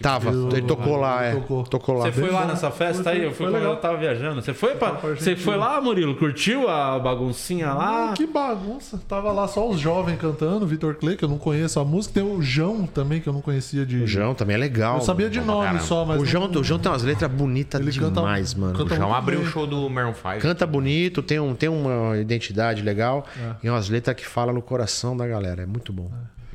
[0.00, 1.34] Tava, Eu- ele tocou lá, é.
[1.34, 1.62] tocou.
[1.64, 2.04] Tocou lá.
[2.06, 3.22] Você foi lá nessa festa Foi- aí?
[3.24, 3.72] Eu fui foi legal.
[3.72, 4.40] eu tava viajando.
[4.42, 4.92] Você foi, pra...
[4.92, 6.14] você foi lá, Murilo?
[6.16, 8.10] Curtiu a baguncinha lá?
[8.10, 9.00] Ah, que bagunça.
[9.08, 12.14] Tava lá só os jovens cantando, Vitor Clay, que eu não conheço a música.
[12.14, 14.02] Tem o João também, que eu não conhecia de.
[14.02, 14.96] O João também é legal.
[14.96, 15.82] Eu sabia de nome caramba.
[15.84, 16.20] só, mas.
[16.20, 18.74] O João, não- o João tem umas letras bonitas Ele canta- demais, mano.
[18.76, 20.40] canta O abriu o show do Maroon 5.
[20.40, 23.66] Canta bonito, tem, um, tem uma identidade legal É.
[23.66, 25.62] e umas letras que falam no coração da galera.
[25.62, 26.10] É muito bom.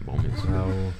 [0.06, 0.94] Bom mesmo.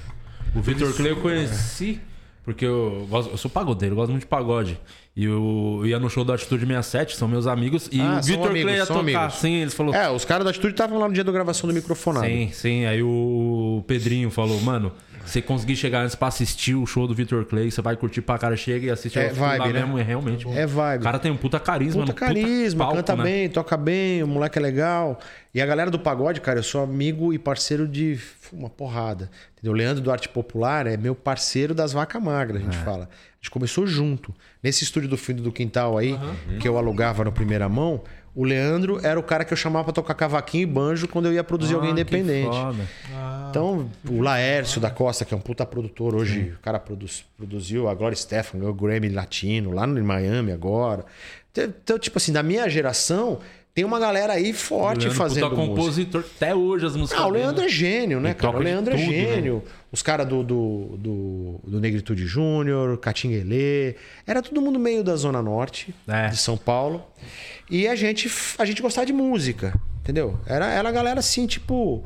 [0.54, 2.00] O Vitor Clay eu conheci
[2.44, 4.78] porque eu, gosto- eu sou pagodeiro, eu gosto muito de pagode.
[5.16, 7.88] E eu ia no show da Atitude 67, são meus amigos.
[7.92, 9.00] E Ah, o Vitor Clay ia tocar.
[9.00, 9.34] amigos.
[9.36, 9.98] Sim, eles falaram.
[9.98, 12.26] É, os caras da Atitude estavam lá no dia da gravação do microfonado.
[12.26, 12.84] Sim, sim.
[12.84, 14.92] Aí o Pedrinho falou, mano,
[15.24, 18.36] você conseguir chegar antes pra assistir o show do Vitor Clay, você vai curtir pra
[18.38, 19.80] cara, chega e assiste É vibe, né?
[19.80, 20.46] mesmo, é realmente.
[20.48, 21.00] É vibe.
[21.00, 23.22] O cara tem um puta carisma, Puta um carisma, palco, canta né?
[23.22, 25.18] bem, toca bem, o moleque é legal.
[25.54, 28.18] E a galera do pagode, cara, eu sou amigo e parceiro de
[28.52, 29.30] uma porrada.
[29.54, 29.72] Entendeu?
[29.72, 33.04] O Leandro do Arte Popular é meu parceiro das vacas magras, a gente fala.
[33.04, 34.34] A gente começou junto.
[34.62, 36.18] Nesse estúdio do fundo do quintal aí,
[36.60, 38.02] que eu alugava no primeira mão,
[38.34, 41.32] o Leandro era o cara que eu chamava pra tocar cavaquinho e banjo quando eu
[41.32, 42.48] ia produzir alguém Ah, que independente.
[42.56, 42.88] foda.
[43.50, 47.88] Então, o Laércio da Costa, que é um puta produtor hoje, o cara produz- produziu
[47.88, 51.04] a Gloria Stefan, ganhou o Grammy Latino, lá no em Miami agora.
[51.52, 53.38] Então, Então, tipo assim, da minha geração,
[53.74, 55.76] tem uma galera aí forte Leandro, fazendo puta música.
[55.76, 57.66] compositor, até hoje as músicas Ah, o Leandro né?
[57.66, 58.56] é gênio, né, cara?
[58.56, 59.16] O Leandro é tudo, né?
[59.34, 59.64] gênio.
[59.90, 63.96] Os caras do, do, do, do Negritude Júnior, Catinguelê.
[64.26, 66.28] Era todo mundo meio da Zona Norte É.
[66.28, 67.04] de São Paulo.
[67.68, 70.38] E a gente, a gente gostava de música, entendeu?
[70.46, 72.04] Era, era a galera assim, tipo,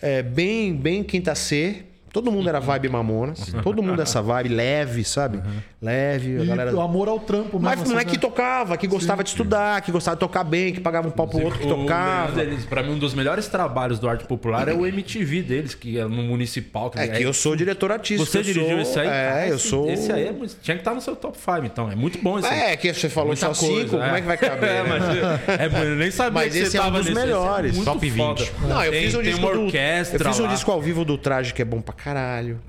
[0.00, 1.84] é, bem, bem quinta C.
[2.12, 3.52] Todo mundo era vibe Mamonas.
[3.62, 5.42] Todo mundo essa vibe leve, sabe?
[5.80, 6.38] Leve.
[6.38, 6.74] A E galera...
[6.74, 7.60] o amor ao trampo mesmo.
[7.62, 8.18] Mas assim, não é que né?
[8.18, 11.42] tocava, que gostava de estudar, que gostava de tocar bem, que pagava um pau pro
[11.42, 12.40] outro que tocava.
[12.42, 15.98] Eles- pra mim, um dos melhores trabalhos do Arte Popular é o MTV deles, que
[15.98, 16.90] é no Municipal.
[16.96, 18.30] É que eu sou diretor artístico.
[18.30, 19.06] Você dirigiu sou- esse aí?
[19.06, 19.90] É, Cara, eu esse- sou.
[19.90, 21.90] Esse aí é muito- tinha que estar no seu top 5, então.
[21.90, 22.72] É muito bom esse aí.
[22.72, 24.68] É, que você falou Muita só coisa, cinco, como é que vai caber?
[24.68, 24.88] É, né?
[24.88, 27.10] mas é, eu nem sabia Mas que esse você é um dos nesse.
[27.10, 28.16] Esse é melhores, top 20.
[28.44, 28.44] foda.
[28.68, 31.62] Não, eu tem, fiz um disco Eu fiz um disco ao vivo do Traje que
[31.62, 32.60] é bom pra caralho.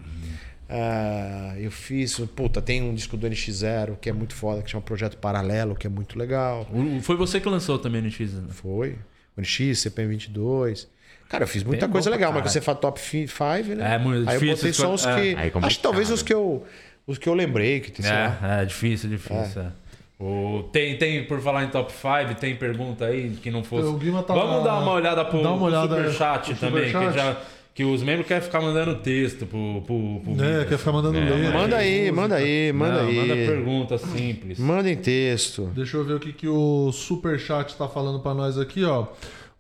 [0.72, 4.84] Ah, eu fiz, puta, tem um disco do NX0 que é muito foda, que chama
[4.84, 6.68] Projeto Paralelo, que é muito legal.
[6.72, 8.44] O- Foi você que lançou também no X, né?
[8.52, 8.96] Foi.
[9.36, 10.88] O NX, CPM22.
[11.28, 12.52] Cara, eu fiz muita Bem coisa bom legal, mas caralho.
[12.54, 13.96] você fala top 5, né?
[13.96, 15.10] É, muito Aí eu difícil botei só os que.
[15.10, 16.66] é, aí é acho que talvez os que eu.
[17.08, 18.38] Os que eu lembrei, que tem, sei lá.
[18.60, 19.62] É, é difícil, difícil.
[19.64, 19.72] é.
[20.20, 23.88] O, tem, tem, por falar em top 5, tem pergunta aí que não fosse.
[23.88, 26.88] O tá Vamos lá- dar uma olhada pro, Dá uma pro olhada, superchat o também,
[26.92, 27.08] superchat.
[27.14, 27.42] que, já,
[27.80, 29.82] que os membros querem ficar mandando texto pro.
[29.88, 31.54] pro, pro É, quer ficar mandando ler.
[31.54, 32.12] Manda aí, música.
[32.14, 33.16] manda aí, manda Não, aí.
[33.16, 34.60] Manda pergunta simples.
[34.60, 35.72] Manda em texto.
[35.74, 39.08] Deixa eu ver o que, que o Superchat tá falando pra nós aqui, ó.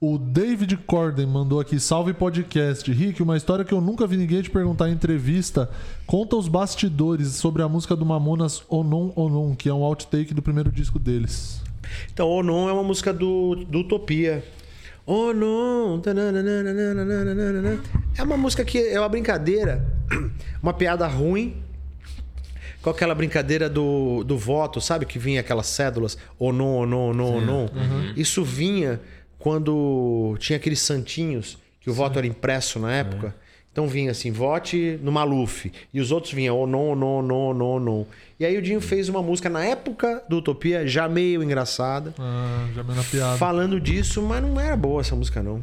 [0.01, 2.91] O David Corden mandou aqui, salve podcast.
[2.91, 5.69] Rick, uma história que eu nunca vi ninguém te perguntar em entrevista.
[6.05, 10.41] Conta os bastidores sobre a música do Mamonas Onon Onon, que é um outtake do
[10.41, 11.61] primeiro disco deles.
[12.13, 14.43] Então, O Non é uma música do, do Utopia.
[15.11, 17.81] Oh tananana.
[18.15, 19.84] É uma música que é uma brincadeira,
[20.61, 21.64] uma piada ruim.
[22.84, 25.07] Com aquela brincadeira do, do voto, sabe?
[25.07, 27.69] Que vinha aquelas cédulas, ou não, ou não, ou não, ou não.
[28.15, 29.02] Isso vinha
[29.40, 33.36] quando tinha aqueles santinhos, que o voto era impresso na época.
[33.71, 35.71] Então vinha assim, vote no Maluf.
[35.93, 38.07] E os outros vinham, ou não, não, não, não, não.
[38.39, 42.67] E aí o Dinho fez uma música na época do Utopia, já meio engraçada Ah,
[42.73, 43.37] já meio na piada.
[43.37, 45.61] falando disso, mas não era boa essa música, não.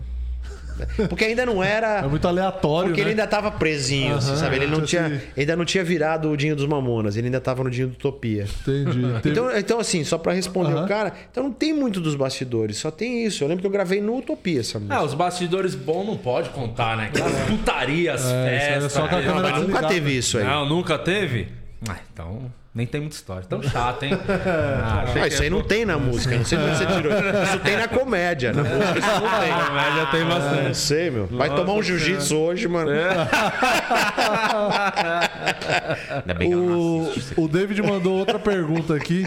[1.08, 1.98] Porque ainda não era.
[2.00, 3.10] É muito aleatório, Porque né?
[3.10, 4.56] ele ainda tava presinho, assim, sabe?
[4.56, 7.40] Ele não tinha tinha, esse- ainda não tinha virado o Dinho dos Mamonas, ele ainda
[7.40, 8.46] tava no Dinho do Utopia.
[8.62, 9.00] Entendi.
[9.22, 12.76] Teve- Então, então assim, só pra responder o cara, então não tem muito dos bastidores,
[12.78, 13.42] só tem isso.
[13.44, 14.96] Eu lembro que eu gravei no Utopia essa música.
[14.96, 17.06] Ah, os bastidores bons não pode contar, né?
[17.12, 18.92] Aquelas putarias, É, aí é festas.
[18.92, 19.24] só com a né?
[19.26, 20.44] câmera mas nunca teve isso aí.
[20.44, 21.48] Não, nunca teve?
[21.88, 23.42] Ah, então nem tem muita história.
[23.48, 24.12] Tão chato, hein?
[24.86, 27.12] Ah, Ah, isso aí ia- não tem na música, não sei de onde você tirou.
[27.42, 29.52] Isso tem na comédia, na música isso não tem.
[29.66, 30.76] Comédia tem Não bastante.
[30.76, 31.26] sei, meu.
[31.26, 32.90] Vai Nossa tomar um jiu-jitsu hoje, mano.
[36.20, 36.78] Ainda bem que não.
[36.78, 37.12] O,
[37.44, 39.26] o David mandou outra pergunta aqui.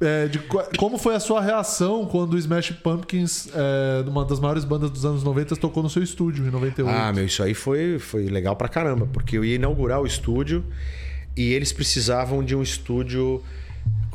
[0.00, 0.38] É, de
[0.78, 5.04] como foi a sua reação quando o Smash Pumpkins, é, uma das maiores bandas dos
[5.04, 6.96] anos 90, tocou no seu estúdio em 98?
[6.98, 10.64] Ah, meu, isso aí foi, foi legal pra caramba, porque eu ia inaugurar o estúdio
[11.36, 13.42] e eles precisavam de um estúdio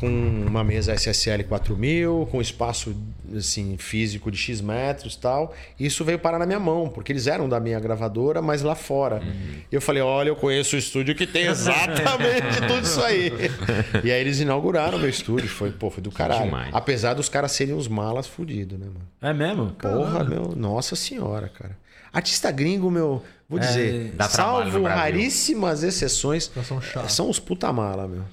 [0.02, 2.95] com uma mesa SSL 4000, com espaço
[3.38, 5.53] assim físico de X metros e tal.
[5.80, 8.73] E isso veio parar na minha mão, porque eles eram da minha gravadora, mas lá
[8.73, 9.22] fora.
[9.72, 13.31] E eu falei: "Olha, eu conheço o estúdio que tem exatamente tudo isso aí".
[14.03, 16.45] e aí eles inauguraram o meu estúdio, foi, pô, foi do caralho.
[16.45, 16.73] Demais.
[16.73, 19.07] Apesar dos caras serem uns malas fudidos, né, mano?
[19.22, 19.69] É mesmo?
[19.73, 21.77] Porra, meu, nossa senhora, cara.
[22.11, 27.71] Artista gringo, meu, vou dizer, dá trabalho no salvo raríssimas exceções, são são os puta
[27.71, 28.23] mala, meu.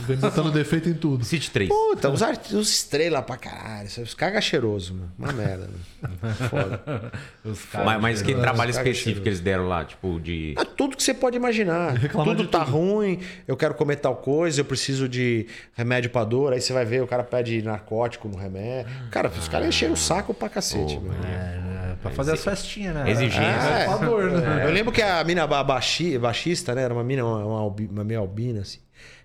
[0.00, 1.24] Vem botando defeito em tudo.
[1.24, 1.68] City 3.
[1.70, 5.06] Puta, os artistas estrela pra caralho, os caga cheiroso, meu.
[5.18, 6.30] Uma merda, meu.
[6.50, 7.12] Foda.
[7.44, 7.66] Os.
[7.72, 9.22] Mas, mas que trabalho específico cheiroso.
[9.22, 9.84] que eles deram lá?
[9.84, 10.54] Tipo, de.
[10.58, 11.94] É tudo que você pode imaginar.
[11.94, 12.76] Reclamar tudo tá tudo.
[12.76, 16.52] ruim, eu quero comer tal coisa, eu preciso de remédio pra dor.
[16.52, 18.92] Aí você vai ver, o cara pede narcótico no remédio.
[19.10, 21.12] Cara, os caras encheram o saco pra cacete, meu.
[21.12, 23.10] É, pra fazer as festinhas, né?
[23.10, 23.42] Exigência.
[23.46, 23.84] É.
[23.86, 24.64] Pra dor, né?
[24.66, 26.82] Eu lembro que a mina ba- baixi, baixista, né?
[26.82, 28.78] Era uma mina, uma, uma, meio albina, assim.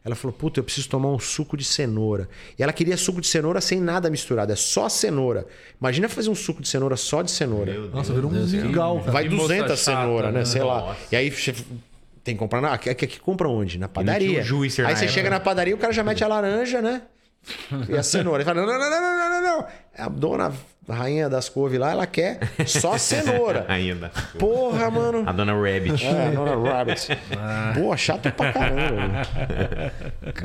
[0.04, 2.30] Ela falou, puta, eu preciso tomar um suco de cenoura.
[2.58, 5.46] E ela queria suco de cenoura sem nada misturado, é só cenoura.
[5.80, 7.74] Imagina fazer um suco de cenoura só de cenoura.
[7.90, 9.12] Nossa, virou um mingau, cara.
[9.12, 10.40] Vai Que moça 200 chata, cenoura, né?
[10.40, 10.46] né?
[10.46, 10.82] Sei lá.
[10.82, 10.98] Nossa.
[11.12, 11.54] E aí você
[12.24, 12.74] tem que comprar na...
[12.74, 13.78] Aqui, aqui compra onde?
[13.78, 14.40] Na padaria.
[14.40, 15.14] o juicer aí você época.
[15.14, 17.02] chega na padaria, o cara já mete a laranja, né?
[17.88, 18.42] E a cenoura.
[18.44, 19.68] Ele fala: não, não, não, não, não, não, não.
[19.98, 20.52] A dona
[20.88, 23.66] rainha das couve lá, ela quer só cenoura.
[23.68, 24.12] Ainda.
[24.40, 25.24] Porra, mano.
[25.28, 26.04] A dona Rabbit.
[26.06, 27.08] É, a dona Rabbit.
[27.76, 29.22] Pô, chato pra caramba.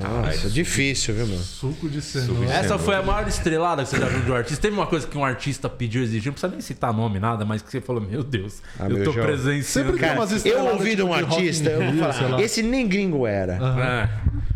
[0.02, 1.38] Nossa, difícil, viu, meu?
[1.38, 2.50] Suco de cenoura.
[2.52, 4.60] Essa foi a maior estrelada que você já viu de um artista.
[4.62, 7.62] Teve uma coisa que um artista pediu, exigiu, não precisa nem citar nome, nada, mas
[7.62, 9.92] que você falou, meu Deus, Ah, eu meu tô Sempre presenciando.
[9.92, 12.42] tem Cara, umas eu ouvi de tipo um de in artista, eu vou falar, lá.
[12.42, 13.58] esse nem gringo era.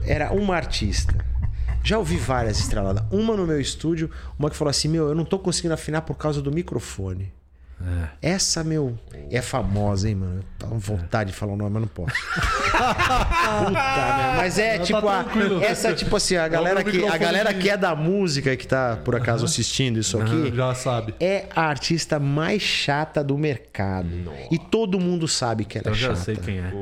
[0.04, 0.12] É.
[0.12, 1.14] Era uma artista.
[1.88, 3.02] Já ouvi várias estreladas.
[3.10, 6.18] Uma no meu estúdio, uma que falou assim: Meu, eu não tô conseguindo afinar por
[6.18, 7.32] causa do microfone.
[8.20, 8.98] Essa, meu,
[9.30, 10.44] é famosa, hein, mano?
[10.58, 12.12] Tá com vontade de falar o nome, mas não posso.
[12.72, 14.34] Puta.
[14.36, 15.62] Mas é Não, tá tipo, a- tranquilo.
[15.62, 18.98] essa, tipo assim, a galera, que, a microfone galera que é da música, que tá
[19.04, 21.14] por acaso assistindo isso aqui, Já sabe.
[21.20, 24.08] é a artista mais chata do mercado.
[24.50, 26.20] E todo mundo sabe que ela Eu é já chata.
[26.24, 26.72] sei quem é.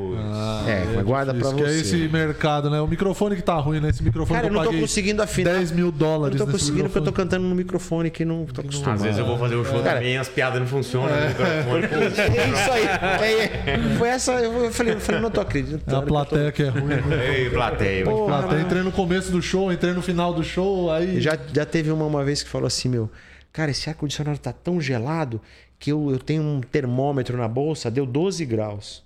[0.66, 1.80] É, mas guarda pra Isso que é você.
[1.80, 2.80] esse mercado, né?
[2.80, 3.90] O microfone que tá ruim, né?
[3.90, 5.54] Esse microfone Cara, eu que não tô conseguindo afinar.
[5.54, 7.28] 10 mil Eu dólares não tô conseguindo porque eu tô microfone.
[7.30, 8.96] cantando no microfone que não tô acostumado.
[8.96, 11.88] Às vezes eu vou fazer o show Cara, também as piadas não funcionam no microfone.
[11.88, 12.84] Pô, É isso aí.
[12.86, 13.78] É, é.
[13.98, 14.32] Foi essa.
[14.32, 15.96] Eu falei, eu falei, não tô acreditando.
[15.96, 16.84] É a plateia que é ruim.
[16.86, 17.38] né?
[17.38, 18.04] Ei, plateia.
[18.04, 21.20] Porra, Plateia, entrei no começo do show, entrei no final do show, aí.
[21.20, 23.10] Já, já teve uma, uma vez que falou assim, meu,
[23.52, 25.40] cara, esse ar-condicionado tá tão gelado
[25.78, 29.05] que eu, eu tenho um termômetro na bolsa, deu 12 graus.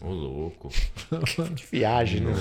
[0.00, 0.68] Ô, louco.
[1.54, 2.32] Que viagem, né?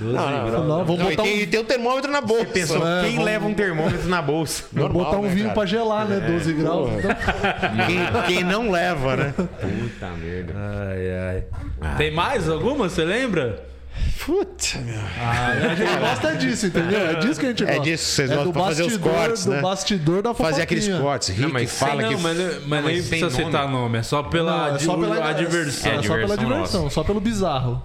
[0.00, 0.66] Não, não, não.
[0.68, 2.46] Não, vou Não, e, botar tem, um, e tem um termômetro na bolsa.
[2.46, 4.64] Pensou, É, quem vamos- leva um termômetro na bolsa?
[4.72, 5.54] vou normal, botar um né, vinho cara?
[5.54, 6.20] pra gelar, né?
[6.20, 6.90] 12 graus.
[6.92, 9.34] Então, Quem, quem não leva, né?
[9.36, 10.52] Puta merda.
[10.54, 11.44] Ai,
[11.82, 11.96] ai.
[11.96, 13.64] Tem mais alguma, você lembra?
[14.24, 14.98] Puta, meu.
[15.00, 17.00] a gente gosta disso, entendeu?
[17.00, 17.82] É disso que a gente É gosta.
[17.82, 19.60] disso que vocês é gostam do pra fazer os bastidor, cortes, do né?
[19.62, 21.08] bastidor da Fazer aqueles fofoquinha.
[21.08, 21.28] cortes.
[21.30, 22.20] Rick mas fala não, é que.
[22.22, 23.72] mas, mas nem precisa citar nome.
[23.72, 25.92] nome, é só pela, Não, é só pela a diversão.
[25.92, 26.94] É, É, só pela diversão nossa.
[26.94, 27.82] só pelo bizarro.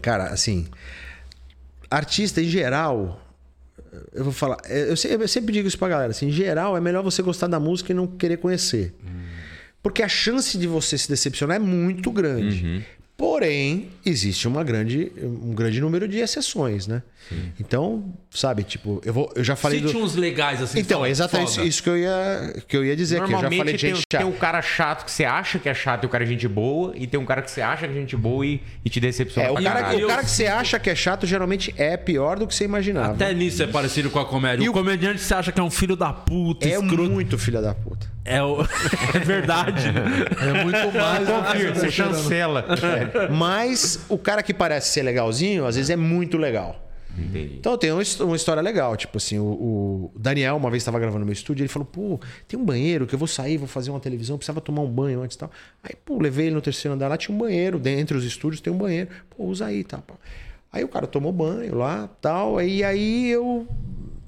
[0.00, 0.66] Cara, assim.
[1.90, 3.20] Artista em geral.
[4.12, 4.56] Eu vou falar.
[4.68, 6.10] Eu sempre, eu sempre digo isso pra galera.
[6.10, 8.94] Assim, em geral, é melhor você gostar da música e não querer conhecer.
[9.82, 12.84] Porque a chance de você se decepcionar é muito grande.
[13.16, 17.02] Porém, existe uma grande, um grande número de exceções, né?
[17.58, 19.98] Então, sabe, tipo, eu, vou, eu já falei Cite do.
[20.00, 20.78] uns legais assim.
[20.78, 21.66] Então, é exatamente foda.
[21.66, 23.32] isso que eu ia, que eu ia dizer aqui.
[23.32, 24.26] Eu já falei de tem, gente tem chata.
[24.30, 26.92] um cara chato que você acha que é chato e o cara é gente boa,
[26.94, 29.48] e tem um cara que você acha que é gente boa e, e te decepciona
[29.48, 32.46] É, o cara, o cara que você acha que é chato geralmente é pior do
[32.46, 33.14] que você imaginava.
[33.14, 34.62] Até nisso é parecido com a comédia.
[34.62, 37.10] E o o- comediante você acha que é um filho da puta, é escroto.
[37.10, 38.14] muito filha da puta.
[38.26, 38.60] É, o...
[39.14, 39.88] é verdade.
[39.88, 41.26] É muito mais.
[41.28, 42.64] tá você chancela.
[43.30, 46.82] Mas o cara que parece ser legalzinho, às vezes é muito legal.
[47.18, 47.56] Entendi.
[47.58, 48.94] Então tem uma his- uma história legal.
[48.96, 52.20] Tipo assim, o, o Daniel, uma vez estava gravando no meu estúdio, ele falou: pô,
[52.46, 55.22] tem um banheiro que eu vou sair, vou fazer uma televisão, precisava tomar um banho
[55.22, 55.50] antes e tal.
[55.82, 58.70] Aí, pô, levei ele no terceiro andar lá, tinha um banheiro, dentro dos estúdios tem
[58.72, 59.08] um banheiro.
[59.34, 59.98] Pô, usa aí, tá?
[59.98, 60.14] pá.
[60.70, 62.60] Aí o cara tomou banho lá, tal.
[62.60, 63.66] E aí eu.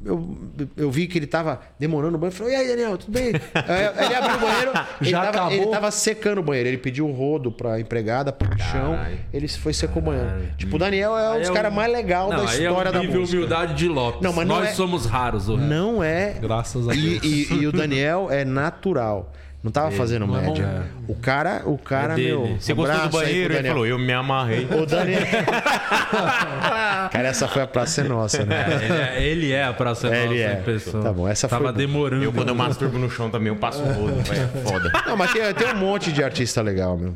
[0.05, 0.39] Eu,
[0.77, 2.31] eu vi que ele tava demorando o banho.
[2.31, 3.33] Falei, e aí, Daniel, tudo bem?
[3.55, 4.71] Aí ele abriu o banheiro,
[5.01, 5.53] ele, Já tava, acabou?
[5.53, 6.69] ele tava secando o banheiro.
[6.69, 8.93] Ele pediu o rodo pra empregada, pro chão.
[8.95, 9.19] Caralho.
[9.33, 10.31] Ele foi secou o banheiro.
[10.57, 12.91] Tipo, o Daniel é um Aí dos é caras um- mais legais da é história
[12.91, 13.37] um da música.
[13.37, 14.21] humildade de Lopes.
[14.23, 16.35] Não, mas não Nós é- somos raros, o Não é.
[16.41, 17.25] Graças a E, Deus.
[17.25, 19.33] e- e o Daniel é natural.
[19.63, 20.85] Não tava fazendo não é média.
[21.09, 22.57] o cara, o cara, É meu.
[22.61, 23.53] Você um gostou do banheiro?
[23.55, 24.67] Ele falou, eu me amarrei.
[24.71, 25.21] O Daniel.
[27.11, 28.65] cara, essa foi a praça é nossa, né?
[28.81, 30.55] Ele é, ele é a praça É, nossa ele é.
[30.57, 31.03] pessoa.
[31.03, 31.79] Tá bom, essa Tava foi boa.
[31.87, 32.23] demorando.
[32.25, 34.21] Eu, quando eu masturbo no chão também, eu passo o rodo.
[34.21, 34.93] É foda.
[35.07, 37.15] Não, mas tem, tem um monte de artista legal, meu.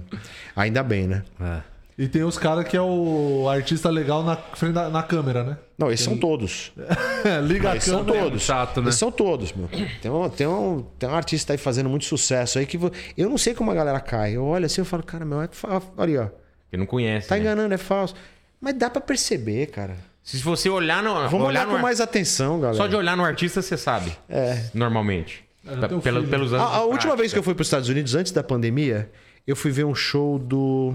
[0.57, 1.23] Ainda bem, né?
[1.41, 1.72] É.
[1.99, 5.59] E tem os caras que é o artista legal na frente da na câmera, né?
[5.79, 6.73] Não, esses são todos.
[7.47, 8.25] Liga a Esses são câmera.
[8.25, 8.43] todos.
[8.43, 8.89] chato, né?
[8.89, 9.69] Esses são todos, meu.
[10.01, 13.29] Tem um, tem, um, tem um artista aí fazendo muito sucesso aí que vo- eu
[13.29, 14.37] não sei como a galera cai.
[14.37, 15.49] Eu olho assim e falo, cara, meu, é
[15.97, 16.27] olha aí, ó.
[16.65, 17.29] Porque não conhece.
[17.29, 17.43] Tá né?
[17.43, 18.15] enganando, é falso.
[18.61, 19.97] Mas dá pra perceber, cara.
[20.23, 21.13] Se você olhar no.
[21.29, 22.77] Vamos olhar, no com ar- mais atenção, galera.
[22.79, 24.17] Só de olhar no artista, você sabe.
[24.29, 24.65] É.
[24.73, 25.45] Normalmente.
[25.65, 26.29] Pelo- filho.
[26.29, 26.67] pelos anos.
[26.67, 29.11] A, a última vez que eu fui para os Estados Unidos, antes da pandemia,
[29.47, 30.95] eu fui ver um show do.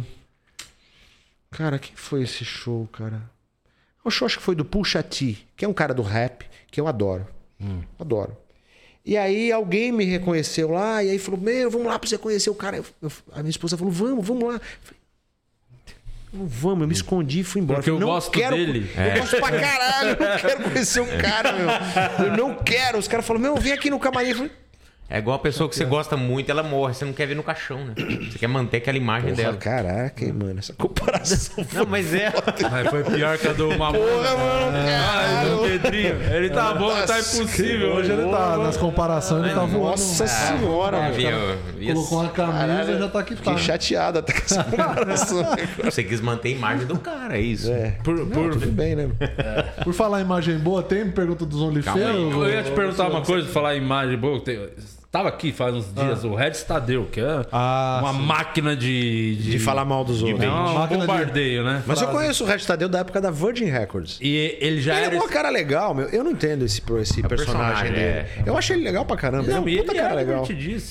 [1.52, 3.22] Cara, quem foi esse show, cara?
[4.03, 6.80] O show acho que foi do Pusha T, que é um cara do rap, que
[6.80, 7.28] eu adoro.
[7.99, 8.38] Adoro.
[9.06, 12.49] E aí alguém me reconheceu lá, e aí falou: Meu, vamos lá pra você conhecer
[12.49, 12.78] o cara.
[12.78, 14.53] Eu- eu- a minha esposa falou: Vamos, vamos lá.
[14.56, 14.99] Eu falei,
[16.34, 17.80] "Não vamos, eu me escondi e fui embora.
[17.80, 21.53] Porque eu falei, gosto dele." Eu gosto pra caralho, eu não quero conhecer o cara,
[21.53, 22.26] meu.
[22.28, 22.98] Eu não quero.
[22.98, 24.30] Os caras falaram, meu, vem aqui no camarim.
[24.30, 24.52] Eu falei,
[25.10, 27.42] É igual a pessoa que você gosta muito, ela morre, você não quer ver no
[27.42, 27.94] caixão, né?
[28.30, 29.58] Você quer manter aquela imagem Porra, dela.
[29.58, 30.60] caraca, hein, mano.
[30.60, 31.66] Essa comparação.
[31.74, 32.34] Não, mas é.
[32.70, 33.98] Mas foi pior que a do Mamona.
[34.00, 34.78] Porra, mano.
[34.78, 36.22] Ai, do Pedrinho.
[36.34, 37.94] Ele tá bom, tá impossível.
[37.94, 39.92] Hoje ele tá, nas comparações, ele tá voando.
[39.92, 41.58] Nossa senhora, mano.
[41.94, 43.44] Colocou uma camisa já tá aqui tá.
[43.44, 45.46] Fiquei chateado até com essa comparação.
[45.86, 47.72] Você quis manter a imagem do cara, é isso.
[47.72, 47.92] É.
[48.04, 49.10] Por, por- Tudo bem, né?
[49.86, 51.96] Por falar em imagem boa, tem pergunta dos OnlyFans?
[51.98, 54.42] Eu ia te perguntar uma coisa, falar em imagem boa.
[54.42, 54.68] Tem-
[55.10, 58.20] Tava aqui faz uns dias o Red Tadeu, que é Ah, uma sim.
[58.26, 60.44] máquina de, De falar mal dos outros.
[60.44, 61.82] É um Máquina de- bombardeio, né?
[61.88, 64.20] Mas eu conheço o Red Tadeu da época da Virgin Records.
[64.22, 65.16] E ele já Ele era.
[65.16, 66.08] é um cara legal, meu.
[66.10, 68.02] Eu não entendo esse, esse personagem, personagem, dele.
[68.04, 68.28] é.
[68.46, 69.44] Eu acho ele legal pra caramba.
[69.50, 70.48] Não, ele é um puta ele cara é legal.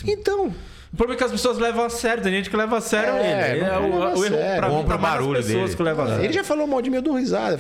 [0.07, 0.47] Então,
[0.93, 2.23] O problema é que as pessoas levam a sério.
[2.23, 3.65] Tem gente que leva a sério É, ele.
[3.67, 4.57] É, o, o erro sério.
[4.61, 5.77] pra mim as barulho pessoas dele.
[5.77, 6.25] que levam a sério.
[6.25, 7.59] ele já falou mal de mim, eu dou risada.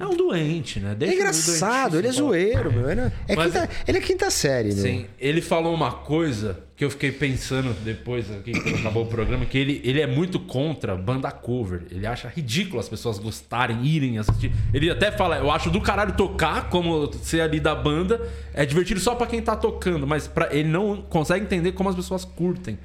[0.00, 0.92] É um doente, né?
[0.92, 2.88] É Deixa engraçado, ele é zoeiro, meu.
[2.90, 4.82] Ele é, é Mas- quinta, ele é quinta série, meu.
[4.82, 9.44] Sim, ele falou uma coisa que eu fiquei pensando depois aqui, quando acabou o programa,
[9.44, 11.82] que ele, ele é muito contra banda cover.
[11.90, 14.50] Ele acha ridículo as pessoas gostarem, irem assistir.
[14.72, 18.98] Ele até fala, eu acho do caralho tocar, como ser ali da banda, é divertido
[19.00, 22.78] só pra quem tá tocando, mas pra, ele não consegue entender como as pessoas curtem.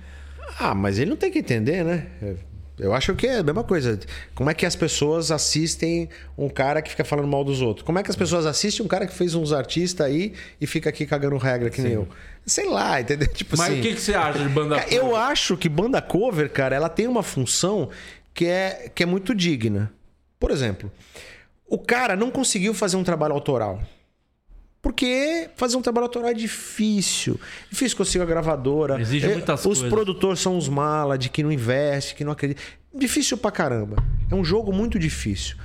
[0.60, 2.08] Ah, mas ele não tem que entender, né?
[2.77, 3.97] Eu acho que é a mesma coisa.
[4.34, 7.85] Como é que as pessoas assistem um cara que fica falando mal dos outros?
[7.85, 10.89] Como é que as pessoas assistem um cara que fez uns artistas aí e fica
[10.89, 12.07] aqui cagando regra que nem eu?
[12.45, 13.27] Sei lá, entendeu?
[13.34, 13.80] Tipo Mas assim.
[13.80, 14.93] o que, que você acha de banda cover?
[14.97, 17.89] Eu acho que banda cover, cara, ela tem uma função
[18.34, 19.91] que é, que é muito digna.
[20.38, 20.91] Por exemplo,
[21.68, 23.81] o cara não conseguiu fazer um trabalho autoral.
[24.86, 27.40] Porque fazer um trabalho autoral é difícil.
[27.72, 29.02] Difícil conseguir a gravadora.
[29.02, 29.90] Exige Eh, muitas Os coisas.
[29.90, 32.62] produtores são uns mala de que não investe, que não acredita.
[32.94, 33.95] Difícil pra caramba.
[34.30, 35.56] É um jogo muito difícil.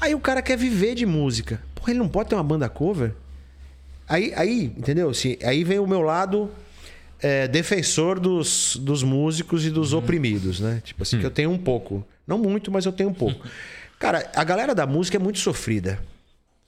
[0.00, 1.60] Aí o cara quer viver de música.
[1.74, 3.12] Porra, ele não pode ter uma banda cover?
[4.08, 5.10] Aí, aí entendeu?
[5.10, 6.48] Assim, aí vem o meu lado
[7.20, 10.80] é, defensor dos, dos músicos e dos oprimidos, né?
[10.84, 12.06] Tipo assim, que eu tenho um pouco.
[12.24, 13.44] Não muito, mas eu tenho um pouco.
[13.98, 15.98] Cara, a galera da música é muito sofrida.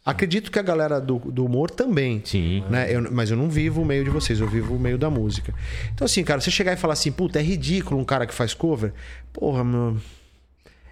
[0.04, 2.20] Acredito que a galera do, do humor também.
[2.24, 2.64] Sim.
[2.68, 2.92] Né?
[2.92, 5.54] Eu- mas eu não vivo o meio de vocês, eu vivo o meio da música.
[5.94, 8.52] Então, assim, cara, você chegar e falar assim, puta, é ridículo um cara que faz
[8.52, 8.92] cover.
[9.32, 9.96] Porra, meu.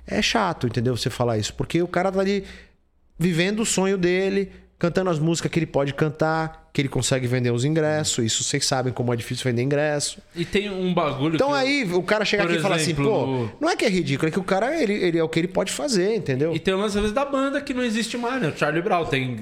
[0.06, 0.96] É chato, entendeu?
[0.96, 1.52] Você falar isso.
[1.54, 2.44] Porque o cara tá ali
[3.18, 4.50] vivendo o sonho dele,
[4.80, 8.24] cantando as músicas que ele pode cantar, que ele consegue vender os ingressos.
[8.24, 10.18] Isso vocês sabem como é difícil vender ingresso.
[10.34, 12.76] E tem um bagulho Então que eu- aí o cara chega Por aqui e fala
[12.76, 15.28] assim, pô, não é que é ridículo, é que o cara, ele, ele é o
[15.28, 16.54] que ele pode fazer, entendeu?
[16.54, 18.48] E tem o lance, às vezes, da banda que não existe mais, né?
[18.48, 19.36] O Charlie Brown tem.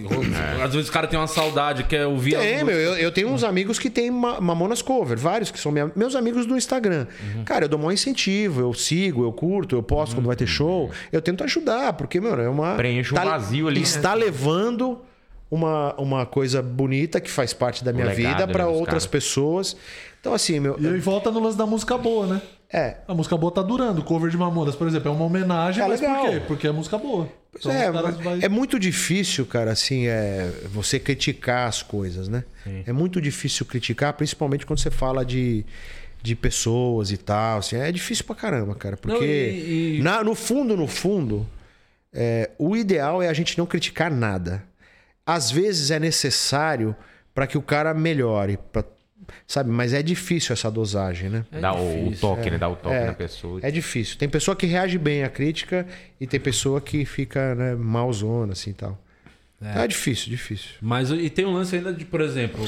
[0.64, 2.66] Às vezes o cara tem uma saudade, quer ouvir Tem, músicas.
[2.66, 2.76] meu.
[2.76, 6.16] Eu, eu tenho uns amigos que tem ma- Mamonas Cover, vários que são minha- meus
[6.16, 7.06] amigos do Instagram.
[7.44, 10.90] Cara, eu dou maior incentivo, eu sigo, eu curto, eu posto quando vai ter show.
[11.12, 12.74] Eu tento ajudar, porque, meu, é uma.
[12.74, 13.84] Preenche um vazio ali, né?
[13.86, 14.98] Está levando
[15.50, 19.06] uma, uma coisa bonita que faz parte da minha legado, vida para outras caras.
[19.06, 19.76] pessoas.
[20.20, 20.76] Então, assim, meu.
[20.78, 22.42] E aí volta no lance da música boa, né?
[22.70, 22.96] É.
[23.08, 24.00] A música boa tá durando.
[24.00, 26.22] O cover de Mamonas, por exemplo, é uma homenagem, É mas legal.
[26.24, 26.40] por quê?
[26.46, 27.28] Porque é música boa.
[27.58, 32.44] Então, é, vai- é muito difícil, cara, assim, é, você criticar as coisas, né?
[32.86, 35.64] É muito difícil criticar, principalmente quando você fala de,
[36.22, 37.60] de pessoas e tal.
[37.60, 38.98] Assim, é difícil pra caramba, cara.
[38.98, 41.46] Porque Não, e- e- na- no fundo, no fundo,
[42.12, 44.62] é, o ideal é a gente não criticar nada.
[45.28, 46.96] Às vezes é necessário
[47.34, 48.84] para que o cara melhore, pra-
[49.46, 49.70] sabe?
[49.70, 51.44] Mas é difícil essa dosagem, né?
[51.60, 52.56] Dá o- o difícil, toque, né?
[52.58, 53.06] Dá o toque É.
[53.06, 53.60] na pessoa.
[53.62, 54.16] É difícil.
[54.16, 55.86] Tem pessoa que reage bem à crítica
[56.20, 58.98] e tem pessoa que fica né, malzona, assim e tal.
[59.60, 59.82] É.
[59.84, 60.70] é difícil, difícil.
[60.80, 62.64] Mas e tem um lance ainda de, por exemplo,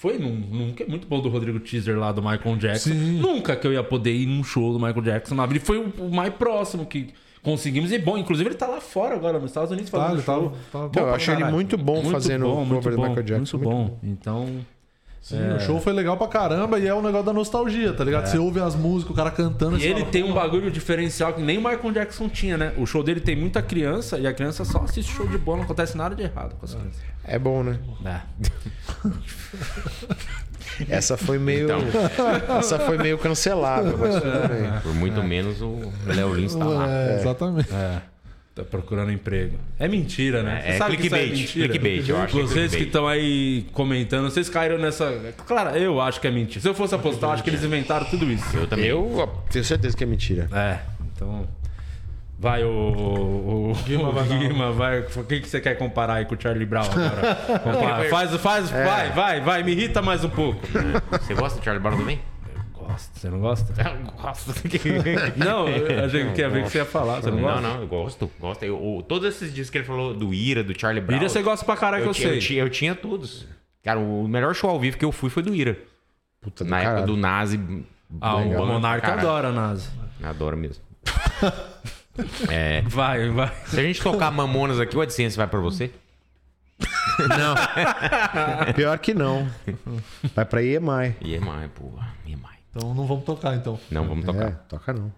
[0.00, 2.88] foi num, num que é muito bom do Rodrigo Teaser lá do Michael Jackson.
[2.90, 3.18] Sim.
[3.20, 5.60] Nunca que eu ia poder ir num show do Michael Jackson na vida.
[5.64, 7.12] Foi o, o mais próximo que
[7.42, 7.92] conseguimos.
[7.92, 10.34] E bom, inclusive ele tá lá fora agora, nos Estados Unidos, Tá, fazendo ele show.
[10.50, 13.22] tava- tava- Então, eu acho ele muito bom fazendo o muito cover do bom, Michael
[13.26, 13.56] Jackson.
[13.58, 13.98] Muito muito bom.
[14.02, 14.46] Então,
[15.22, 18.26] Sim, o show foi legal pra caramba e é um negócio da nostalgia, tá ligado?
[18.26, 19.76] Você ouve as músicas, o cara cantando.
[19.76, 19.78] É.
[19.78, 22.58] E você ele fala, tem um "Pô, bagulho diferencial que nem o Michael Jackson tinha,
[22.58, 22.72] né?
[22.76, 25.64] O show dele tem muita criança e a criança só assiste show de bola, não
[25.64, 27.00] acontece nada de errado com as crianças.
[27.24, 27.78] É bom, né?
[28.04, 28.20] É.
[30.88, 31.64] Essa foi meio.
[31.66, 31.80] Então.
[32.58, 34.80] Essa foi meio cancelável, mas tudo bem.
[34.82, 36.88] Por muito menos o Léo Lins tá lá.
[36.88, 37.72] É, exatamente.
[37.72, 38.02] É.
[38.54, 39.56] Tá procurando emprego.
[39.78, 40.62] É mentira, né?
[40.62, 42.86] É, Você sabe que isso clickbait, clickbait, eu acho que é Vocês que clickbait.
[42.86, 45.34] estão aí comentando, vocês caíram nessa.
[45.46, 46.60] Claro, eu acho que é mentira.
[46.60, 48.54] Se eu fosse apostar, eu acho que eles inventaram tudo isso.
[48.54, 48.84] Eu também.
[48.84, 50.48] Eu tenho certeza que é mentira.
[50.52, 50.80] É,
[51.16, 51.48] então.
[52.38, 52.68] Vai o.
[52.68, 55.00] o Guima o Guima, vai.
[55.00, 57.34] O que, que você quer comparar aí com o Charlie Brown agora?
[57.62, 58.08] Compara.
[58.10, 60.60] Faz, faz, vai, vai, vai, me irrita mais um pouco.
[61.22, 62.20] Você gosta do Charlie Brown também?
[62.92, 63.72] Gosto, você não gosta?
[63.82, 64.52] Eu gosto.
[65.36, 67.20] Não, eu achei que ia ver o que você ia falar.
[67.22, 67.60] Você não Não, gosta?
[67.60, 68.30] não, eu gosto.
[68.40, 68.62] gosto.
[68.64, 71.18] Eu, o- todos esses dias que ele falou do Ira, do Charlie Brown.
[71.18, 72.60] Ira você gosta pra caralho que eu eu, sei.
[72.60, 73.46] eu tinha todos.
[73.82, 75.78] Cara, o melhor show ao vivo que eu fui foi do Ira.
[76.40, 77.06] Puta do Na época caralho.
[77.06, 77.60] do Nazi.
[78.20, 79.28] Ah, o Monarca caralho.
[79.28, 79.88] adora, Nazi.
[80.22, 80.82] Adoro mesmo.
[82.50, 83.52] é, Vai, vai.
[83.66, 85.90] se a gente tocar Mamonas aqui, o AdSense vai pra você?
[87.18, 87.54] Não.
[88.74, 89.48] Pior que não.
[90.34, 91.14] Vai pra EMI.
[91.20, 92.08] EMI, porra.
[92.26, 92.42] EMI.
[92.74, 93.78] Então não vamos tocar, então.
[93.90, 94.50] Não, vamos É, tocar.
[94.68, 95.12] toca não.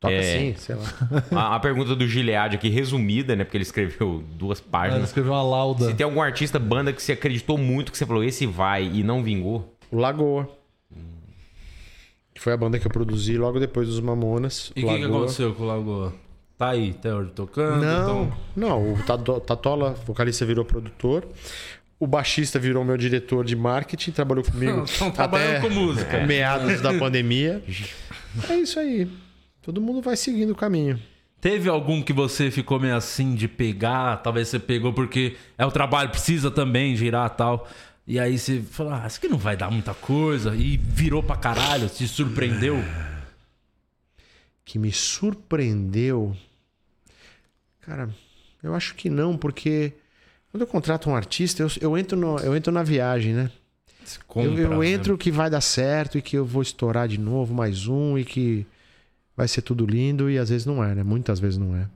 [0.00, 0.38] Toca É.
[0.38, 0.84] sim, sei lá.
[1.32, 3.42] A, a pergunta do Gilead aqui, resumida, né?
[3.44, 5.04] Porque ele escreveu duas páginas.
[5.08, 5.86] escreveu uma lauda.
[5.86, 9.02] Se tem algum artista, banda que você acreditou muito, que você falou, esse vai e
[9.02, 9.74] não vingou?
[9.90, 10.48] O Lagoa.
[12.34, 14.72] Que foi a banda que eu produzi logo depois dos Mamonas.
[14.74, 16.12] E o que, que aconteceu com o Lagoa?
[16.58, 17.84] Tá aí, até hoje tocando?
[17.84, 18.92] Não, então- não.
[18.94, 21.26] O Tato- Tatola, vocalista, virou produtor.
[22.04, 26.26] O baixista virou meu diretor de marketing, trabalhou comigo Estão trabalhando até com música.
[26.26, 27.64] meados da pandemia.
[28.50, 29.08] É isso aí.
[29.62, 31.00] Todo mundo vai seguindo o caminho.
[31.40, 34.18] Teve algum que você ficou meio assim de pegar?
[34.18, 37.68] Talvez você pegou porque é o trabalho, precisa também girar e tal.
[38.06, 40.54] E aí você falou, ah, isso aqui não vai dar muita coisa.
[40.54, 42.76] E virou pra caralho, se surpreendeu.
[44.62, 46.36] que me surpreendeu.
[47.80, 48.10] Cara,
[48.62, 49.94] eu acho que não, porque
[50.54, 53.50] quando eu contrato um artista, eu, eu entro, no- eu entro na viagem, né?
[54.24, 54.86] Compra, eu eu né?
[54.88, 58.24] entro que vai dar certo e que eu vou estourar de novo mais um e
[58.24, 58.64] que
[59.36, 61.02] vai ser tudo lindo e às vezes não é, né?
[61.02, 61.88] Muitas vezes não é.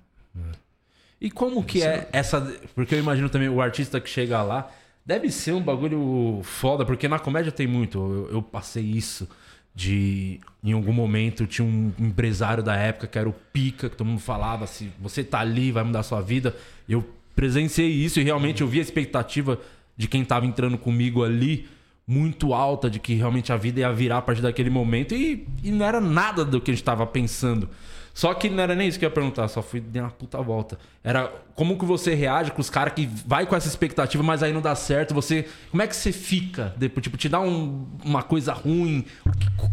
[1.20, 2.40] E como que é essa.
[2.74, 4.68] Porque eu imagino também o artista que chega lá.
[5.06, 7.96] Deve ser um bagulho foda, porque na comédia tem muito.
[7.98, 9.28] Eu, eu passei isso.
[9.72, 10.40] De.
[10.64, 14.20] Em algum momento tinha um empresário da época que era o Pica, que todo mundo
[14.20, 16.56] falava: se você tá ali, vai mudar a sua vida.
[16.88, 17.04] Eu
[17.38, 19.60] presenciei isso e realmente eu vi a expectativa
[19.96, 21.68] de quem tava entrando comigo ali
[22.04, 25.14] muito alta, de que realmente a vida ia virar a partir daquele momento.
[25.14, 27.68] E, e não era nada do que a gente tava pensando.
[28.12, 30.40] Só que não era nem isso que eu ia perguntar, só fui dar uma puta
[30.42, 30.76] volta.
[31.04, 34.52] Era como que você reage com os caras que vai com essa expectativa, mas aí
[34.52, 35.14] não dá certo.
[35.14, 36.74] Você, como é que você fica?
[36.76, 39.04] Depois, tipo, te dá um- uma coisa ruim.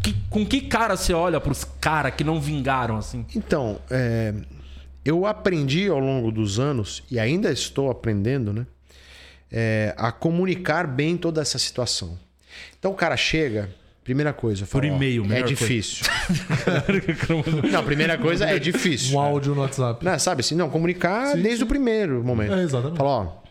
[0.03, 3.25] Que, com que cara você olha pros caras que não vingaram assim?
[3.35, 4.35] Então, é,
[5.05, 8.65] eu aprendi ao longo dos anos, e ainda estou aprendendo, né?
[9.51, 12.19] é, a comunicar bem toda essa situação.
[12.77, 13.69] Então o cara chega,
[14.03, 16.05] primeira coisa, fala, Por ó, e-mail, é difícil.
[17.71, 19.15] não, primeira coisa é difícil.
[19.15, 20.03] Um áudio no WhatsApp.
[20.03, 21.63] Não, sabe assim, não, comunicar Sim, desde sim.
[21.63, 22.53] o primeiro momento.
[22.53, 22.97] É, exatamente.
[22.97, 23.41] Fala,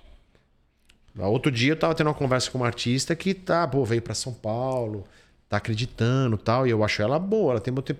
[1.18, 1.28] ó.
[1.28, 4.14] Outro dia eu tava tendo uma conversa com uma artista que tá, pô, veio pra
[4.14, 5.05] São Paulo,
[5.48, 7.94] tá acreditando tal, e eu acho ela boa, ela tem muito,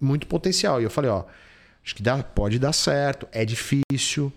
[0.00, 0.80] muito potencial.
[0.80, 1.22] E eu falei, ó,
[1.88, 4.30] acho que dá, pode dar certo, é difícil,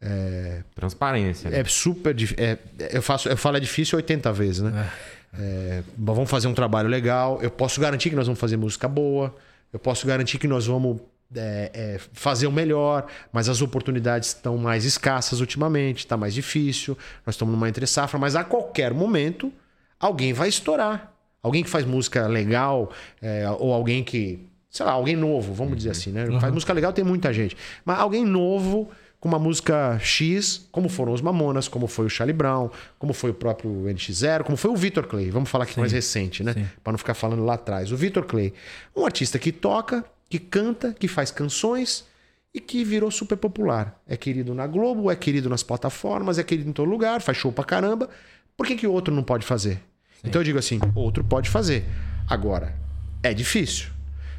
[0.00, 1.48] é, Transparência.
[1.48, 1.60] né?
[1.60, 2.44] é super difícil.
[2.90, 4.90] eu, faço, eu falo é difícil 80 vezes, né?
[5.38, 7.38] É, mas vamos fazer um trabalho legal.
[7.40, 9.32] Eu posso garantir que nós vamos fazer música boa.
[9.72, 11.00] Eu posso garantir que nós vamos
[11.34, 13.06] é, é, fazer o melhor.
[13.32, 15.98] Mas as oportunidades estão mais escassas ultimamente.
[15.98, 16.98] Está mais difícil.
[17.24, 18.18] Nós estamos numa entre safra.
[18.18, 19.52] Mas a qualquer momento,
[20.00, 21.12] alguém vai estourar.
[21.40, 22.90] Alguém que faz música legal,
[23.22, 24.48] é, ou alguém que.
[24.76, 26.26] Sei lá, alguém novo, vamos dizer assim, né?
[26.38, 27.56] Faz música legal, tem muita gente.
[27.82, 32.36] Mas alguém novo com uma música X, como foram os Mamonas, como foi o Charlie
[32.36, 35.30] Brown, como foi o próprio NX0, como foi o Victor Clay.
[35.30, 36.68] Vamos falar aqui mais recente, né?
[36.84, 37.90] Para não ficar falando lá atrás.
[37.90, 38.52] O Victor Clay,
[38.94, 42.04] um artista que toca, que canta, que faz canções
[42.52, 43.98] e que virou super popular.
[44.06, 47.50] É querido na Globo, é querido nas plataformas, é querido em todo lugar, faz show
[47.50, 48.10] pra caramba.
[48.54, 49.80] Por que, que o outro não pode fazer?
[50.22, 51.82] Então eu digo assim, outro pode fazer.
[52.28, 52.76] Agora,
[53.22, 53.95] é difícil.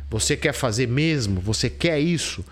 [0.09, 1.39] Você quer fazer mesmo?
[1.41, 2.43] Você quer isso?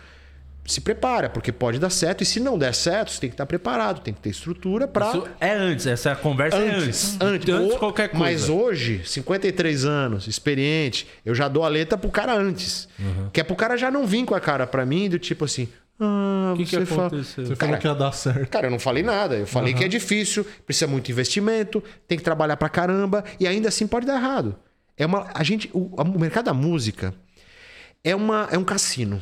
[0.66, 2.22] Se prepara, porque pode dar certo.
[2.24, 5.10] E se não der certo, você tem que estar preparado, tem que ter estrutura para
[5.10, 7.18] Isso é antes, essa é a conversa é antes.
[7.22, 8.24] Antes, Antes qualquer coisa.
[8.24, 12.90] Mas hoje, 53 anos, experiente, eu já dou a letra pro cara antes.
[12.98, 13.30] Uhum.
[13.32, 15.68] Que é pro cara já não vir com a cara pra mim do tipo assim.
[16.00, 17.08] Ah, O que, que você fala.
[17.08, 17.46] aconteceu?
[17.46, 18.50] Você Cara, falou que ia dar certo.
[18.50, 19.36] Cara, eu não falei nada.
[19.36, 23.70] Eu falei que é difícil, precisa muito investimento, tem que trabalhar pra caramba e ainda
[23.70, 24.56] assim pode dar errado.
[24.98, 27.14] É uma, a gente, o, o mercado da música
[28.06, 29.22] é, uma, é um cassino.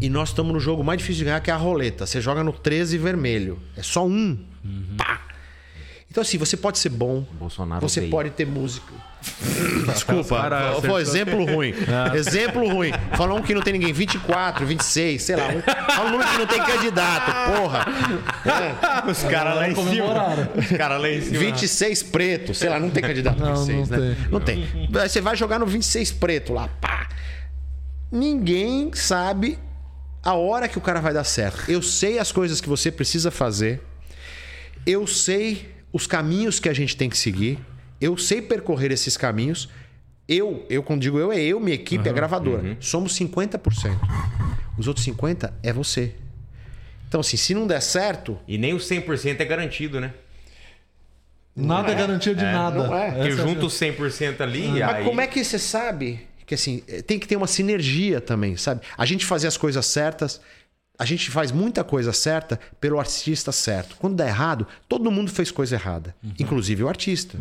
[0.00, 2.06] E nós estamos no jogo mais difícil de ganhar, que é a roleta.
[2.06, 3.60] Você joga no 13 vermelho.
[3.76, 4.38] É só um.
[4.96, 5.20] Pá!
[6.10, 7.24] Então, assim, você pode ser bom.
[7.32, 8.10] Bolsonaro Você veio.
[8.10, 8.92] pode ter música.
[9.92, 11.74] Desculpa, Cara, foi exemplo ruim.
[12.14, 12.92] Exemplo ruim.
[13.14, 15.44] Falou um que não tem ninguém, 24, 26, sei lá.
[15.94, 17.86] Fala um número que não tem candidato, porra.
[19.10, 20.48] Os caras lá em Comemoraram.
[20.56, 21.38] Os caras lá em cima.
[21.40, 24.16] 26 preto, sei lá, não tem candidato Não, 26, não né?
[24.16, 24.30] tem.
[24.30, 24.88] Não tem.
[25.02, 26.97] Aí Você vai jogar no 26 preto lá, pá.
[28.10, 29.58] Ninguém sabe
[30.22, 31.70] a hora que o cara vai dar certo.
[31.70, 33.82] Eu sei as coisas que você precisa fazer.
[34.86, 37.58] Eu sei os caminhos que a gente tem que seguir.
[38.00, 39.68] Eu sei percorrer esses caminhos.
[40.28, 42.76] Eu, eu quando digo eu, é eu, minha equipe, a gravadora.
[42.80, 43.98] Somos 50%.
[44.76, 46.14] Os outros 50% é você.
[47.08, 50.12] Então, assim, se não der certo, E nem o 100% é garantido, né?
[51.56, 52.86] Nada é garantia de nada.
[52.86, 53.10] não é.
[53.10, 55.04] Porque Essa junto os 100% ali, Mas aí...
[55.04, 58.80] como é que você sabe que assim, eh, tem que ter uma sinergia também, sabe?
[58.96, 60.40] A gente fazer as coisas certas,
[60.98, 63.96] a gente faz muita coisa certa pelo artista certo.
[63.98, 67.38] Quando dá errado, todo mundo fez coisa errada, inclusive o artista.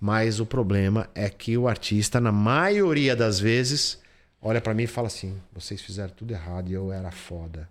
[0.00, 4.00] Mas o problema é que o artista, na maioria das vezes,
[4.42, 7.68] olha pra mim e fala assim: vocês fizeram tudo errado e eu era foda.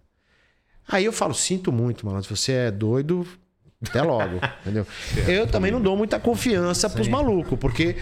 [0.88, 2.24] Aí eu falo, sinto muito, mano.
[2.24, 3.28] Se você é doido,
[3.86, 4.40] até logo.
[4.64, 4.88] entendeu?
[5.28, 7.98] Eu também não dou muita confiança pros malucos, porque,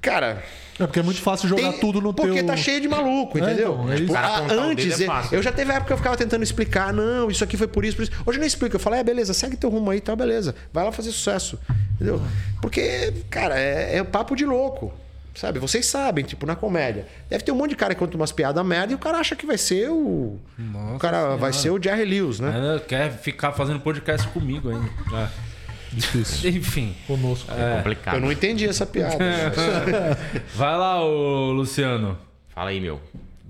[0.00, 0.42] cara,
[0.78, 2.46] É porque é muito fácil jogar tem- tudo no porque teu...
[2.46, 3.80] tá cheio de maluco, entendeu?
[3.82, 3.96] então, é.
[3.96, 4.12] Tipo,
[4.62, 5.36] antes, dedo é eu- fácil.
[5.36, 7.96] eu já teve época que eu ficava tentando explicar, não, isso aqui foi por isso,
[7.96, 8.12] por isso.
[8.24, 10.54] Hoje eu nem explico, eu falo, é, beleza, segue teu rumo aí, tá, beleza.
[10.72, 11.58] Vai lá fazer sucesso,
[11.96, 12.22] entendeu?
[12.62, 14.92] Porque, cara, é, é papo de louco,
[15.34, 15.58] sabe?
[15.58, 17.06] Vocês sabem, tipo, na comédia.
[17.28, 19.34] Deve ter um monte de cara que conta umas piadas merda e o cara acha
[19.34, 20.38] que vai ser o...
[20.94, 22.76] o cara vai ser o Jerry Lewis, né?
[22.76, 25.30] É, quer ficar fazendo podcast comigo ainda.
[25.92, 26.50] Difícil.
[26.56, 26.94] Enfim.
[27.06, 27.50] Conosco.
[27.52, 28.14] É complicado.
[28.14, 29.16] Eu não entendi essa piada.
[30.54, 32.18] Vai lá, ô Luciano.
[32.48, 33.00] Fala aí, meu.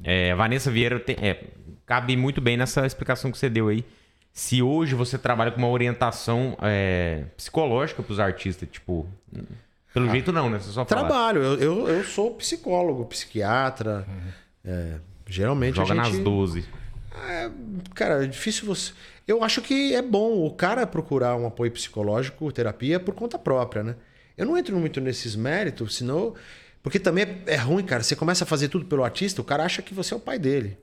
[0.05, 1.45] É, Vanessa Vieira tem- é,
[1.87, 3.85] cabe muito bem nessa explicação que você deu aí.
[4.33, 9.07] Se hoje você trabalha com uma orientação é, psicológica pros artistas, tipo.
[9.93, 10.59] Pelo jeito não, né?
[10.61, 11.07] Você só fala.
[11.09, 14.07] Trabalho, eu, eu, eu sou psicólogo, psiquiatra.
[14.65, 14.95] é,
[15.27, 16.15] geralmente Joga a gente...
[16.17, 16.65] nas 12.
[17.95, 18.93] Cara, é difícil você.
[19.29, 23.83] Eu acho que é bom o cara procurar um apoio psicológico, terapia, por conta própria,
[23.85, 23.95] né?
[24.39, 26.35] Eu não entro muito nesses méritos, senão.
[26.83, 28.03] Porque também é, é ruim, cara.
[28.03, 30.39] Você começa a fazer tudo pelo artista, o cara acha que você é o pai
[30.39, 30.79] dele.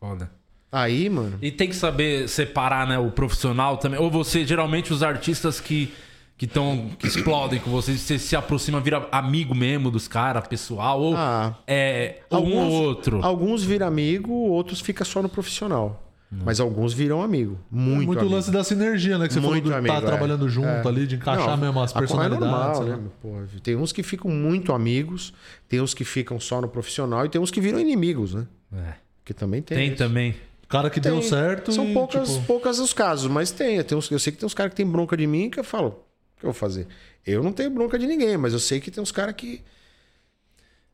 [0.00, 0.30] Foda.
[0.72, 1.38] Aí, mano.
[1.40, 4.00] E tem que saber separar, né, o profissional também.
[4.00, 5.92] Ou você, geralmente, os artistas que
[6.38, 11.00] que, tão, que explodem com você, você se aproxima, vira amigo mesmo dos caras, pessoal,
[11.00, 11.56] ou Ah.
[11.66, 13.20] é um ou outro.
[13.24, 16.05] Alguns viram amigo, outros fica só no profissional.
[16.30, 17.58] Mas alguns viram amigo.
[17.70, 18.34] Muito, Muito, amigo.
[18.34, 19.28] lance da sinergia, né?
[19.28, 20.04] Que você Muito falou do amigo, tá é.
[20.06, 20.86] trabalhando junto É.
[20.86, 22.46] ali, de encaixar Não, mesmo as personalidades.
[22.46, 22.90] É normal, né?
[22.96, 23.00] lá.
[23.22, 25.32] Pô, tem uns que ficam muito amigos,
[25.68, 28.46] tem uns que ficam só no profissional e tem uns que viram inimigos, né?
[28.74, 28.94] É.
[29.24, 29.76] Que também tem.
[29.78, 29.96] Tem isso.
[29.98, 30.34] também.
[30.64, 31.12] O cara que Tem.
[31.12, 33.80] deu certo São e, poucas, tipo, poucas os casos, mas tem.
[33.84, 35.64] tem uns, eu sei que tem uns caras que tem bronca de mim que eu
[35.64, 35.88] falo,
[36.36, 36.88] o que eu vou fazer?
[37.24, 39.62] Eu não tenho bronca de ninguém, mas eu sei que tem uns caras que.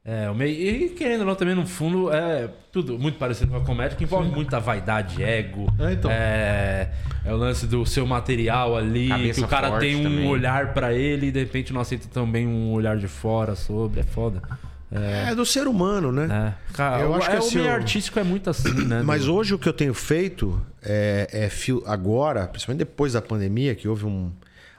[0.05, 0.53] É, o meio,
[0.85, 4.03] e querendo ou não, também no fundo, é tudo muito parecido com a comédia, que
[4.03, 5.67] envolve muita vaidade, ego.
[5.79, 6.11] É, então.
[6.11, 6.91] é,
[7.25, 10.27] é o lance do seu material ali, Cabeça que o cara tem um também.
[10.29, 14.01] olhar pra ele e de repente não aceita também um olhar de fora sobre.
[14.01, 14.43] É foda.
[14.91, 16.55] É, do ser humano, né?
[16.71, 16.73] É.
[16.75, 19.03] Cara, Eu o, acho que é, o assim, meio eu- artístico é muito assim, né?
[19.07, 23.23] Mas do- hoje o que eu tenho feito é, é fio- agora, principalmente depois da
[23.23, 24.33] pandemia, que houve um.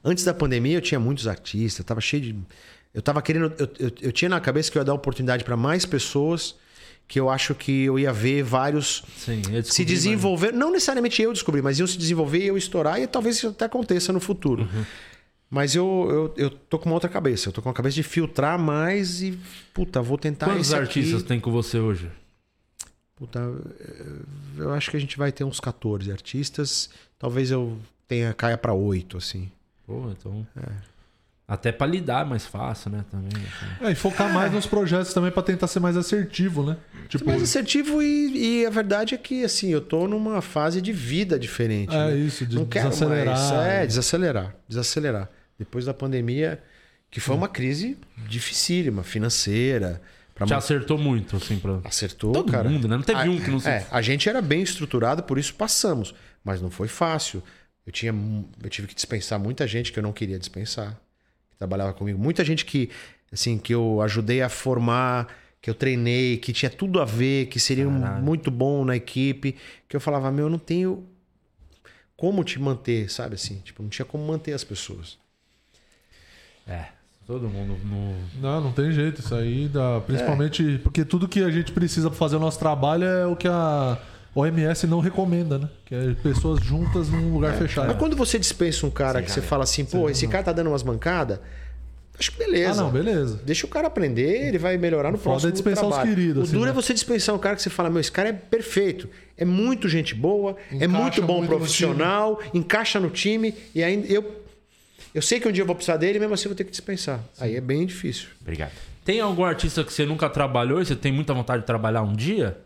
[0.03, 2.35] Antes da pandemia eu tinha muitos artistas, tava cheio de.
[2.93, 3.53] Eu tava querendo.
[3.57, 6.55] Eu, eu, eu tinha na cabeça que eu ia dar oportunidade para mais pessoas,
[7.07, 10.53] que eu acho que eu ia ver vários Sim, se desenvolver.
[10.53, 13.65] Não necessariamente eu descobrir, mas iam se desenvolver e eu estourar, e talvez isso até
[13.65, 14.63] aconteça no futuro.
[14.63, 14.85] Uhum.
[15.49, 17.49] Mas eu, eu, eu tô com uma outra cabeça.
[17.49, 19.37] Eu tô com a cabeça de filtrar mais e.
[19.73, 21.27] Puta, vou tentar mas Quantos artistas aqui.
[21.27, 22.09] tem com você hoje?
[23.15, 23.39] Puta,
[24.57, 26.89] eu acho que a gente vai ter uns 14 artistas.
[27.19, 29.49] Talvez eu tenha caia pra 8, assim.
[29.85, 30.45] Pô, então.
[30.57, 30.92] É.
[31.47, 33.03] Até pra lidar é mais fácil, né?
[33.11, 33.29] Também.
[33.35, 33.85] assim.
[33.85, 36.77] É, e focar mais nos projetos também pra tentar ser mais assertivo, né?
[37.09, 40.93] Tipo, mais assertivo e, e a verdade é que assim, eu tô numa fase de
[40.93, 41.93] vida diferente.
[41.93, 42.15] É né?
[42.15, 43.37] isso, de Não quero desacelerar.
[43.37, 43.67] mais.
[43.67, 44.55] É, desacelerar.
[44.69, 45.29] Desacelerar.
[45.59, 46.63] Depois da pandemia,
[47.11, 47.97] que foi uma crise
[48.27, 50.01] dificílima, financeira.
[50.33, 51.79] Pra Te acertou muito, assim, pra.
[51.83, 52.67] Acertou, Todo cara.
[52.67, 52.95] mundo, né?
[52.95, 55.53] Não teve A- um que não se- É, a gente era bem estruturado, por isso
[55.53, 56.15] passamos.
[56.43, 57.43] Mas não foi fácil.
[57.85, 58.13] Eu, tinha,
[58.63, 60.97] eu tive que dispensar muita gente que eu não queria dispensar.
[61.53, 62.19] Que trabalhava comigo.
[62.19, 62.89] Muita gente que,
[63.31, 65.27] assim, que eu ajudei a formar,
[65.61, 68.23] que eu treinei, que tinha tudo a ver, que seria um- Caralho.
[68.23, 69.55] muito bom na equipe.
[69.87, 71.05] Que eu falava, meu, eu não tenho
[72.17, 73.59] como te manter, sabe assim?
[73.63, 75.17] Tipo, não tinha como manter as pessoas.
[76.67, 76.85] É,
[77.27, 78.41] todo mundo no.
[78.41, 79.19] Não, não tem jeito.
[79.19, 80.01] Isso aí dá.
[80.05, 83.47] Principalmente porque tudo que a gente precisa pra fazer o nosso trabalho é o que
[83.47, 83.97] a
[84.35, 85.69] OMS não recomenda, né?
[85.85, 87.87] Que é pessoas juntas num lugar fechado.
[87.87, 90.67] Mas quando você dispensa um cara que você fala assim, pô, esse cara tá dando
[90.71, 91.39] umas mancadas,
[92.19, 92.81] acho que beleza.
[92.81, 93.39] Ah, não, beleza.
[93.45, 96.09] Deixa o cara aprender, ele vai melhorar no O foda próximo é dispensar os trabalho.
[96.15, 96.71] queridos, O assim, duro né?
[96.71, 99.07] é você dispensar um cara que você fala, meu, esse cara é perfeito,
[99.37, 103.83] é muito gente boa, é Encaixa muito bom muito no profissional, encaixa no time e
[103.83, 104.41] ainda eu
[105.13, 106.71] eu sei que um dia eu vou precisar dele, mesmo assim eu vou ter que
[106.71, 107.19] dispensar.
[107.39, 108.29] Aí é bem difícil.
[108.41, 108.71] Obrigado.
[109.05, 112.15] Tem algum artista que você nunca trabalhou e você tem muita vontade de trabalhar um
[112.15, 112.57] dia?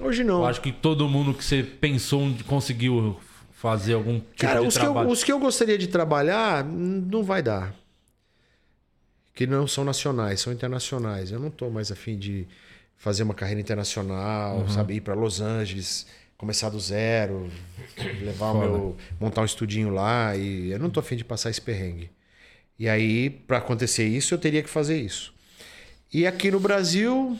[0.00, 0.40] Hoje não.
[0.40, 3.18] Eu acho que todo mundo que você pensou conseguiu
[3.52, 5.10] fazer algum tipo Cara, de os que, eu, trabalho.
[5.10, 7.74] os que eu gostaria de trabalhar, não vai dar.
[9.34, 11.30] Que não são nacionais, são internacionais.
[11.30, 12.46] Eu não tô mais afim de
[12.96, 14.68] fazer uma carreira internacional, Uhum.
[14.68, 14.94] sabe?
[14.94, 16.06] Ir para Los Angeles,
[16.36, 17.50] começar do zero,
[18.20, 18.96] levar o meu.
[19.20, 20.36] montar um estudinho lá.
[20.36, 22.10] E eu não tô afim de passar esse perrengue.
[22.78, 25.32] E aí, para acontecer isso, eu teria que fazer isso.
[26.12, 27.38] E aqui no Brasil,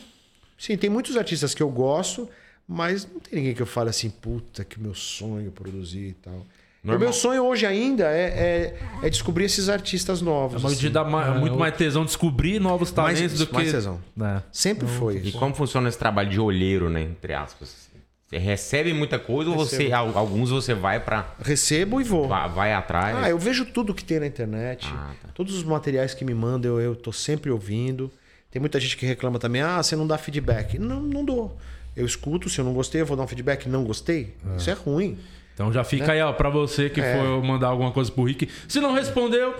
[0.56, 2.28] sim, tem muitos artistas que eu gosto,
[2.72, 6.46] mas não tem ninguém que eu fale assim, puta, que meu sonho produzir e tal.
[6.84, 10.60] O meu sonho hoje ainda é, é, é descobrir esses artistas novos.
[10.60, 10.90] Mas assim.
[10.90, 13.54] dar ma- muito mais tesão descobrir novos Mais- talentos do que.
[13.54, 14.00] mais tesão.
[14.20, 14.42] É.
[14.50, 15.18] Sempre foi.
[15.18, 17.02] E como funciona esse trabalho de olheiro, né?
[17.02, 17.82] Entre aspas.
[18.26, 22.26] Você recebe muita coisa ou você, al- alguns você vai para Recebo e vou.
[22.26, 23.14] vai, vai atrás?
[23.16, 24.88] Ah, eu vejo tudo que tem na internet.
[24.90, 25.28] Ah, tá.
[25.34, 28.10] Todos os materiais que me mandam, eu, eu tô sempre ouvindo.
[28.50, 30.78] Tem muita gente que reclama também, ah, você não dá feedback.
[30.80, 31.56] Não, não dou.
[31.96, 33.68] Eu escuto, se eu não gostei, eu vou dar um feedback.
[33.68, 34.34] Não gostei?
[34.56, 35.18] Isso é ruim.
[35.54, 37.16] Então já fica aí, ó, pra você que É.
[37.18, 38.48] for mandar alguma coisa pro Rick.
[38.66, 39.54] Se não respondeu,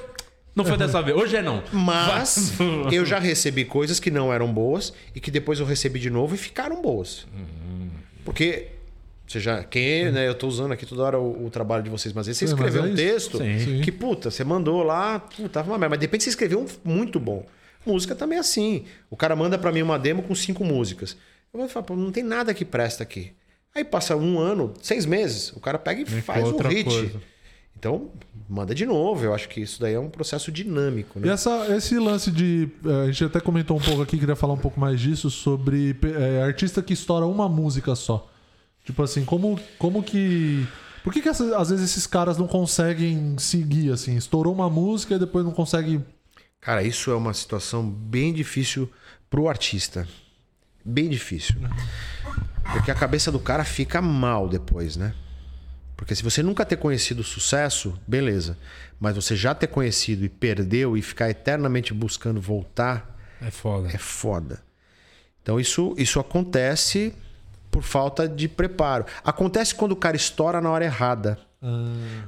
[0.56, 1.16] não foi dessa vez.
[1.16, 1.62] Hoje é não.
[1.72, 2.54] Mas
[2.90, 6.34] eu já recebi coisas que não eram boas e que depois eu recebi de novo
[6.34, 7.26] e ficaram boas.
[8.24, 8.68] Porque,
[9.26, 12.14] você já, quem, né, eu tô usando aqui toda hora o, o trabalho de vocês,
[12.14, 13.80] mas você escreveu é um texto Sim.
[13.82, 16.66] Que, puta, você mandou lá, puta, tava uma merda, mas de repente você escreveu um
[16.88, 17.44] muito bom.
[17.84, 18.84] Música também é assim.
[19.10, 21.16] O cara manda pra mim uma demo com cinco músicas.
[21.52, 23.32] Eu vou falar, pô, não tem nada que presta aqui.
[23.74, 26.84] Aí passa um ano, seis meses, o cara pega e faz um hit.
[26.84, 27.20] coisa.
[27.78, 28.10] Então,
[28.48, 29.24] manda de novo.
[29.24, 31.32] Eu acho que isso daí é um processo dinâmico, E né?
[31.32, 32.68] essa, esse lance de.
[32.84, 35.96] eh, A gente até comentou um pouco aqui, queria falar um pouco mais disso, sobre
[36.02, 38.30] eh, artista que estoura uma música só.
[38.84, 40.66] Tipo assim, como, como que.
[41.02, 44.16] Por que, que essa- às vezes esses caras não conseguem seguir, assim?
[44.16, 46.00] Estourou uma música e depois não consegue.
[46.60, 48.88] Cara, isso é uma situação bem difícil
[49.28, 50.06] pro artista.
[50.84, 51.56] Bem difícil.
[52.72, 55.14] Porque a cabeça do cara fica mal depois, né?
[55.96, 58.59] Porque se você nunca ter conhecido o sucesso, beleza.
[58.98, 63.88] Mas você já ter conhecido e perdeu e ficar eternamente buscando voltar, É foda.
[63.92, 64.62] é foda.
[65.42, 67.14] Então isso, isso acontece
[67.70, 69.04] por falta de preparo.
[69.24, 71.38] Acontece quando o cara estoura na hora errada.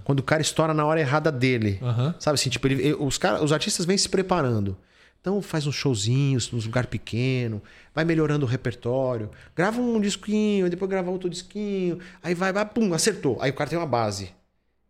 [0.05, 1.81] Quando o cara estoura na hora errada dele.
[1.83, 2.15] Aham.
[2.21, 4.77] Sabe assim, tipo, ele- os, cara, os artistas vêm se preparando.
[5.25, 7.63] Então faz uns showzinhos nos lugar pequeno,
[7.95, 12.93] vai melhorando o repertório, grava um disquinho, depois grava outro disquinho, aí vai, vai, pum,
[12.93, 13.39] acertou.
[13.41, 14.35] Aí o cara tem uma base.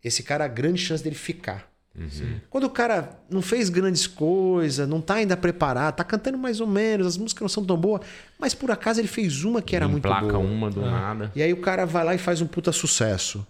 [0.02, 1.70] Esse cara, a grande chance dele ficar.
[2.50, 6.66] Quando o cara não fez grandes coisas, não tá ainda preparado, tá cantando mais ou
[6.66, 8.00] menos, as músicas não são tão boas,
[8.36, 10.38] mas por acaso ele fez uma que era muito boa.
[10.38, 11.30] uma do nada.
[11.36, 13.46] E aí o cara vai lá e faz um puta sucesso.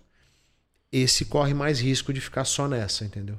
[0.92, 3.36] Esse corre mais risco de ficar só nessa, entendeu?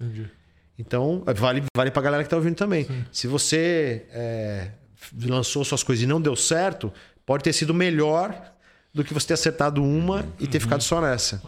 [0.00, 0.30] Entendi.
[0.78, 2.86] Então, vale, vale pra galera que tá ouvindo também.
[3.10, 4.68] Se você é,
[5.24, 6.92] lançou suas coisas e não deu certo,
[7.24, 8.52] pode ter sido melhor
[8.92, 11.42] do que você ter acertado uma e ter ficado só nessa.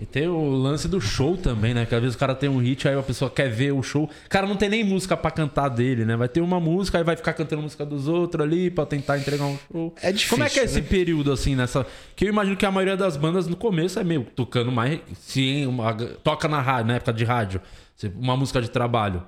[0.00, 1.84] E tem o lance do show também, né?
[1.84, 4.08] Que às vezes o cara tem um hit, aí a pessoa quer ver o show.
[4.28, 6.16] Cara, não tem nem música pra cantar dele, né?
[6.16, 9.44] Vai ter uma música, aí vai ficar cantando música dos outros ali pra tentar entregar
[9.44, 9.92] um show.
[10.00, 10.86] É difícil, Como é que é esse né?
[10.88, 11.84] período, assim, nessa.
[12.14, 15.00] Que eu imagino que a maioria das bandas no começo é meio tocando mais.
[15.20, 15.66] Sim,
[16.22, 17.60] toca na rádio, na época de rádio.
[18.16, 19.24] Uma música de trabalho.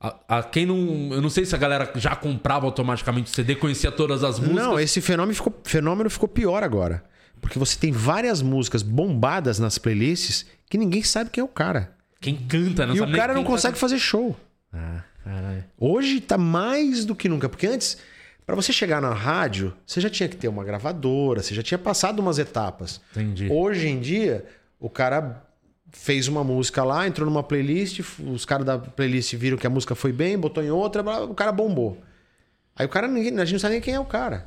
[0.00, 1.10] A, a- quem não.
[1.12, 4.64] Eu não sei se a galera já comprava automaticamente o CD, conhecia todas as músicas.
[4.64, 7.04] Não, esse fenômeno ficou, fenômeno ficou pior agora.
[7.40, 11.92] Porque você tem várias músicas bombadas nas playlists que ninguém sabe quem é o cara.
[12.20, 14.36] Quem canta, não e o cara não tá consegue fazer show.
[14.72, 15.64] Ah, caralho.
[15.78, 17.98] Hoje tá mais do que nunca, porque antes,
[18.46, 21.78] para você chegar na rádio, você já tinha que ter uma gravadora, você já tinha
[21.78, 23.00] passado umas etapas.
[23.10, 23.48] Entendi.
[23.50, 24.44] Hoje em dia,
[24.78, 25.44] o cara
[25.92, 29.94] fez uma música lá, entrou numa playlist, os caras da playlist viram que a música
[29.94, 32.02] foi bem, botou em outra, o cara bombou.
[32.74, 34.46] Aí o cara, ninguém, a gente não sabe nem quem é o cara.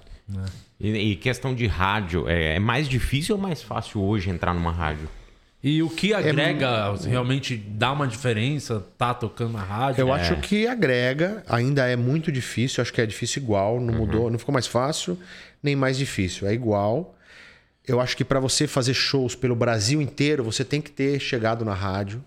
[0.79, 4.71] E, e questão de rádio, é, é mais difícil ou mais fácil hoje entrar numa
[4.71, 5.07] rádio?
[5.63, 8.85] E o que É agrega, realmente dá uma diferença?
[8.97, 10.01] Tá tocando na rádio?
[10.01, 10.19] Eu É.
[10.19, 14.37] acho que agrega, ainda é muito difícil, acho que é difícil igual, não mudou, não
[14.37, 15.17] ficou mais fácil,
[15.63, 17.15] nem mais difícil, é igual.
[17.87, 21.63] Eu acho que para você fazer shows pelo Brasil inteiro, você tem que ter chegado
[21.63, 22.23] na rádio.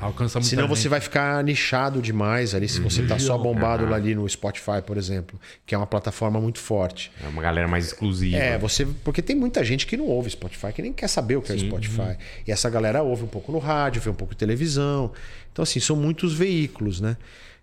[0.00, 0.90] Alcança muita Senão você gente.
[0.90, 4.96] vai ficar nichado demais ali, se você tá só bombado lá ali no Spotify, por
[4.96, 7.12] exemplo, que é uma plataforma muito forte.
[7.22, 8.36] É uma galera mais exclusiva.
[8.36, 8.84] É, você.
[9.04, 11.54] Porque tem muita gente que não ouve Spotify, que nem quer saber o que é
[11.54, 12.16] o Spotify.
[12.46, 15.12] E essa galera ouve um pouco no rádio, vê um pouco de televisão.
[15.52, 17.16] Então, assim, são muitos veículos, né?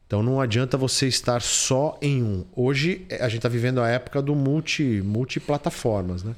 [0.08, 2.46] Então não adianta você estar só em um.
[2.56, 6.34] Hoje eh, a gente está vivendo a época do multi, multiplataformas, né?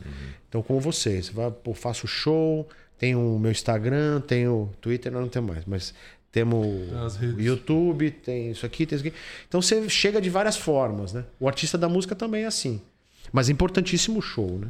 [0.50, 2.68] Então, como você, você vai, pô, faço show,
[2.98, 5.94] tenho o meu Instagram, tenho Twitter, não, não tenho mais, mas
[6.32, 6.66] temos
[7.06, 7.46] As o redes.
[7.46, 9.16] YouTube, tem isso aqui, tem isso aqui.
[9.48, 11.24] Então você chega de várias formas, né?
[11.40, 12.82] O artista da música também é assim.
[13.32, 14.68] Mas é importantíssimo o show, né?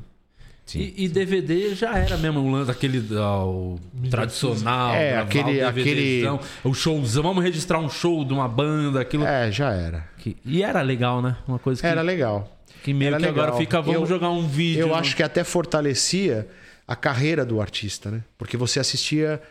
[0.76, 3.80] E, e DVD já era mesmo um lance aquele ah, o
[4.12, 4.94] tradicional.
[4.94, 7.24] É, aquele- o DVDzão, O showzão.
[7.24, 9.26] Vamos registrar um show de uma banda, aquilo.
[9.26, 10.08] É, já era.
[10.20, 11.38] que- e era legal, né?
[11.48, 12.56] Uma coisa que, Era legal.
[12.84, 13.58] Que meio era que agora legal.
[13.60, 14.82] fica, vamos Eu- jogar um vídeo.
[14.82, 16.48] Eu no- acho que até fortalecia
[16.88, 18.22] a carreira do artista, né?
[18.38, 19.42] Porque você assistia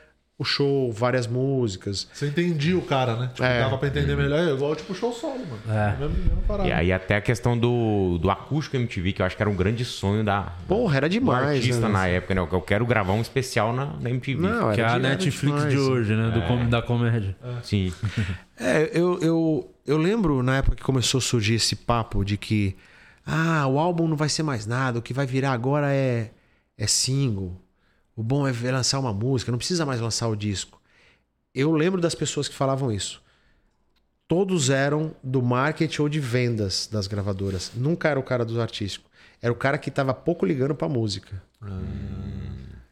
[0.41, 2.07] o show, várias músicas.
[2.13, 3.27] Você entendia o cara, né?
[3.35, 3.59] Tipo, É.
[3.61, 4.39] dava pra entender melhor.
[4.39, 5.61] É igual tipo show solo, mano.
[5.69, 5.97] É.
[6.47, 6.69] Parada.
[6.69, 9.57] E aí até a questão do, do acústico MTV, que eu acho que era um
[9.57, 11.57] grande sonho da, Porra, era do demais.
[11.57, 11.93] artista né?
[11.93, 12.41] na época, né?
[12.41, 14.41] Eu quero gravar um especial na, na MTV.
[14.41, 15.73] Não, Que é a de- Netflix demais.
[15.73, 16.31] de hoje, né?
[16.31, 17.37] Do com- da comédia.
[17.63, 17.93] Sim.
[18.61, 22.77] É, eu, eu, eu lembro na época que começou a surgir esse papo de que
[23.31, 26.31] ah, o álbum não vai ser mais nada, o que vai virar agora é,
[26.79, 27.55] é single.
[28.17, 30.81] O bom é lançar uma música, não precisa mais lançar o disco.
[31.55, 33.23] Eu lembro das pessoas que falavam isso.
[34.27, 37.71] Todos eram do marketing ou de vendas das gravadoras.
[37.75, 39.11] Nunca era o cara do artístico.
[39.43, 41.43] Era o cara que tava pouco ligando pra música.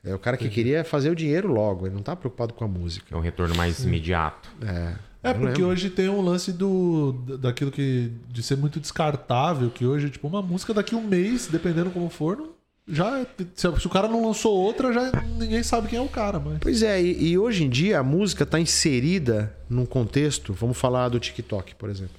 [0.05, 2.69] É o cara que queria fazer o dinheiro logo, ele não tá preocupado com a
[2.69, 3.15] música.
[3.15, 4.51] É um retorno mais imediato.
[4.63, 4.95] É.
[5.31, 5.67] É porque lembro.
[5.69, 10.43] hoje tem um lance do daquilo que de ser muito descartável, que hoje tipo uma
[10.43, 12.57] música daqui um mês, dependendo como for, não-
[12.89, 16.09] já é, se, se o cara não lançou outra, já ninguém sabe quem é o
[16.09, 20.53] cara, mas Pois é, e, e hoje em dia a música está inserida num contexto,
[20.53, 22.15] vamos falar do TikTok, por exemplo.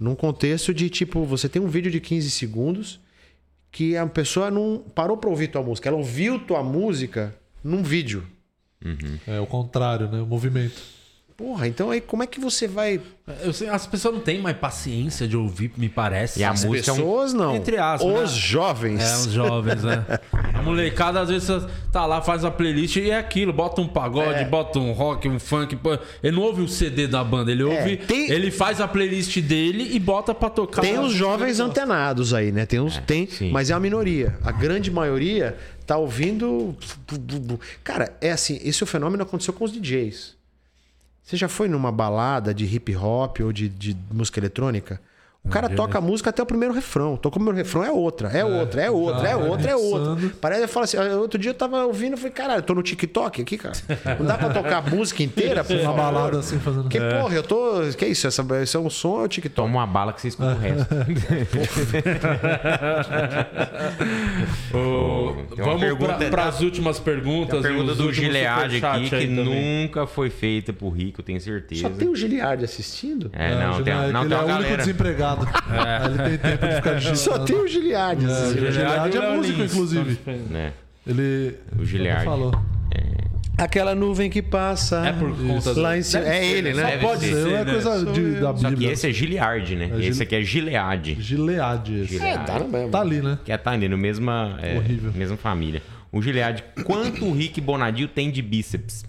[0.00, 2.98] Num contexto de tipo, você tem um vídeo de 15 segundos
[3.70, 8.24] que a pessoa não parou para ouvir tua música, ela ouviu tua música num vídeo.
[9.26, 10.20] é o contrário, né?
[10.20, 10.80] O movimento.
[11.38, 13.00] Porra, então aí como é que você vai.
[13.44, 16.40] Eu sei, as pessoas não têm mais paciência de ouvir, me parece.
[16.40, 17.54] E a As música é um- pessoas não.
[17.54, 18.40] Entre aspas, Os né?
[18.40, 19.00] jovens.
[19.00, 20.04] É, os jovens, né?
[20.52, 21.48] A molecada, às vezes,
[21.92, 23.52] tá lá, faz a playlist e é aquilo.
[23.52, 24.44] Bota um pagode, É.
[24.46, 25.78] bota um rock, um funk.
[26.24, 27.98] Ele não ouve o CD da banda, ele ouve.
[27.98, 30.82] tem- Ele faz a playlist dele e bota pra tocar.
[30.82, 32.66] Tem os jovens antenados aí, né?
[32.66, 33.52] Tem uns, tem, sim.
[33.52, 34.36] mas é a minoria.
[34.42, 35.56] A grande maioria
[35.86, 36.76] tá ouvindo.
[37.84, 40.36] Cara, é assim, esse fenômeno aconteceu com os DJs.
[41.28, 44.98] Você já foi numa balada de hip hop ou de, de música eletrônica?
[45.44, 47.16] O cara toca a música até o primeiro refrão.
[47.16, 50.14] Toca o primeiro refrão, é outra, é outra, é outra, é outra, é outra.
[50.14, 50.34] mixando.
[50.40, 50.98] Parece que fala assim.
[50.98, 53.74] Outro dia eu tava ouvindo e falei, caralho, eu tô no TikTok aqui, cara.
[54.18, 56.82] Não dá pra tocar a música inteira, por Uma balada assim fazendo.
[56.82, 57.80] Porque, porra, eu tô.
[57.96, 58.26] Que isso?
[58.26, 59.54] Essa, esse é um som ou é o TikTok?
[59.56, 60.86] Toma uma bala que você escuta o resto.
[65.56, 67.60] Vamos pergunta- para as últimas perguntas.
[67.60, 69.82] A pergunta do Gilead aqui, que também.
[69.84, 71.82] nunca foi feita por rico, tenho certeza.
[71.82, 73.30] Só tem o Giliard assistindo?
[73.32, 74.62] É, não, o tem, Giliard, não, ele tem é uma o
[75.34, 76.08] único galera.
[76.08, 76.28] desempregado.
[76.28, 77.16] Ele tem tempo de ficar digitando.
[77.18, 78.24] Só tem o Giliard.
[78.24, 78.72] É, o.
[78.72, 79.72] Giliard é Léo músico, Lins.
[79.72, 80.18] inclusive.
[80.50, 80.72] né?
[81.06, 81.56] Ele.
[81.78, 82.20] O Giliard.
[82.22, 82.52] Ele falou.
[83.56, 85.04] Aquela nuvem que passa.
[85.04, 86.22] É por conta do- lá em cima.
[86.22, 86.82] Deve É ele, né?
[86.84, 86.90] né?
[86.92, 87.72] Deve Pode ser, ser, é né?
[87.72, 88.92] coisa de- da Só que Bíblia.
[88.92, 89.90] esse é Giliard, né?
[89.94, 91.16] É Esse aqui é Gilead.
[91.20, 92.06] Gilead.
[92.06, 92.22] esse.
[92.22, 92.90] É, no mesmo.
[92.92, 93.36] Tá ali, né?
[93.44, 95.12] Que é tá ali no mesma, é, Horrível.
[95.12, 95.82] mesma família.
[96.12, 99.04] O Gilead, quanto o Rick Bonadio tem de bíceps?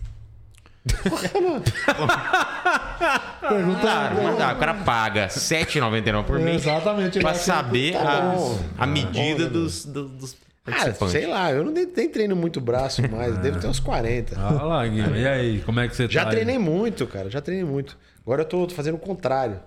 [3.42, 3.82] Pergunta.
[3.82, 4.54] Claro, não dá.
[4.54, 7.20] O cara paga R$ 7,99 por mês Exatamente.
[7.20, 8.34] pra ele- saber Tá
[8.78, 10.38] a, a medida bom, né, dos, dos, dos
[10.68, 13.38] Ah, sei lá, eu não nem, nem treino muito braço mais.
[13.40, 14.36] Devo ter uns 40.
[14.40, 15.20] Olha lá, Guilherme.
[15.22, 16.32] E aí, como é que você Já tá?
[16.32, 17.30] treinei muito, cara.
[17.30, 17.98] Já treinei muito.
[18.22, 19.60] Agora eu tô fazendo o contrário.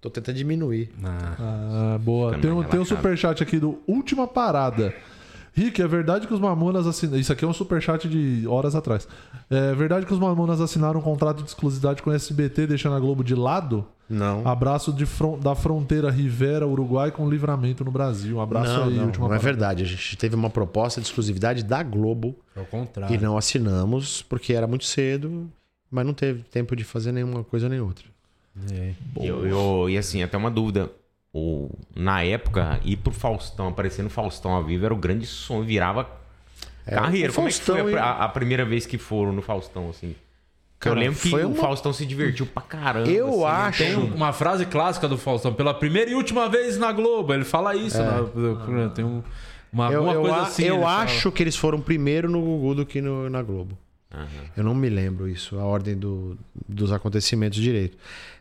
[0.00, 0.92] Tô tentando diminuir.
[1.02, 2.34] Ah, boa.
[2.34, 4.94] Ficando Tem um, tem um superchat aqui do Última Parada.
[5.54, 7.20] Rick, é verdade que os Mamonas assinaram.
[7.20, 9.06] Isso aqui é um superchat de horas atrás.
[9.48, 13.00] É verdade que os Mamonas assinaram um contrato de exclusividade com o SBT, deixando a
[13.00, 13.86] Globo de lado?
[14.10, 14.46] Não.
[14.46, 18.36] Abraço de fron- da fronteira Rivera, Uruguai, com livramento no Brasil.
[18.36, 19.44] Um abraço não, aí, não, última não é parada.
[19.44, 19.82] verdade.
[19.84, 23.14] A gente teve uma proposta de exclusividade da Globo É o contrário.
[23.14, 25.48] e não assinamos porque era muito cedo,
[25.90, 28.04] mas não teve tempo de fazer nenhuma coisa nem outra.
[29.20, 30.90] E, eu, eu- e assim, até uma dúvida.
[31.36, 35.64] O, na época, ir pro Faustão, aparecer no Faustão ao vivo era o grande sonho,
[35.64, 36.08] virava
[36.86, 37.32] carreira.
[37.32, 40.14] o Como é que foi a, Faustão, a- primeira vez que foram no Faustão, assim?
[40.78, 43.08] Cara, eu lembro que foi o uma- Faustão se divertiu pra caramba.
[43.10, 46.92] Eu assim, acho- Tem uma frase clássica do Faustão, pela primeira e última vez na
[46.92, 47.32] Globo.
[47.34, 47.98] Ele fala isso.
[48.00, 49.20] na- tem um,
[49.72, 50.62] uma, Eu, eu coisa a- assim.
[50.64, 51.02] eu ele fala.
[51.02, 53.76] acho que eles foram primeiro no Gugu do que no- na Globo.
[54.56, 56.38] Eu não me lembro isso, a ordem do-
[56.68, 57.96] dos acontecimentos direito.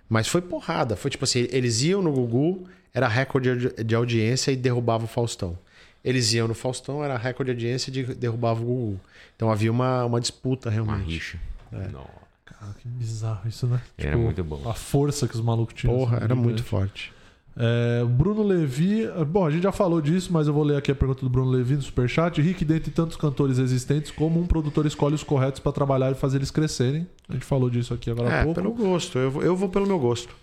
[0.07, 0.95] Mas foi porrada.
[0.95, 5.57] Foi tipo assim: eles iam no Gugu, era recorde de- audiência e derrubava o Faustão.
[6.03, 8.99] Eles iam no Faustão, era recorde de audiência e de- derrubava o Gugu.
[9.36, 11.10] Então havia uma, uma disputa Uma realmente.
[11.11, 11.40] rixa.
[11.72, 12.24] Nossa.
[12.45, 13.82] Cara, que bizarro isso, né?
[13.98, 14.61] Era muito bom.
[14.70, 15.95] A força que os malucos tinham.
[15.98, 16.64] Porra, assim, era muito grande.
[16.64, 17.14] forte.
[17.56, 19.07] É, Bruno Levi.
[19.28, 21.52] Bom, a gente já falou disso, mas eu vou ler aqui a pergunta do Bruno
[21.52, 22.41] Levi no Superchat.
[22.41, 26.38] Rick, dentre tantos cantores existentes, como um produtor escolhe os corretos pra trabalhar e fazer
[26.38, 27.07] eles crescerem?
[27.30, 28.60] A gente falou disso aqui agora há É, pouco.
[28.61, 29.18] pelo gosto.
[29.20, 30.36] Eu, vou- eu vou pelo meu gosto.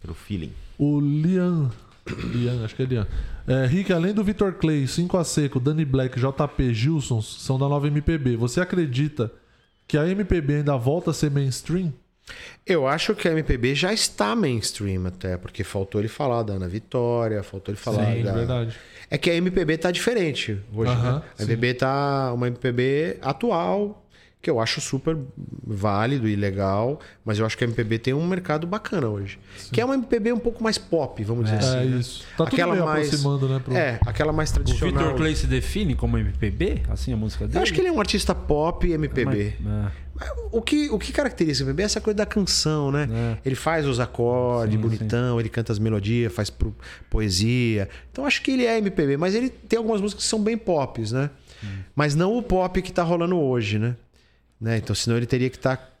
[0.00, 0.52] Pelo feeling.
[0.78, 1.70] O Lian.
[2.14, 3.06] Lian, acho que é.
[3.46, 7.68] É, Rick, além do Vitor Clay, 5 a Seco, Danny Black, JP, Gilson, são da
[7.68, 8.36] nova MPB.
[8.36, 9.32] Você acredita
[9.86, 11.92] que a MPB ainda volta a ser mainstream?
[12.66, 16.68] Eu acho que a MPB já está mainstream até, porque faltou ele falar da Ana
[16.68, 18.32] Vitória, faltou ele falar Sim, da...
[18.32, 18.76] verdade.
[19.10, 21.22] É que a MPB tá diferente hoje, Aham, né?
[21.38, 24.06] A MPB tá uma MPB atual,
[24.40, 25.16] que eu acho super
[25.66, 29.38] válido e legal, mas eu acho que a MPB tem um mercado bacana hoje.
[29.72, 31.76] Que é uma MPB um pouco mais pop, vamos dizer assim.
[31.78, 31.96] É né?
[31.98, 32.20] isso.
[32.36, 33.58] Tá tudo Aquela mais- aproximando, né?
[33.64, 33.74] Pro...
[33.76, 34.92] É, aquela mais O tradicional.
[35.02, 36.82] Victor Clay se define como MPB?
[36.88, 37.58] Assim a música dele?
[37.58, 39.54] Eu acho que ele é um artista pop e MPB.
[39.60, 39.90] É.
[40.14, 43.08] Mas O que, o que caracteriza o MPB é essa coisa da canção, né?
[43.10, 43.38] É.
[43.44, 46.74] Ele faz os acordes Sim, bonitão, ele canta as melodias, faz pro-
[47.10, 47.88] poesia.
[48.12, 51.10] Então acho que ele é MPB, mas ele tem algumas músicas que são bem pops,
[51.10, 51.28] né?
[51.94, 53.96] Mas não o pop que tá rolando hoje, né?
[54.60, 54.76] Né?
[54.78, 55.94] Então senão ele teria que estar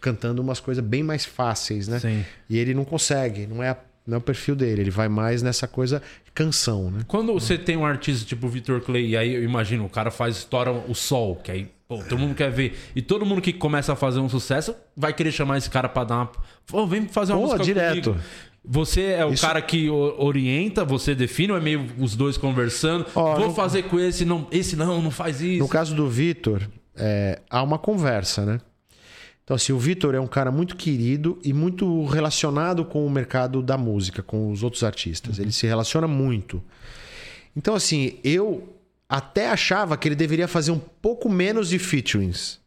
[0.00, 1.98] cantando umas coisas bem mais fáceis, né?
[1.98, 2.24] Sim.
[2.48, 3.76] E ele não consegue, não é, a-
[4.06, 4.82] não é o perfil dele.
[4.82, 6.00] Ele vai mais nessa coisa
[6.34, 7.00] canção, né?
[7.08, 10.10] Quando você tem um artista tipo o Victor Clay, e aí eu imagino, o cara
[10.10, 12.76] faz história o sol, que aí pô, todo mundo quer ver.
[12.94, 16.04] E todo mundo que começa a fazer um sucesso vai querer chamar esse cara pra
[16.04, 16.30] dar uma.
[16.66, 18.10] Pô, vem fazer uma Pô, música direto.
[18.10, 18.24] comigo.
[18.68, 23.06] Você é o Isso- cara que orienta, você define, ou é meio os dois conversando?
[23.14, 25.60] Ó, Vou no- fazer com esse, não, esse não, não faz isso.
[25.60, 26.62] No caso do Vitor,
[26.96, 28.60] é, há uma conversa, né?
[29.44, 33.62] Então, assim, o Vitor é um cara muito querido e muito relacionado com o mercado
[33.62, 35.38] da música, com os outros artistas.
[35.38, 36.60] Ele se relaciona muito.
[37.56, 38.76] Então, assim, eu
[39.08, 42.58] até achava que ele deveria fazer um pouco menos de featurings.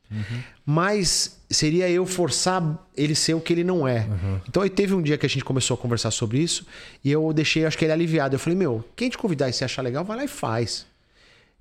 [0.65, 4.07] Mas seria eu forçar ele ser o que ele não é.
[4.47, 6.65] Então aí teve um dia que a gente começou a conversar sobre isso
[7.03, 8.35] e eu deixei, acho que ele aliviado.
[8.35, 10.85] Eu falei, meu, quem te convidar e se achar legal, vai lá e faz.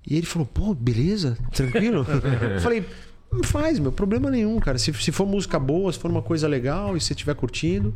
[0.05, 2.05] E ele falou, pô, beleza, tranquilo?
[2.55, 2.85] eu falei,
[3.31, 4.77] não faz, meu, problema nenhum, cara.
[4.77, 7.93] Se, se for música boa, se for uma coisa legal e você estiver curtindo.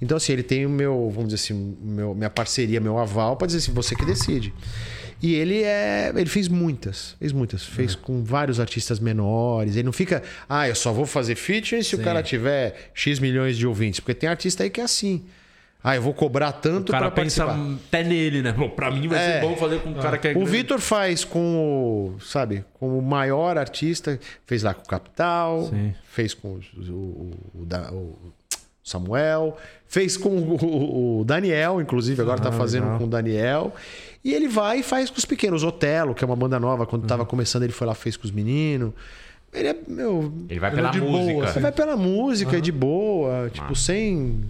[0.00, 3.46] Então, assim, ele tem o meu, vamos dizer assim, meu, minha parceria, meu aval, pra
[3.46, 4.54] dizer assim, você que decide.
[5.22, 6.10] E ele é.
[6.16, 7.62] Ele fez muitas, fez muitas.
[7.62, 9.76] Fez com vários artistas menores.
[9.76, 13.58] Ele não fica, ah, eu só vou fazer featuring se o cara tiver X milhões
[13.58, 14.00] de ouvintes.
[14.00, 15.24] Porque tem artista aí que é assim.
[15.82, 17.78] Ah, eu vou cobrar tanto o cara pra pensa participar.
[17.88, 18.52] até nele, né?
[18.52, 19.40] Pô, pra mim vai É.
[19.40, 20.44] ser bom fazer com um cara que é O.
[20.44, 25.94] Vitor faz com o, sabe, com o maior artista, fez lá com o Capital, Sim.
[26.04, 27.66] fez com o, o- o
[28.82, 33.72] Samuel, fez com o, o Daniel, inclusive, agora tá fazendo com o Daniel.
[34.24, 35.62] E ele vai e faz com os pequenos.
[35.64, 38.30] Otelo, que é uma banda nova, quando tava começando, ele foi lá fez com os
[38.30, 38.92] meninos.
[39.52, 41.44] Ele é, meu, Ele vai Ele pela é de boa, música.
[41.44, 41.52] assim.
[41.54, 44.44] você vai pela música, é de boa, tipo, sem,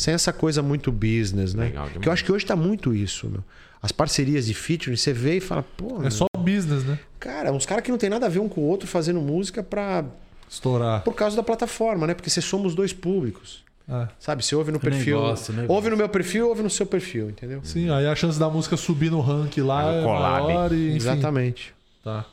[0.00, 1.64] sem essa coisa muito business, né?
[1.64, 2.02] Legal demais.
[2.02, 3.44] que eu acho que hoje tá muito isso, meu.
[3.82, 6.98] As parcerias de featuring, você vê e fala, pô, É só business, né?
[7.18, 9.62] cara, uns caras que não tem nada a ver um com o outro fazendo música
[9.62, 10.04] pra,
[10.48, 11.02] Estourar.
[11.02, 12.14] por causa da plataforma, né?
[12.14, 13.62] Porque você somos dois públicos.
[13.88, 14.08] É.
[14.18, 14.44] Sabe?
[14.44, 15.16] Você ouve no perfil.
[15.16, 15.74] Negócio, negócio.
[15.74, 17.60] Ouve no meu perfil, ouve no seu perfil, entendeu?
[17.64, 20.96] Sim, aí a chance da música subir no ranking lá É é maior e, enfim.
[20.96, 21.74] Exatamente.
[22.04, 22.24] Tá.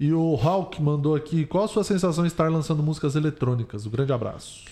[0.00, 3.86] E o Hulk mandou aqui, qual a sua sensação de estar lançando músicas eletrônicas?
[3.86, 4.64] Um grande abraço.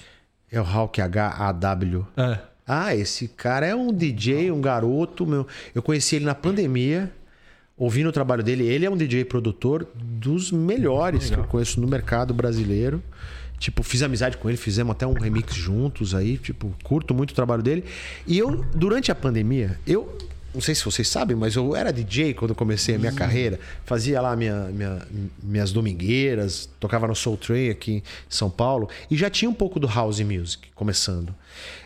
[0.50, 2.06] É o Hulk H-A-W.
[2.16, 2.38] É.
[2.66, 5.46] Ah, esse cara é um DJ, um garoto, meu.
[5.74, 7.12] Eu conheci ele na pandemia,
[7.76, 8.66] ouvindo o trabalho dele.
[8.66, 13.02] Ele é um DJ produtor dos melhores que eu conheço no mercado brasileiro.
[13.58, 17.34] Tipo, fiz amizade com ele, fizemos até um remix juntos aí, tipo, curto muito o
[17.34, 17.84] trabalho dele.
[18.26, 20.16] E eu, durante a pandemia, eu
[20.52, 23.60] não sei se vocês sabem, mas eu era DJ quando comecei a minha carreira.
[23.84, 25.06] Fazia lá minha, minha-
[25.42, 28.88] minhas domingueiras, tocava no Soul Train aqui em São Paulo.
[29.10, 31.34] E já tinha um pouco do house music começando.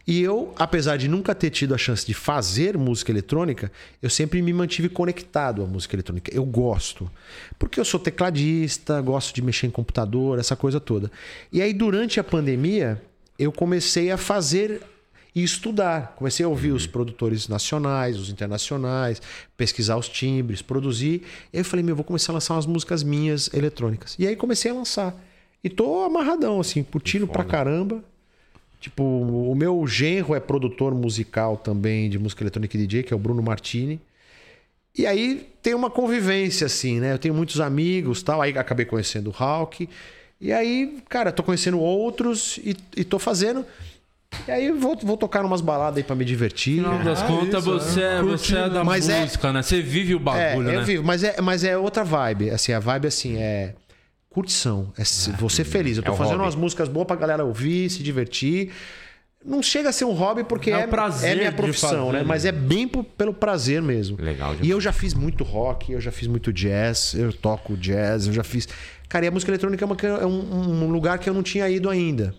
[0.07, 3.71] E eu, apesar de nunca ter tido a chance de fazer música eletrônica,
[4.03, 6.35] eu sempre me mantive conectado à música eletrônica.
[6.35, 7.11] Eu gosto.
[7.59, 11.11] Porque eu sou tecladista, gosto de mexer em computador, essa coisa toda.
[11.53, 13.01] E aí, durante a pandemia,
[13.39, 14.81] eu comecei a fazer
[15.35, 16.15] e estudar.
[16.17, 19.21] Comecei a ouvir os produtores nacionais, os internacionais,
[19.57, 21.23] pesquisar os timbres, produzir.
[21.53, 24.15] E aí eu falei, meu, eu vou começar a lançar umas músicas minhas eletrônicas.
[24.19, 25.15] E aí comecei a lançar.
[25.63, 28.05] E tô amarradão, assim, curtindo pra caramba.
[28.81, 33.17] Tipo, o meu genro é produtor musical também de música eletrônica e DJ, que é
[33.17, 33.99] o Bruno Martini.
[34.97, 37.15] E aí tem uma convivência, assim, né?
[37.15, 38.41] Eu tenho muitos amigos tal.
[38.41, 39.89] Aí acabei conhecendo o Hulk.
[40.41, 43.65] E aí, cara, tô conhecendo outros e, e tô fazendo.
[44.47, 46.81] E aí vou, vou tocar umas baladas aí pra me divertir.
[46.83, 48.05] No final das Ah, contas, isso, você, é.
[48.19, 49.63] é, você é da Mas é- música, né?
[49.63, 50.85] Você vive o É, bagulho, eu né?
[50.85, 52.51] vivo, mas é, mas é outra vibe.
[52.51, 53.75] Assim, a vibe assim é
[54.31, 55.97] curtição, é se- você feliz.
[55.97, 56.45] Eu tô É fazendo hobby.
[56.47, 58.71] umas músicas boas pra galera ouvir, se divertir.
[59.45, 62.19] Não chega a ser um hobby porque É é, prazer é minha profissão, fazer, né?
[62.21, 62.25] né?
[62.27, 64.17] Mas é bem pelo prazer mesmo.
[64.19, 68.27] Legal E eu já fiz muito rock, eu já fiz muito jazz, eu toco jazz,
[68.27, 68.67] eu já fiz.
[69.07, 71.69] Cara, e a música eletrônica é, uma- é um, um lugar que eu não tinha
[71.69, 72.35] ido ainda.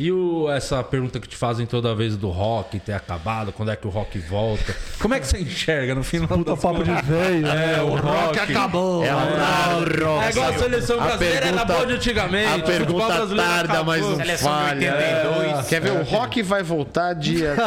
[0.00, 3.76] E o, essa pergunta que te fazem toda vez do rock ter acabado, quando é
[3.76, 4.72] que o rock volta?
[5.00, 7.48] Como é que você enxerga no final Puta das papo de velho.
[7.48, 8.38] É, o rock.
[8.38, 9.02] acabou.
[9.04, 12.60] É, É igual a seleção A brasileira era pergunta- boa de antigamente.
[12.60, 13.42] A pergunta tarda,
[13.72, 13.84] acabou.
[13.86, 14.94] mas não Seleção de falha.
[14.94, 15.66] 82.
[15.66, 15.90] Quer ver?
[15.90, 17.56] O rock vai voltar dia.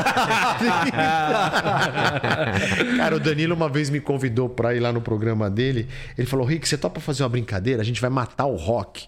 [2.97, 5.89] Cara, o Danilo uma vez me convidou pra ir lá no programa dele.
[6.17, 7.81] Ele falou: Rick, você topa fazer uma brincadeira?
[7.81, 9.05] A gente vai matar o rock.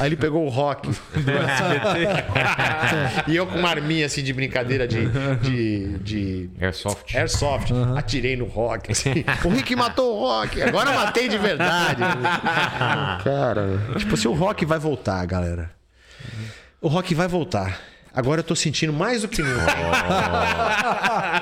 [0.00, 2.24] Aí ele pegou o rock do SBT.
[3.28, 5.06] e eu com uma arminha assim de brincadeira de,
[5.42, 7.16] de, de Airsoft.
[7.16, 7.72] Airsoft.
[7.96, 8.92] Atirei no rock.
[8.92, 9.24] assim.
[9.44, 10.60] O Rick matou o rock.
[10.62, 12.02] Agora eu matei de verdade.
[13.24, 15.70] Cara, tipo assim, o rock vai voltar, galera.
[16.80, 17.80] O rock vai voltar.
[18.14, 19.72] Agora eu tô sentindo mais do que nunca.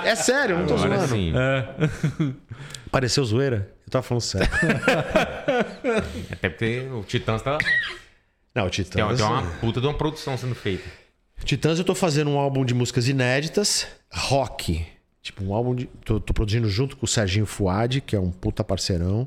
[0.04, 1.08] É sério, não tô Agora zoando.
[1.08, 1.32] sim.
[2.90, 3.68] Pareceu zoeira?
[3.86, 4.48] Eu tava falando sério.
[6.30, 7.58] Até porque o Titãs tá.
[8.54, 9.02] Não, Tem, Titãs.
[9.02, 10.88] uma- tem uma puta de uma produção sendo feita.
[11.44, 14.84] Titãs, eu tô fazendo um álbum de músicas inéditas, rock.
[15.22, 15.86] Tipo, um álbum de.
[16.04, 19.26] Tô, tô produzindo junto com o Serginho Fuad, que é um puta parceirão.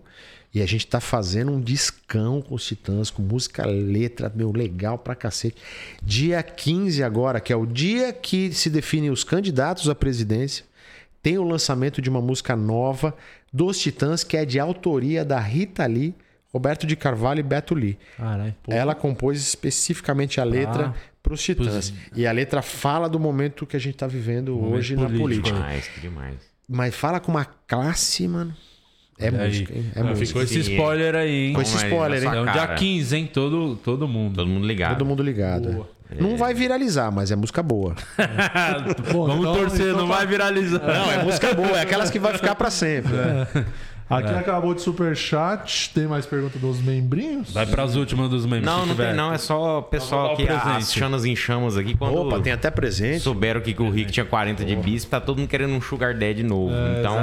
[0.54, 4.98] E a gente tá fazendo um discão com os Titãs, com música, letra, meu, legal
[4.98, 5.58] pra cacete.
[6.02, 10.64] Dia 15 agora, que é o dia que se definem os candidatos à presidência,
[11.22, 13.14] tem o lançamento de uma música nova
[13.52, 16.16] dos Titãs, que é de autoria da Rita Lee,
[16.54, 17.98] Roberto de Carvalho e Beto Lee.
[18.74, 21.92] Ela compôs especificamente a letra Ah, para os Titãs.
[22.16, 25.22] E a letra fala do momento que a gente está vivendo hoje na político.
[25.24, 25.52] política.
[25.58, 26.36] Demais, demais.
[26.70, 28.54] Mas fala com uma classe, mano.
[29.18, 29.48] É Olha aí.
[29.48, 29.86] música, hein?
[29.96, 30.26] É Ah, música.
[30.28, 31.54] Ficou esse spoiler aí, hein?
[31.54, 32.38] Com esse spoiler, na hein?
[32.38, 32.76] É um dia cara.
[32.76, 33.30] 15, hein?
[33.34, 34.36] Todo, todo mundo.
[34.36, 34.98] Todo mundo ligado.
[34.98, 35.88] Todo mundo ligado.
[36.12, 36.22] é.
[36.22, 37.96] Não vai viralizar, mas é música boa.
[39.12, 40.80] Bom, Vamos então- torcer, então não vai viralizar.
[40.80, 41.78] Não, é música boa.
[41.78, 43.12] É aquelas que vai ficar para sempre.
[44.10, 45.92] Aqui acabou de superchat.
[45.94, 47.52] Tem mais pergunta dos membrinhos?
[47.52, 48.64] Vai pras últimas dos memes.
[48.66, 49.08] Não, não tiver.
[49.08, 49.34] tem não.
[49.34, 53.22] É só o pessoal aqui, as chanas em chamas aqui, quando Opa, tem até presente.
[53.22, 56.14] souberam que, que o Rick tinha 40 de bispo, tá todo mundo querendo um sugar
[56.14, 56.74] daddy novo.
[57.00, 57.16] então,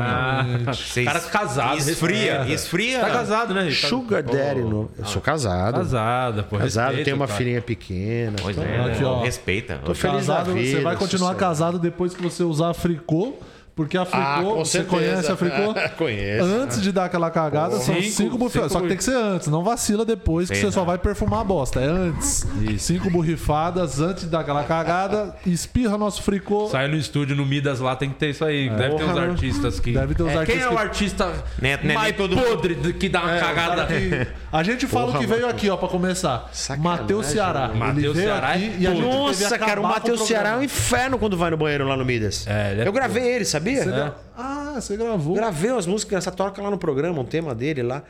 [0.74, 1.06] vocês...
[1.06, 3.00] Cara casado, Esfria, esfria.
[3.00, 3.62] Tá casado, né?
[3.64, 3.86] Rick?
[3.86, 4.60] Sugar Daddy.
[4.60, 4.90] No...
[4.98, 5.74] Eu sou casado.
[5.76, 6.59] Casada, pô.
[6.59, 7.38] Casado, respeita, tem uma cara.
[7.38, 8.36] filhinha pequena.
[8.40, 9.06] Pois Então, é, Aqui, né?
[9.06, 9.22] ó.
[9.22, 9.80] respeita.
[9.84, 11.40] Tô feliz da Casado, vida, você vai continuar sucesso.
[11.40, 13.34] casado depois que você usar fricô.
[13.74, 15.74] Porque a fricô, Ah, você conhece a fricô?
[15.97, 16.44] Conheço.
[16.44, 18.03] Antes de dar aquela cagada, são Cinco-
[18.39, 20.85] cinco cinco Só que tem que ser antes, não vacila depois que Sei você só
[20.85, 21.81] vai perfumar a bosta.
[21.81, 22.47] É antes.
[22.78, 26.69] Cinco borrifadas antes de dar aquela cagada, espirra nosso fricô.
[26.69, 28.69] Sai no estúdio, no Midas lá, tem que ter isso aí.
[28.69, 29.93] Deve ter uns Porra, artistas que.
[29.93, 31.27] Deve ter uns É, artistas Quem é o artista
[31.61, 33.86] Né, né, mais nem todo podre que dá uma É, cagada?
[33.86, 36.51] que- A gente fala o que veio aqui, ó, pra começar.
[36.78, 37.69] Matheus Ceará.
[37.69, 37.70] né?
[37.70, 40.27] Ele Matheus Ceará aqui é e a gente teve que Nossa, cara, o Matheus.
[40.27, 42.47] Ceará é um inferno quando vai no banheiro lá no Midas.
[42.47, 43.82] É, é Eu gravei ele, sabia?
[43.84, 45.34] Você gra- Ah, você gravou.
[45.34, 48.02] Gravei umas músicas, essa toca lá no programa, um tema dele lá.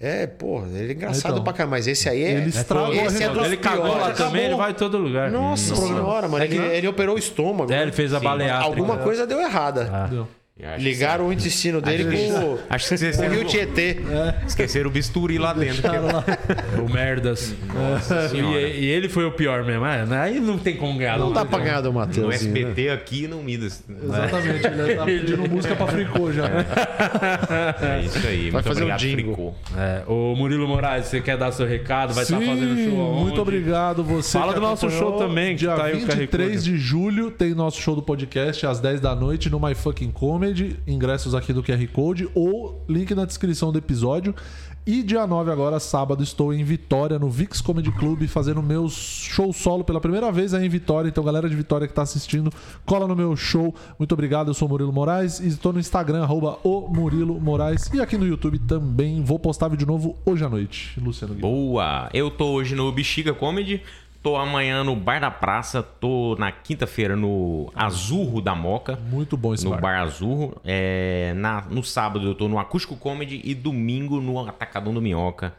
[0.00, 2.30] É, porra, ele é engraçado Então, pra caramba, mas esse aí é.
[2.32, 5.30] ele estragou a esse é dos Ele cagou lá também, ele vai em todo lugar.
[5.30, 6.44] Nossa senhora, mano.
[6.44, 7.72] Ele, ele operou o estômago.
[7.72, 8.66] É, ele fez a baleátrica.
[8.66, 10.08] Alguma coisa deu errada.
[10.10, 10.26] Deu.
[10.78, 12.10] Ligaram o intestino dele com
[12.54, 13.96] o- Acho que com o esqueceram, Rio Tietê.
[14.46, 15.82] esqueceram o bisturi lá dentro.
[16.80, 17.54] O merdas.
[17.74, 18.60] Nossa E, senhora.
[18.60, 19.84] e ele foi o pior mesmo.
[19.86, 20.20] É, né?
[20.20, 21.18] aí não tem como ganhar.
[21.18, 22.28] Não dá pra ganhar do No Matheus.
[22.28, 22.34] né?
[22.34, 23.82] SBT aqui no Midas.
[23.88, 26.44] Exatamente, ele tá pedindo música pra fricô já.
[27.80, 28.50] É isso aí.
[28.50, 29.34] Vai Muito fazer um obrigado, jingle.
[29.34, 29.80] Fricô.
[29.80, 32.12] É, o Murilo Moraes, você quer dar seu recado?
[32.14, 33.20] Vai estar Sim, fazendo show aonde?
[33.22, 34.38] muito obrigado você.
[34.38, 36.62] Fala que do nosso show também, que Dia tá aí o QR 23 Code.
[36.70, 40.41] de julho tem nosso show do podcast às 10 da noite no My Fucking Comedy.
[40.86, 44.34] Ingressos aqui do QR Code ou link na descrição do episódio.
[44.84, 49.52] E dia 9 agora, sábado, estou em Vitória, no Vix Comedy Club, fazendo meu show
[49.52, 51.08] solo pela primeira vez aí em Vitória.
[51.08, 52.52] Então, galera de Vitória que tá assistindo,
[52.84, 53.72] cola no meu show.
[53.96, 57.88] Muito obrigado, eu sou Murilo Moraes e estou no Instagram, arroba Murilo Moraes.
[57.94, 59.22] E aqui no YouTube também.
[59.22, 61.00] Vou postar vídeo novo hoje à noite.
[61.00, 61.56] Luciano Guilherme.
[61.56, 62.10] Boa!
[62.12, 63.82] Eu tô hoje no Bexiga Comedy,
[64.22, 68.98] tô amanhã no Bar da Praça, tô na quinta-feira no Azurro da Moca.
[69.10, 69.80] Muito bom esse no bar.
[69.80, 70.60] Bar Azurro.
[70.64, 75.54] É, na, no sábado eu tô no Acústico Comedy e domingo no Atacadão do Minhoca.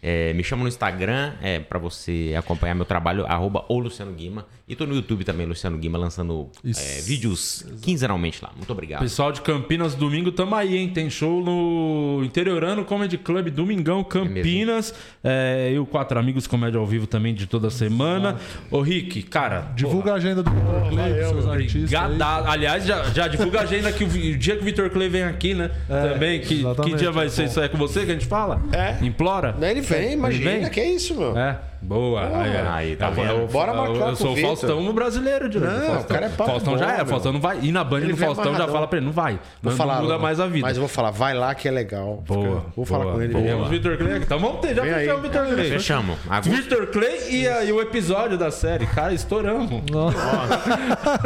[0.00, 4.46] É, me chama no Instagram é, para você acompanhar meu trabalho, arroba o Luciano Guima.
[4.68, 6.80] E tô no YouTube também, Luciano Guima, lançando Isso.
[6.80, 8.52] é, vídeos quinzenalmente lá.
[8.54, 9.00] Muito obrigado.
[9.00, 10.88] Pessoal de Campinas, domingo tamo aí, hein?
[10.90, 14.94] Tem show no Interiorano Comedy Club, Domingão, Campinas.
[15.24, 18.36] É, e o Quatro Amigos Comédia ao Vivo também de toda semana.
[18.70, 19.72] Ô, Rick, cara.
[19.74, 22.20] Divulga a agenda do Vitor Clay, dos seus artistas.
[22.46, 25.22] Aliás, já, já divulga a agenda que o, o dia que o Vitor Clay vem
[25.24, 25.70] aqui, né?
[25.88, 26.40] também.
[26.40, 27.48] Que, que dia vai é ser bom.
[27.48, 27.60] isso?
[27.60, 28.62] É com você que a gente fala?
[28.70, 29.02] É.
[29.04, 29.56] Implora?
[29.60, 30.68] Ele vem, imagina, vem?
[30.70, 31.36] que é isso, meu.
[31.36, 31.58] É.
[31.80, 32.26] Boa.
[32.42, 32.56] Aí,
[32.90, 33.30] aí, tá eu, vendo?
[33.30, 34.36] eu- Bora eu- marcar Eu sou o.
[34.36, 36.00] Faustão no brasileiro, de Não, Faustão.
[36.00, 36.96] o cara é papo Faustão já bom, é.
[36.96, 37.06] meu.
[37.06, 37.58] Faustão não vai.
[37.62, 38.74] Ir na Band Ele do vem Faustão já amarradão.
[38.74, 39.38] fala pra ele, não vai.
[39.62, 40.66] Vou Não, falar, não muda mais a vida.
[40.66, 42.22] Mas eu vou falar, vai lá que é legal.
[42.26, 42.60] Boa.
[42.60, 43.32] Fica- Vou falar boa, com ele.
[43.32, 43.68] boa.
[43.68, 44.24] Vitor Clay aqui.
[44.24, 45.30] Então vamos ter, já Vem fechamos o aí.
[45.30, 45.70] Vitor Clay.
[45.70, 46.18] Fechamos.
[46.28, 48.86] Agosto Vitor Clay e, a- e o episódio da série.
[48.86, 49.70] Cara, estouramos.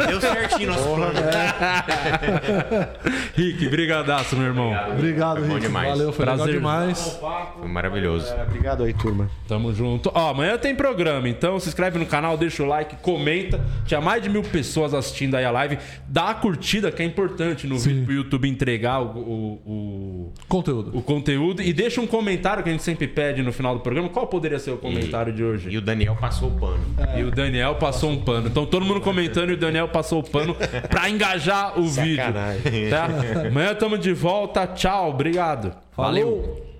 [0.07, 1.13] deu certinho nosso plano.
[3.35, 4.73] Rick, brigadaço, meu irmão.
[4.91, 5.67] Obrigado, Foi bom Rick.
[5.67, 5.89] demais.
[5.89, 6.45] Valeu, foi Prazer.
[6.45, 7.19] legal demais.
[7.59, 8.33] Foi maravilhoso.
[8.47, 9.29] Obrigado aí, turma.
[9.47, 10.11] Tamo junto.
[10.13, 13.59] Ó, amanhã tem programa, então se inscreve no canal, deixa o like, comenta.
[13.85, 15.77] Tinha mais de mil pessoas assistindo aí a live.
[16.07, 20.97] Dá a curtida, que é importante no vídeo pro YouTube entregar o, o, o, Conteúdo.
[20.97, 21.61] o conteúdo.
[21.61, 24.09] E deixa um comentário que a gente sempre pede no final do programa.
[24.09, 25.69] Qual poderia ser o comentário de hoje?
[25.69, 26.83] E o Daniel passou o pano.
[27.17, 28.47] E o Daniel passou um pano.
[28.47, 30.55] Então todo mundo comentando e o Daniel passou o pano
[30.89, 32.17] pra engajar o vídeo.
[32.17, 32.89] Sacanagem.
[32.89, 33.07] Tá?
[33.47, 34.67] Amanhã tamo de volta.
[34.67, 35.73] Tchau, obrigado.
[35.91, 36.72] Falou.